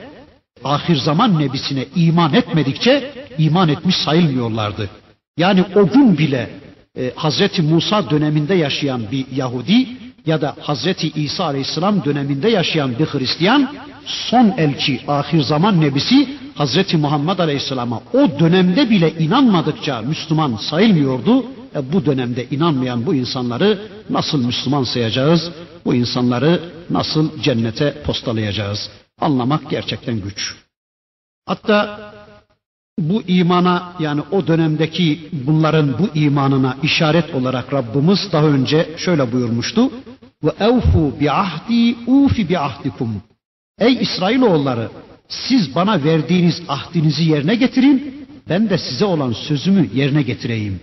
ahir 0.64 0.96
zaman 0.96 1.38
nebisine 1.38 1.84
iman 1.96 2.34
etmedikçe 2.34 3.12
iman 3.38 3.68
etmiş 3.68 3.96
sayılmıyorlardı. 3.96 4.90
Yani 5.36 5.64
o 5.74 5.88
gün 5.88 6.18
bile 6.18 6.50
e, 6.98 7.12
Hazreti 7.16 7.62
Musa 7.62 8.10
döneminde 8.10 8.54
yaşayan 8.54 9.02
bir 9.12 9.26
Yahudi 9.36 9.86
ya 10.26 10.40
da 10.40 10.56
Hazreti 10.60 11.10
İsa 11.10 11.44
Aleyhisselam 11.44 12.04
döneminde 12.04 12.48
yaşayan 12.48 12.98
bir 12.98 13.06
Hristiyan 13.06 13.74
son 14.06 14.54
elçi 14.56 15.00
ahir 15.08 15.42
zaman 15.42 15.80
nebisi 15.80 16.28
Hazreti 16.54 16.96
Muhammed 16.96 17.38
Aleyhisselam'a 17.38 18.00
o 18.12 18.38
dönemde 18.38 18.90
bile 18.90 19.12
inanmadıkça 19.18 20.02
Müslüman 20.02 20.56
sayılmıyordu. 20.56 21.44
E, 21.74 21.92
bu 21.92 22.04
dönemde 22.04 22.46
inanmayan 22.50 23.06
bu 23.06 23.14
insanları 23.14 23.78
nasıl 24.10 24.44
Müslüman 24.44 24.84
sayacağız? 24.84 25.50
Bu 25.84 25.94
insanları 25.94 26.60
nasıl 26.90 27.42
cennete 27.42 28.02
postalayacağız? 28.02 28.90
Anlamak 29.20 29.70
gerçekten 29.70 30.20
güç. 30.20 30.54
Hatta 31.46 32.12
bu 32.98 33.22
imana 33.22 33.92
yani 33.98 34.22
o 34.30 34.46
dönemdeki 34.46 35.28
bunların 35.32 35.98
bu 35.98 36.18
imanına 36.18 36.76
işaret 36.82 37.34
olarak 37.34 37.72
Rabbimiz 37.72 38.32
daha 38.32 38.46
önce 38.46 38.90
şöyle 38.96 39.32
buyurmuştu. 39.32 39.90
Ve 40.44 40.50
evfu 40.60 41.20
bi 41.20 41.30
ahdi 41.30 41.96
ufi 42.06 42.48
bi 42.48 42.58
ahdikum. 42.58 43.22
Ey 43.78 43.98
İsrailoğulları 44.00 44.90
siz 45.28 45.74
bana 45.74 46.04
verdiğiniz 46.04 46.62
ahdinizi 46.68 47.24
yerine 47.24 47.54
getirin 47.54 48.26
ben 48.48 48.70
de 48.70 48.78
size 48.78 49.04
olan 49.04 49.32
sözümü 49.32 49.90
yerine 49.94 50.22
getireyim. 50.22 50.80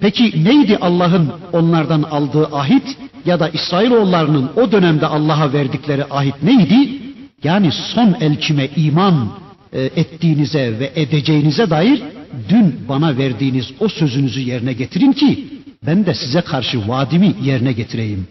Peki 0.00 0.44
neydi 0.44 0.78
Allah'ın 0.80 1.32
onlardan 1.52 2.02
aldığı 2.02 2.46
ahit 2.46 2.98
ya 3.24 3.40
da 3.40 3.48
İsrailoğullarının 3.48 4.50
o 4.56 4.72
dönemde 4.72 5.06
Allah'a 5.06 5.52
verdikleri 5.52 6.04
ahit 6.04 6.42
neydi? 6.42 7.00
Yani 7.44 7.72
son 7.94 8.16
elçime 8.20 8.68
iman 8.76 9.28
e, 9.72 9.80
ettiğinize 9.82 10.78
ve 10.78 10.92
edeceğinize 10.94 11.70
dair 11.70 12.02
dün 12.48 12.88
bana 12.88 13.16
verdiğiniz 13.16 13.70
o 13.80 13.88
sözünüzü 13.88 14.40
yerine 14.40 14.72
getirin 14.72 15.12
ki 15.12 15.48
ben 15.86 16.06
de 16.06 16.14
size 16.14 16.40
karşı 16.40 16.88
vaadimi 16.88 17.34
yerine 17.42 17.72
getireyim. 17.72 18.26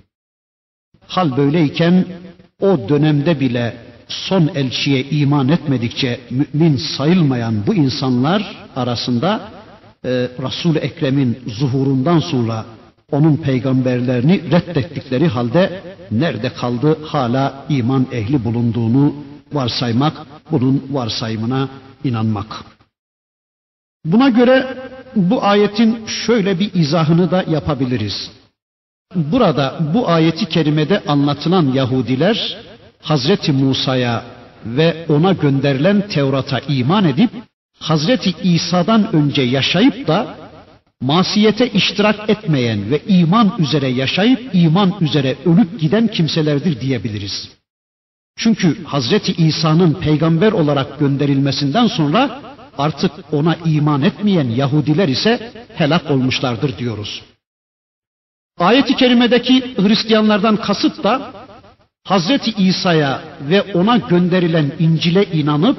Hal 1.08 1.38
böyleyken 1.38 2.06
o 2.62 2.90
dönemde 2.90 3.40
bile 3.40 3.74
son 4.08 4.50
elçiye 4.56 5.04
iman 5.04 5.50
etmedikçe 5.50 6.20
mümin 6.30 6.78
sayılmayan 6.98 7.68
bu 7.68 7.76
insanlar 7.76 8.56
arasında 8.76 9.42
e, 10.06 10.10
Resul-i 10.10 10.78
Ekrem'in 10.78 11.40
zuhurundan 11.48 12.20
sonra 12.20 12.66
onun 13.12 13.38
peygamberlerini 13.38 14.51
reddettikleri 14.51 15.28
halde 15.28 15.82
nerede 16.12 16.53
kaldı 16.53 16.97
hala 17.05 17.66
iman 17.70 18.07
ehli 18.12 18.43
bulunduğunu 18.43 19.16
varsaymak, 19.53 20.14
bunun 20.51 20.84
varsayımına 20.91 21.70
inanmak. 22.03 22.66
Buna 24.05 24.30
göre 24.30 24.78
bu 25.16 25.43
ayetin 25.43 26.05
şöyle 26.05 26.60
bir 26.60 26.74
izahını 26.74 27.32
da 27.32 27.45
yapabiliriz. 27.47 28.32
Burada 29.16 29.80
bu 29.93 30.10
ayeti 30.10 30.45
kerimede 30.45 31.03
anlatılan 31.07 31.72
Yahudiler 31.74 32.57
Hazreti 33.01 33.51
Musa'ya 33.51 34.24
ve 34.66 35.05
ona 35.10 35.34
gönderilen 35.34 36.07
Tevrat'a 36.07 36.60
iman 36.60 37.05
edip 37.05 37.30
Hazreti 37.80 38.34
İsa'dan 38.43 39.16
önce 39.16 39.41
yaşayıp 39.41 40.07
da 40.07 40.36
masiyete 41.02 41.70
iştirak 41.70 42.30
etmeyen 42.30 42.91
ve 42.91 43.02
iman 43.08 43.54
üzere 43.60 43.88
yaşayıp 43.88 44.50
iman 44.54 44.93
üzere 45.02 45.36
ölüp 45.45 45.80
giden 45.80 46.08
kimselerdir 46.08 46.82
diyebiliriz. 46.82 47.50
Çünkü 48.38 48.84
Hazreti 48.84 49.32
İsa'nın 49.32 49.93
peygamber 49.93 50.52
olarak 50.52 51.00
gönderilmesinden 51.00 51.88
sonra 51.88 52.41
artık 52.78 53.12
ona 53.32 53.56
iman 53.66 54.02
etmeyen 54.02 54.50
Yahudiler 54.50 55.08
ise 55.08 55.52
helak 55.76 56.12
olmuşlardır 56.12 56.78
diyoruz. 56.78 57.24
Ayet-i 58.60 58.95
kerimedeki 58.95 59.76
Hristiyanlardan 59.78 60.58
kasıt 60.58 61.04
da 61.04 61.34
Hazreti 62.04 62.52
İsa'ya 62.52 63.22
ve 63.41 63.62
ona 63.62 63.97
gönderilen 63.97 64.72
İncil'e 64.80 65.24
inanıp 65.24 65.78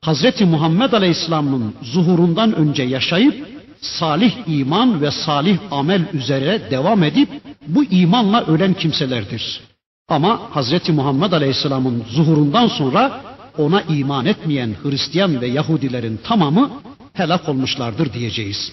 Hazreti 0.00 0.44
Muhammed 0.44 0.92
Aleyhisselam'ın 0.92 1.74
zuhurundan 1.82 2.54
önce 2.54 2.82
yaşayıp 2.82 3.48
salih 3.82 4.32
iman 4.46 5.02
ve 5.02 5.10
salih 5.10 5.58
amel 5.70 6.02
üzere 6.12 6.70
devam 6.70 7.02
edip 7.02 7.28
bu 7.66 7.84
imanla 7.84 8.44
ölen 8.46 8.74
kimselerdir. 8.74 9.60
Ama 10.08 10.40
Hazreti 10.50 10.92
Muhammed 10.92 11.32
Aleyhisselam'ın 11.32 12.04
zuhurundan 12.10 12.68
sonra 12.68 13.20
ona 13.58 13.82
iman 13.82 14.26
etmeyen 14.26 14.74
Hristiyan 14.82 15.40
ve 15.40 15.46
Yahudilerin 15.46 16.20
tamamı 16.24 16.70
helak 17.12 17.48
olmuşlardır 17.48 18.12
diyeceğiz. 18.12 18.72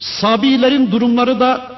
Sabilerin 0.00 0.90
durumları 0.90 1.40
da 1.40 1.72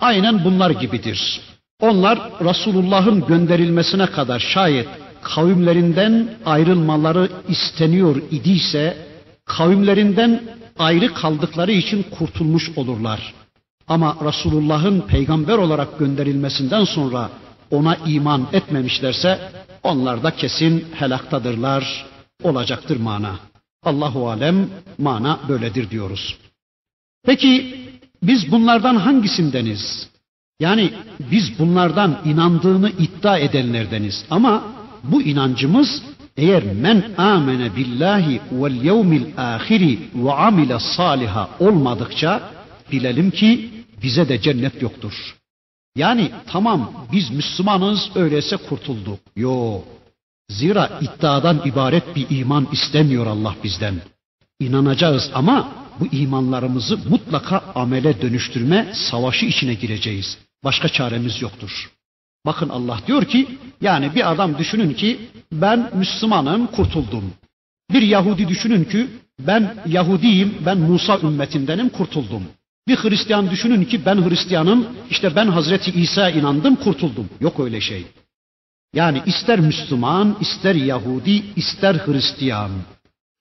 aynen 0.00 0.44
bunlar 0.44 0.70
gibidir. 0.70 1.40
Onlar 1.80 2.18
Resulullah'ın 2.40 3.26
gönderilmesine 3.26 4.06
kadar 4.06 4.38
şayet 4.38 4.88
kavimlerinden 5.22 6.28
ayrılmaları 6.46 7.28
isteniyor 7.48 8.16
idiyse 8.30 8.96
kavimlerinden 9.44 10.42
ayrı 10.78 11.14
kaldıkları 11.14 11.72
için 11.72 12.02
kurtulmuş 12.02 12.70
olurlar. 12.76 13.34
Ama 13.88 14.16
Resulullah'ın 14.24 15.00
peygamber 15.00 15.58
olarak 15.58 15.98
gönderilmesinden 15.98 16.84
sonra 16.84 17.30
ona 17.70 17.96
iman 17.96 18.46
etmemişlerse 18.52 19.52
onlar 19.82 20.22
da 20.22 20.30
kesin 20.30 20.84
helaktadırlar, 20.94 22.06
olacaktır 22.42 22.96
mana. 22.96 23.38
Allahu 23.82 24.30
alem 24.30 24.68
mana 24.98 25.40
böyledir 25.48 25.90
diyoruz. 25.90 26.36
Peki 27.24 27.74
biz 28.22 28.52
bunlardan 28.52 28.96
hangisindeniz? 28.96 30.08
Yani 30.60 30.92
biz 31.30 31.58
bunlardan 31.58 32.18
inandığını 32.24 32.90
iddia 32.90 33.38
edenlerdeniz 33.38 34.24
ama 34.30 34.64
bu 35.02 35.22
inancımız 35.22 36.02
eğer 36.36 36.62
men 36.64 37.14
amene 37.16 37.76
billahi 37.76 38.40
vel 38.52 38.84
yevmil 38.84 39.26
ahiri 39.36 39.98
ve 40.14 40.32
amile 40.32 40.78
saliha 40.78 41.48
olmadıkça 41.60 42.50
bilelim 42.92 43.30
ki 43.30 43.70
bize 44.02 44.28
de 44.28 44.40
cennet 44.40 44.82
yoktur. 44.82 45.36
Yani 45.96 46.30
tamam 46.46 47.06
biz 47.12 47.30
Müslümanız 47.30 48.10
öyleyse 48.14 48.56
kurtulduk. 48.56 49.18
Yo. 49.36 49.80
Zira 50.48 51.00
iddiadan 51.00 51.62
ibaret 51.64 52.16
bir 52.16 52.26
iman 52.30 52.68
istemiyor 52.72 53.26
Allah 53.26 53.54
bizden. 53.64 53.94
İnanacağız 54.60 55.30
ama 55.34 55.68
bu 56.00 56.06
imanlarımızı 56.06 56.98
mutlaka 57.08 57.58
amele 57.74 58.22
dönüştürme 58.22 58.92
savaşı 58.94 59.46
içine 59.46 59.74
gireceğiz. 59.74 60.38
Başka 60.64 60.88
çaremiz 60.88 61.42
yoktur. 61.42 61.90
Bakın 62.46 62.68
Allah 62.68 63.00
diyor 63.06 63.24
ki 63.24 63.48
yani 63.80 64.14
bir 64.14 64.30
adam 64.32 64.58
düşünün 64.58 64.94
ki 64.94 65.20
ben 65.52 65.90
Müslümanım 65.94 66.66
kurtuldum. 66.66 67.32
Bir 67.92 68.02
Yahudi 68.02 68.48
düşünün 68.48 68.84
ki 68.84 69.06
ben 69.40 69.76
Yahudiyim 69.86 70.54
ben 70.66 70.78
Musa 70.78 71.18
ümmetindenim 71.18 71.88
kurtuldum. 71.88 72.42
Bir 72.88 72.96
Hristiyan 72.96 73.50
düşünün 73.50 73.84
ki 73.84 74.06
ben 74.06 74.28
Hristiyanım 74.28 74.86
işte 75.10 75.36
ben 75.36 75.46
Hazreti 75.46 75.90
İsa 75.90 76.30
inandım 76.30 76.76
kurtuldum. 76.76 77.28
Yok 77.40 77.60
öyle 77.60 77.80
şey. 77.80 78.06
Yani 78.94 79.22
ister 79.26 79.60
Müslüman, 79.60 80.36
ister 80.40 80.74
Yahudi, 80.74 81.42
ister 81.56 81.94
Hristiyan. 81.94 82.70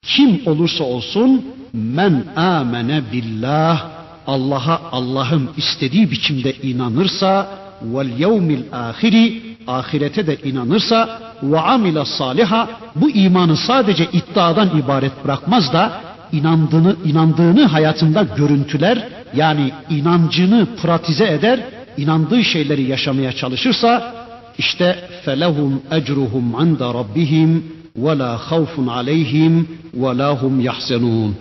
Kim 0.02 0.48
olursa 0.48 0.84
olsun 0.84 1.46
men 1.74 2.26
amene 2.36 3.02
billah 3.12 3.92
Allah'a 4.28 4.82
Allah'ın 4.92 5.50
istediği 5.58 6.12
biçimde 6.12 6.54
inanırsa 6.54 7.61
vel 7.84 8.20
yevmil 8.20 8.64
ahiri 8.72 9.42
ahirete 9.68 10.28
de 10.28 10.36
inanırsa 10.36 11.20
ve 11.44 11.60
amile 11.60 12.06
saliha 12.06 12.70
bu 12.96 13.10
imanı 13.10 13.58
sadece 13.58 14.08
iddiadan 14.14 14.78
ibaret 14.78 15.26
bırakmaz 15.26 15.74
da 15.74 16.02
inandığını 16.32 16.96
inandığını 17.06 17.66
hayatında 17.66 18.24
görüntüler 18.24 19.08
yani 19.36 19.72
inancını 19.90 20.68
pratize 20.82 21.28
eder 21.28 21.60
inandığı 21.98 22.44
şeyleri 22.44 22.84
yaşamaya 22.84 23.32
çalışırsa 23.32 24.14
işte 24.58 25.10
felehum 25.26 25.82
ecruhum 25.92 26.56
anda 26.56 26.94
rabbihim 26.94 27.76
ve 27.96 28.18
la 28.18 28.38
havfun 28.38 28.88
aleyhim 28.88 29.80
ve 29.94 30.18
la 30.18 30.42
hum 30.42 30.60
yahzenun. 30.60 31.36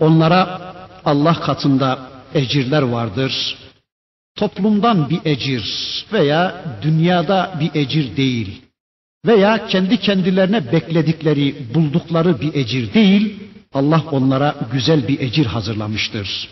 Onlara 0.00 0.60
Allah 1.04 1.34
katında 1.34 1.98
ecirler 2.34 2.82
vardır. 2.82 3.56
Toplumdan 4.38 5.10
bir 5.10 5.20
ecir 5.24 5.64
veya 6.12 6.64
dünyada 6.82 7.54
bir 7.60 7.80
ecir 7.80 8.16
değil 8.16 8.62
veya 9.26 9.66
kendi 9.66 10.00
kendilerine 10.00 10.72
bekledikleri, 10.72 11.54
buldukları 11.74 12.40
bir 12.40 12.54
ecir 12.54 12.94
değil, 12.94 13.36
Allah 13.74 14.04
onlara 14.10 14.54
güzel 14.72 15.08
bir 15.08 15.20
ecir 15.20 15.46
hazırlamıştır. 15.46 16.48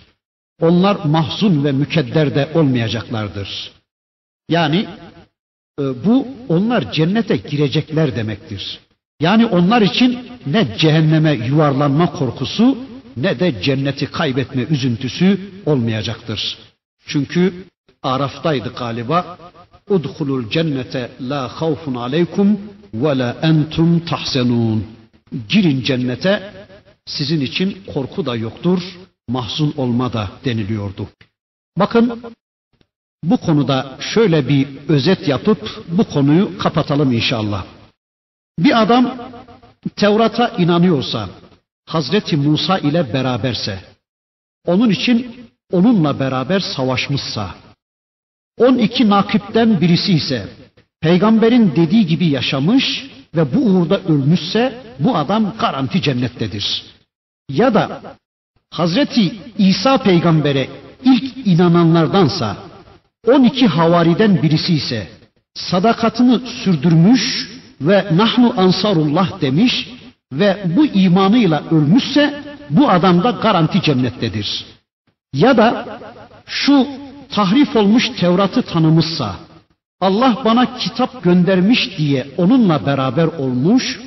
onlar 0.61 0.97
mahzun 1.05 1.65
ve 1.65 1.73
mükedder 1.73 2.35
de 2.35 2.49
olmayacaklardır. 2.55 3.73
Yani 4.49 4.87
e, 5.81 6.05
bu 6.05 6.29
onlar 6.49 6.93
cennete 6.93 7.37
girecekler 7.37 8.17
demektir. 8.17 8.79
Yani 9.21 9.47
onlar 9.47 9.83
için 9.83 10.19
ne 10.47 10.77
cehenneme 10.79 11.33
yuvarlanma 11.33 12.13
korkusu 12.13 12.79
ne 13.17 13.41
de 13.41 13.63
cenneti 13.63 14.07
kaybetme 14.07 14.63
üzüntüsü 14.63 15.41
olmayacaktır. 15.67 16.59
Çünkü 17.07 17.55
Araf'taydı 18.03 18.73
galiba. 18.79 19.39
Udhulul 19.91 20.51
cennete 20.51 21.11
la 21.21 21.49
havfun 21.49 21.95
aleykum 21.95 22.61
ve 22.95 23.19
la 23.19 23.37
entum 23.43 24.01
tahzenun. 24.01 24.87
Girin 25.49 25.83
cennete 25.83 26.53
sizin 27.07 27.41
için 27.41 27.83
korku 27.95 28.27
da 28.27 28.37
yoktur, 28.37 28.83
mahzun 29.29 29.75
olma 29.77 30.13
da 30.13 30.31
deniliyordu. 30.45 31.09
Bakın 31.79 32.23
bu 33.25 33.37
konuda 33.37 33.97
şöyle 34.01 34.49
bir 34.49 34.69
özet 34.89 35.29
yapıp 35.29 35.85
bu 35.89 36.05
konuyu 36.05 36.59
kapatalım 36.59 37.13
inşallah. 37.13 37.65
Bir 38.59 38.83
adam 38.83 39.15
Tevrat'a 39.97 40.49
inanıyorsa, 40.49 41.29
Hazreti 41.87 42.37
Musa 42.37 42.79
ile 42.79 43.13
beraberse, 43.13 43.85
onun 44.67 44.91
için 44.91 45.49
onunla 45.73 46.21
beraber 46.21 46.61
savaşmışsa, 46.61 47.55
12 48.59 49.09
nakipten 49.11 49.81
birisi 49.81 50.13
ise 50.13 50.49
peygamberin 51.01 51.73
dediği 51.77 52.07
gibi 52.07 52.27
yaşamış 52.27 53.07
ve 53.37 53.55
bu 53.55 53.61
uğurda 53.61 54.01
ölmüşse 54.01 54.75
bu 54.99 55.17
adam 55.17 55.53
garanti 55.59 56.03
cennettedir. 56.03 56.85
Ya 57.51 57.75
da 57.75 58.01
Hazreti 58.71 59.35
İsa 59.59 59.99
peygambere 59.99 60.69
ilk 61.05 61.47
inananlardansa 61.47 62.57
12 63.27 63.67
havariden 63.67 64.43
birisi 64.43 64.75
ise 64.75 65.09
sadakatini 65.55 66.39
sürdürmüş 66.39 67.49
ve 67.81 68.05
nahnu 68.13 68.55
ansarullah 68.61 69.41
demiş 69.41 69.91
ve 70.33 70.57
bu 70.77 70.87
imanıyla 70.87 71.63
ölmüşse 71.71 72.43
bu 72.71 72.91
adam 72.91 73.25
da 73.25 73.31
garanti 73.31 73.83
cennettedir. 73.83 74.65
Ya 75.33 75.57
da 75.57 75.99
şu 76.47 76.87
tahrif 77.31 77.77
olmuş 77.77 78.11
Tevrat'ı 78.21 78.63
tanımışsa, 78.63 79.35
Allah 80.01 80.37
bana 80.45 80.77
kitap 80.79 81.23
göndermiş 81.23 81.99
diye 81.99 82.27
onunla 82.37 82.87
beraber 82.87 83.27
olmuş, 83.27 84.01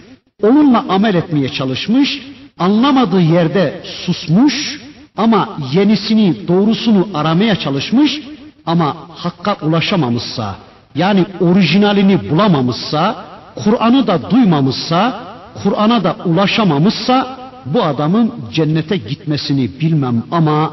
onunla 0.43 0.85
amel 0.89 1.15
etmeye 1.15 1.49
çalışmış, 1.49 2.21
anlamadığı 2.59 3.21
yerde 3.21 3.83
susmuş 4.05 4.81
ama 5.17 5.57
yenisini, 5.73 6.47
doğrusunu 6.47 7.07
aramaya 7.13 7.55
çalışmış 7.55 8.21
ama 8.65 8.95
hakka 9.15 9.57
ulaşamamışsa, 9.61 10.55
yani 10.95 11.25
orijinalini 11.39 12.29
bulamamışsa, 12.29 13.25
Kur'an'ı 13.55 14.07
da 14.07 14.31
duymamışsa, 14.31 15.19
Kur'an'a 15.63 16.03
da 16.03 16.15
ulaşamamışsa 16.25 17.37
bu 17.65 17.83
adamın 17.83 18.33
cennete 18.53 18.97
gitmesini 18.97 19.79
bilmem 19.79 20.23
ama 20.31 20.71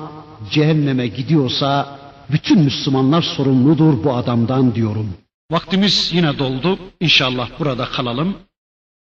cehenneme 0.51 1.07
gidiyorsa 1.07 1.87
bütün 2.31 2.59
Müslümanlar 2.59 3.23
sorumludur 3.23 4.05
bu 4.05 4.15
adamdan 4.15 4.75
diyorum. 4.75 5.15
Vaktimiz 5.51 6.11
yine 6.13 6.39
doldu. 6.39 6.79
İnşallah 7.01 7.51
burada 7.59 7.85
kalalım. 7.85 8.39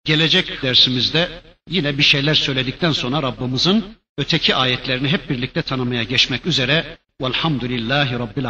Gelecek 0.06 0.64
dersimizde 0.64 1.30
yine 1.70 1.98
bir 1.98 2.04
şeyler 2.04 2.34
söyledikten 2.34 2.92
sonra 2.92 3.24
Rabbimizin 3.24 3.86
öteki 4.18 4.56
ayetlerini 4.56 5.08
hep 5.08 5.30
birlikte 5.30 5.62
tanımaya 5.62 6.04
geçmek 6.04 6.46
üzere. 6.46 6.98
Velhamdülillahi 7.22 8.20
Rabbil 8.20 8.42